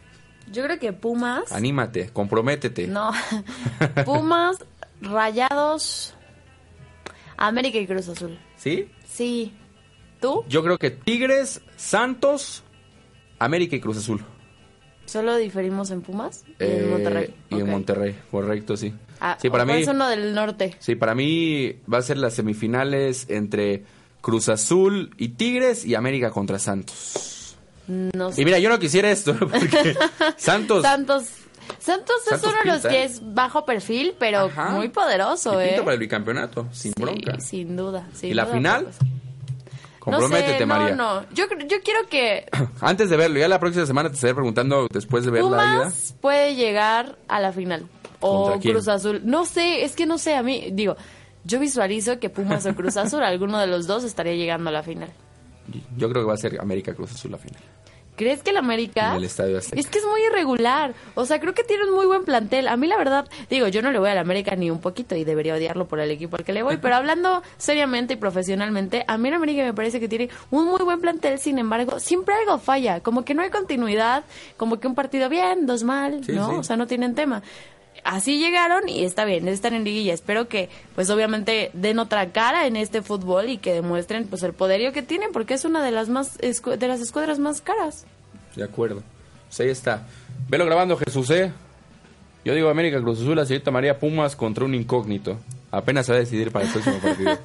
Yo 0.52 0.64
creo 0.64 0.80
que 0.80 0.92
Pumas. 0.92 1.52
Anímate, 1.52 2.10
comprométete. 2.10 2.88
No. 2.88 3.12
Pumas, 4.06 4.58
Rayados, 5.02 6.14
América 7.38 7.78
y 7.78 7.88
Cruz 7.88 8.08
Azul. 8.10 8.38
¿Sí? 8.58 8.90
Sí. 9.06 9.54
¿Tú? 10.20 10.44
Yo 10.48 10.64
creo 10.64 10.78
que 10.78 10.92
Tigres, 10.92 11.62
Santos, 11.78 12.64
América 13.40 13.76
y 13.76 13.80
Cruz 13.80 13.98
Azul. 13.98 14.24
¿Solo 15.12 15.36
diferimos 15.36 15.92
en 15.92 16.02
Pumas? 16.02 16.44
Y 16.48 16.64
Eh, 16.64 16.80
en 16.84 16.90
Monterrey. 16.92 17.34
Y 17.50 17.56
en. 17.60 17.70
Monterrey, 17.70 18.16
correcto, 18.32 18.78
sí. 18.78 18.94
Ah, 19.20 19.38
sí, 19.42 19.50
para 19.50 19.66
mí. 19.66 19.74
Es 19.82 19.88
uno 19.88 20.08
del 20.08 20.34
norte. 20.34 20.76
Sí, 20.80 20.96
para 20.96 21.14
mí 21.16 21.76
va 21.92 21.98
a 21.98 22.02
ser 22.02 22.18
las 22.18 22.34
semifinales 22.34 23.26
entre 23.30 23.84
Cruz 24.22 24.48
Azul 24.50 25.14
y 25.18 25.30
Tigres 25.30 25.86
y 25.86 25.96
América 25.96 26.30
contra 26.32 26.60
Santos. 26.60 27.56
No 27.88 28.32
sé. 28.32 28.42
Y 28.42 28.46
mira, 28.46 28.60
yo 28.60 28.70
no 28.70 28.80
quisiera 28.80 29.12
esto, 29.12 29.36
porque 29.38 29.96
Santos 30.38 30.84
Santos. 30.84 31.26
Santos 31.80 32.16
es 32.26 32.30
Santos 32.42 32.50
uno 32.54 32.60
de 32.64 32.66
los 32.78 32.82
que 32.86 33.02
¿eh? 33.02 33.04
es 33.06 33.22
bajo 33.34 33.66
perfil, 33.66 34.14
pero 34.18 34.46
Ajá. 34.46 34.70
muy 34.72 34.90
poderoso, 34.90 35.62
y 35.62 35.66
¿eh? 35.66 35.76
para 35.80 35.94
el 35.94 36.00
bicampeonato, 36.00 36.68
sin 36.72 36.94
Sí, 36.94 37.02
bronca. 37.02 37.40
sin 37.40 37.76
duda. 37.76 38.08
sin 38.14 38.30
¿Y 38.32 38.34
la 38.34 38.46
duda, 38.46 38.54
final? 38.56 38.84
pues. 38.86 38.98
Comprométete, 40.02 40.54
no 40.54 40.58
sé, 40.58 40.66
María. 40.66 40.96
No, 40.96 41.22
no. 41.22 41.28
Yo, 41.32 41.46
yo 41.68 41.78
quiero 41.84 42.00
que 42.10 42.46
Antes 42.82 43.12
de 43.12 43.18
verlo, 43.18 43.40
ya 43.40 43.48
la 43.48 43.60
próxima 43.60 43.86
semana 43.86 44.10
te 44.10 44.16
estaré 44.16 44.34
preguntando 44.34 44.88
después 44.92 45.24
de 45.26 45.32
ver 45.32 45.44
la 45.44 45.64
ida. 45.64 45.78
Pumas 45.78 46.16
puede 46.20 46.56
llegar 46.56 47.20
a 47.28 47.40
la 47.40 47.54
final. 47.54 47.88
O. 48.20 48.60
Cruz 48.60 48.88
Azul. 48.88 49.22
No 49.24 49.46
sé, 49.46 49.84
es 49.84 49.96
que 49.96 50.08
no 50.08 50.18
sé, 50.18 50.36
a 50.36 50.42
mí, 50.42 50.70
digo, 50.72 50.96
yo 51.44 51.60
visualizo 51.60 52.20
que 52.20 52.32
Pumas 52.32 52.66
o 52.66 52.76
Cruz 52.76 52.98
Azul, 52.98 53.22
alguno 53.24 53.60
de 53.60 53.68
los 53.68 53.86
dos 53.86 54.04
estaría 54.04 54.34
llegando 54.34 54.72
a 54.72 54.74
la 54.74 54.82
final. 54.82 55.10
Yo 55.96 56.10
creo 56.10 56.24
que 56.24 56.28
va 56.28 56.34
a 56.34 56.38
ser 56.38 56.60
América 56.60 56.96
Cruz 56.96 57.12
Azul 57.12 57.32
la 57.32 57.38
final. 57.38 57.62
¿Crees 58.22 58.44
que 58.44 58.52
el 58.52 58.58
América? 58.58 59.10
En 59.10 59.16
el 59.18 59.24
Estadio 59.24 59.58
Azteca. 59.58 59.80
Es 59.80 59.88
que 59.88 59.98
es 59.98 60.06
muy 60.06 60.22
irregular. 60.24 60.94
O 61.16 61.26
sea, 61.26 61.40
creo 61.40 61.56
que 61.56 61.64
tiene 61.64 61.86
un 61.86 61.96
muy 61.96 62.06
buen 62.06 62.24
plantel. 62.24 62.68
A 62.68 62.78
mí, 62.78 62.86
la 62.86 62.96
verdad, 62.96 63.28
digo, 63.50 63.68
yo 63.68 63.82
no 63.82 63.92
le 63.92 63.98
voy 63.98 64.12
al 64.12 64.20
América 64.20 64.56
ni 64.56 64.70
un 64.70 64.80
poquito 64.80 65.16
y 65.16 65.24
debería 65.24 65.56
odiarlo 65.56 65.88
por 65.88 66.00
el 66.00 66.12
equipo 66.12 66.36
al 66.38 66.44
que 66.44 66.54
le 66.54 66.62
voy. 66.62 66.78
Pero 66.78 66.94
hablando 66.98 67.42
seriamente 67.58 68.14
y 68.14 68.18
profesionalmente, 68.18 69.06
a 69.08 69.18
mí 69.18 69.30
el 69.30 69.34
América 69.34 69.64
me 69.64 69.74
parece 69.74 70.00
que 70.00 70.08
tiene 70.08 70.30
un 70.52 70.66
muy 70.68 70.82
buen 70.84 71.02
plantel. 71.02 71.40
Sin 71.40 71.58
embargo, 71.58 72.00
siempre 72.00 72.36
algo 72.36 72.60
falla. 72.60 73.00
Como 73.00 73.26
que 73.26 73.34
no 73.34 73.42
hay 73.42 73.50
continuidad. 73.50 74.24
Como 74.56 74.80
que 74.80 74.88
un 74.88 74.94
partido 74.94 75.28
bien, 75.28 75.66
dos 75.66 75.82
mal, 75.82 76.24
Sí, 76.24 76.34
¿no? 76.34 76.52
sí. 76.52 76.56
O 76.58 76.64
sea, 76.64 76.78
no 76.78 76.86
tienen 76.86 77.16
tema. 77.16 77.42
Así 78.04 78.40
llegaron 78.40 78.90
y 78.90 79.04
está 79.04 79.26
bien, 79.26 79.48
están 79.48 79.74
en 79.74 79.84
liguilla. 79.84 80.14
Espero 80.14 80.48
que, 80.48 80.70
pues 80.96 81.10
obviamente, 81.10 81.70
den 81.74 82.00
otra 82.00 82.32
cara 82.32 82.66
en 82.66 82.76
este 82.76 83.02
fútbol 83.02 83.50
y 83.50 83.58
que 83.58 83.74
demuestren, 83.74 84.26
pues, 84.28 84.42
el 84.44 84.54
poderío 84.54 84.92
que 84.92 85.02
tienen, 85.04 85.32
porque 85.32 85.54
es 85.54 85.66
una 85.66 85.84
de 85.84 85.92
las 85.92 86.10
más 86.10 86.38
de 86.38 86.88
las 86.88 87.00
escuadras 87.02 87.38
más 87.40 87.62
caras. 87.62 88.06
De 88.56 88.64
acuerdo. 88.64 89.04
Pues 89.48 89.60
ahí 89.60 89.70
está. 89.70 90.08
Velo 90.50 90.66
grabando, 90.66 90.98
Jesús, 90.98 91.30
¿eh? 91.30 91.52
Yo 92.44 92.56
digo 92.56 92.70
América 92.70 93.00
Cruz 93.02 93.20
Azul, 93.22 93.36
la 93.36 93.46
señorita 93.46 93.70
María 93.70 94.00
Pumas 94.00 94.36
contra 94.36 94.66
un 94.66 94.74
incógnito. 94.74 95.38
Apenas 95.70 96.06
se 96.08 96.12
va 96.14 96.18
a 96.18 96.22
decidir 96.22 96.52
para 96.52 96.66
el 96.66 96.72
próximo 96.72 96.98
partido. 97.00 97.38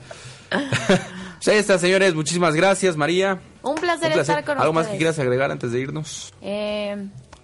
pues 0.50 1.48
ahí 1.48 1.58
está, 1.58 1.78
señores. 1.78 2.14
Muchísimas 2.14 2.54
gracias, 2.54 2.96
María. 2.96 3.40
Un 3.62 3.74
placer, 3.74 4.06
Un 4.08 4.14
placer. 4.14 4.20
estar 4.38 4.44
con 4.44 4.58
¿Algo 4.58 4.72
más 4.72 4.82
ustedes. 4.84 4.92
que 4.94 4.98
quieras 4.98 5.18
agregar 5.18 5.50
antes 5.50 5.70
de 5.72 5.80
irnos? 5.80 6.32
Eh, 6.40 6.96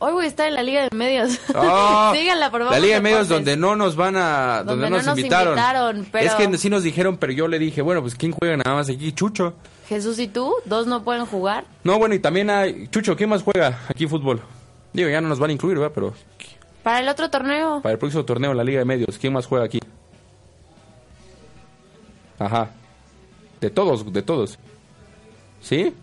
hoy 0.02 0.12
voy 0.12 0.24
a 0.24 0.28
estar 0.28 0.46
en 0.48 0.54
la 0.54 0.62
Liga 0.62 0.82
de 0.82 0.96
Medios. 0.96 1.30
Síganla, 1.46 2.50
por 2.50 2.60
favor. 2.60 2.72
La 2.74 2.78
Liga 2.80 2.96
de 2.96 3.00
Medios 3.00 3.28
donde 3.28 3.56
no 3.56 3.76
nos 3.76 3.96
van 3.96 4.16
a... 4.16 4.62
Donde, 4.64 4.72
Donde 4.72 4.84
no 4.84 4.90
no 4.90 4.96
nos, 4.98 5.06
nos 5.06 5.18
invitaron. 5.18 5.52
invitaron, 5.54 6.06
pero- 6.10 6.26
Es 6.26 6.34
que 6.34 6.58
sí 6.58 6.68
nos 6.70 6.82
dijeron, 6.82 7.16
pero 7.16 7.32
yo 7.32 7.48
le 7.48 7.58
dije, 7.58 7.82
bueno, 7.82 8.00
pues 8.02 8.14
¿quién 8.14 8.32
juega 8.32 8.56
nada 8.56 8.74
más 8.76 8.88
aquí? 8.90 9.12
Chucho. 9.12 9.54
Jesús 9.88 10.18
y 10.18 10.28
tú, 10.28 10.54
dos 10.64 10.86
no 10.86 11.02
pueden 11.04 11.26
jugar. 11.26 11.64
No, 11.84 11.98
bueno, 11.98 12.14
y 12.14 12.18
también 12.18 12.50
hay... 12.50 12.88
Chucho, 12.88 13.16
¿quién 13.16 13.30
más 13.30 13.42
juega 13.42 13.78
aquí 13.88 14.06
fútbol? 14.06 14.40
Digo, 14.92 15.08
ya 15.08 15.20
no 15.20 15.28
nos 15.28 15.38
van 15.38 15.50
a 15.50 15.52
incluir, 15.54 15.78
¿verdad? 15.78 15.92
Pero 15.94 16.14
Para 16.82 17.00
el 17.00 17.08
otro 17.08 17.30
torneo. 17.30 17.80
para 17.82 17.92
el 17.92 17.98
próximo 17.98 18.24
torneo 18.24 18.52
la 18.54 18.64
Liga 18.64 18.78
de 18.80 18.84
Medios, 18.84 19.18
¿quién 19.18 19.32
más 19.32 19.46
juega 19.46 19.64
aquí? 19.64 19.78
Ajá. 22.38 22.70
De 23.60 23.70
todos, 23.70 24.12
de 24.12 24.22
todos. 24.22 24.58
¿Sí? 25.60 25.94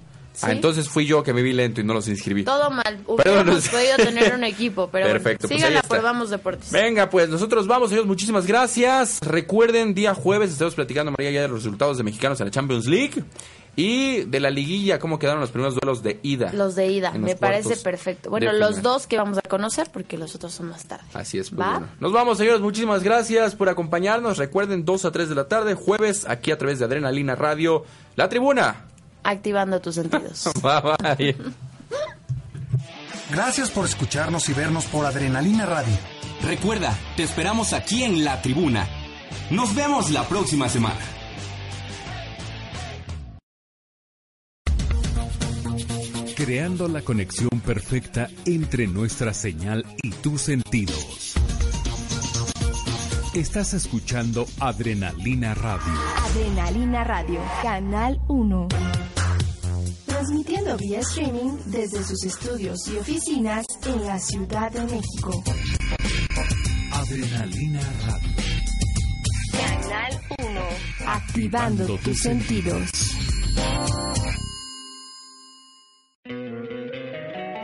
Ah, 0.42 0.52
entonces 0.52 0.90
fui 0.90 1.06
yo 1.06 1.24
que 1.24 1.34
me 1.34 1.42
vi 1.42 1.54
lento 1.54 1.82
y 1.82 1.84
no 1.84 1.94
los 1.94 2.08
inscribí. 2.08 2.44
Todo 2.44 2.70
mal. 2.70 3.02
Hubiéramos 3.06 3.68
podido 3.70 3.98
tener 3.98 4.34
un 4.34 4.44
equipo, 4.44 4.90
pero 4.92 5.08
Perfecto, 5.08 5.48
pues 5.48 5.62
bueno, 5.62 5.78
está. 5.78 5.88
por 5.88 6.02
Vamos 6.02 6.30
Deportes. 6.30 6.72
Venga, 6.72 7.10
pues 7.10 7.30
nosotros 7.30 7.68
vamos, 7.68 7.90
señores. 7.90 8.08
Muchísimas 8.08 8.46
gracias. 8.46 9.20
Recuerden, 9.22 9.94
día 9.94 10.14
jueves 10.14 10.52
estamos 10.52 10.76
platicando, 10.76 11.12
María, 11.12 11.32
ya 11.32 11.42
de 11.42 11.48
los 11.48 11.64
resultados 11.64 11.98
de 11.98 12.04
mexicanos 12.04 12.40
en 12.40 12.48
la 12.48 12.52
Champions 12.52 12.86
League 12.88 13.24
y 13.76 14.24
de 14.26 14.40
la 14.42 14.50
liguilla, 14.50 15.00
cómo 15.00 15.20
quedaron 15.20 15.40
los 15.40 15.52
primeros 15.52 15.76
duelos 15.76 16.04
de 16.04 16.20
ida. 16.22 16.52
Los 16.54 16.76
de 16.76 16.88
ida, 16.88 17.12
me 17.14 17.36
parece 17.36 17.78
perfecto. 17.78 18.30
Bueno, 18.30 18.52
los 18.52 18.82
dos 18.82 19.08
que 19.08 19.18
vamos 19.18 19.38
a 19.38 19.42
conocer 19.42 19.90
porque 19.92 20.18
los 20.18 20.36
otros 20.36 20.54
son 20.54 20.68
más 20.68 20.86
tarde. 20.86 21.06
Así 21.14 21.38
es, 21.38 21.50
pues, 21.50 21.62
¿Va? 21.62 21.72
bueno. 21.72 21.88
Nos 22.00 22.12
vamos, 22.12 22.38
señores. 22.38 22.60
Muchísimas 22.60 23.04
gracias 23.04 23.56
por 23.56 23.70
acompañarnos. 23.70 24.38
Recuerden, 24.38 24.84
2 24.84 25.06
a 25.06 25.12
3 25.12 25.30
de 25.30 25.36
la 25.36 25.48
tarde, 25.48 25.76
jueves, 25.76 26.26
aquí 26.28 26.52
a 26.52 26.58
través 26.58 26.80
de 26.80 26.86
Adrenalina 26.86 27.36
Radio, 27.36 27.86
La 28.16 28.28
Tribuna. 28.28 28.86
Activando 29.24 29.80
tus 29.82 29.96
sentidos. 29.96 30.50
Bye, 30.62 31.34
bye. 31.34 31.36
Gracias 33.32 33.70
por 33.70 33.86
escucharnos 33.86 34.50
y 34.50 34.54
vernos 34.54 34.86
por 34.86 35.06
Adrenalina 35.06 35.66
Radio. 35.66 35.96
Recuerda, 36.42 36.98
te 37.16 37.24
esperamos 37.24 37.74
aquí 37.74 38.04
en 38.04 38.24
la 38.24 38.42
tribuna. 38.42 38.88
Nos 39.52 39.76
vemos 39.76 40.10
la 40.10 40.24
próxima 40.24 40.68
semana. 40.68 41.00
Creando 46.36 46.88
la 46.88 47.02
conexión 47.02 47.50
perfecta 47.64 48.30
entre 48.46 48.88
nuestra 48.88 49.34
señal 49.34 49.86
y 50.02 50.10
tus 50.10 50.42
sentidos. 50.42 51.36
Estás 53.36 53.76
escuchando 53.76 54.48
Adrenalina 54.60 55.54
Radio. 55.54 55.94
Adrenalina 56.26 57.04
Radio, 57.04 57.40
Canal 57.62 58.20
1. 58.28 58.68
Transmitiendo 60.20 60.76
vía 60.76 61.00
streaming 61.00 61.58
desde 61.68 62.04
sus 62.04 62.22
estudios 62.26 62.78
y 62.90 62.98
oficinas 62.98 63.66
en 63.86 64.06
la 64.06 64.20
Ciudad 64.20 64.70
de 64.70 64.82
México. 64.82 65.44
Adrenalina 66.92 67.80
Radio. 68.06 68.30
Canal 69.54 70.22
1. 70.38 70.62
Activando 71.08 71.98
tus 72.00 72.20
sentidos. 72.20 72.92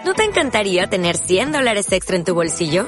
¿No 0.05 0.13
te 0.13 0.23
encantaría 0.23 0.87
tener 0.87 1.17
100 1.17 1.51
dólares 1.51 1.91
extra 1.91 2.15
en 2.15 2.23
tu 2.23 2.35
bolsillo? 2.35 2.87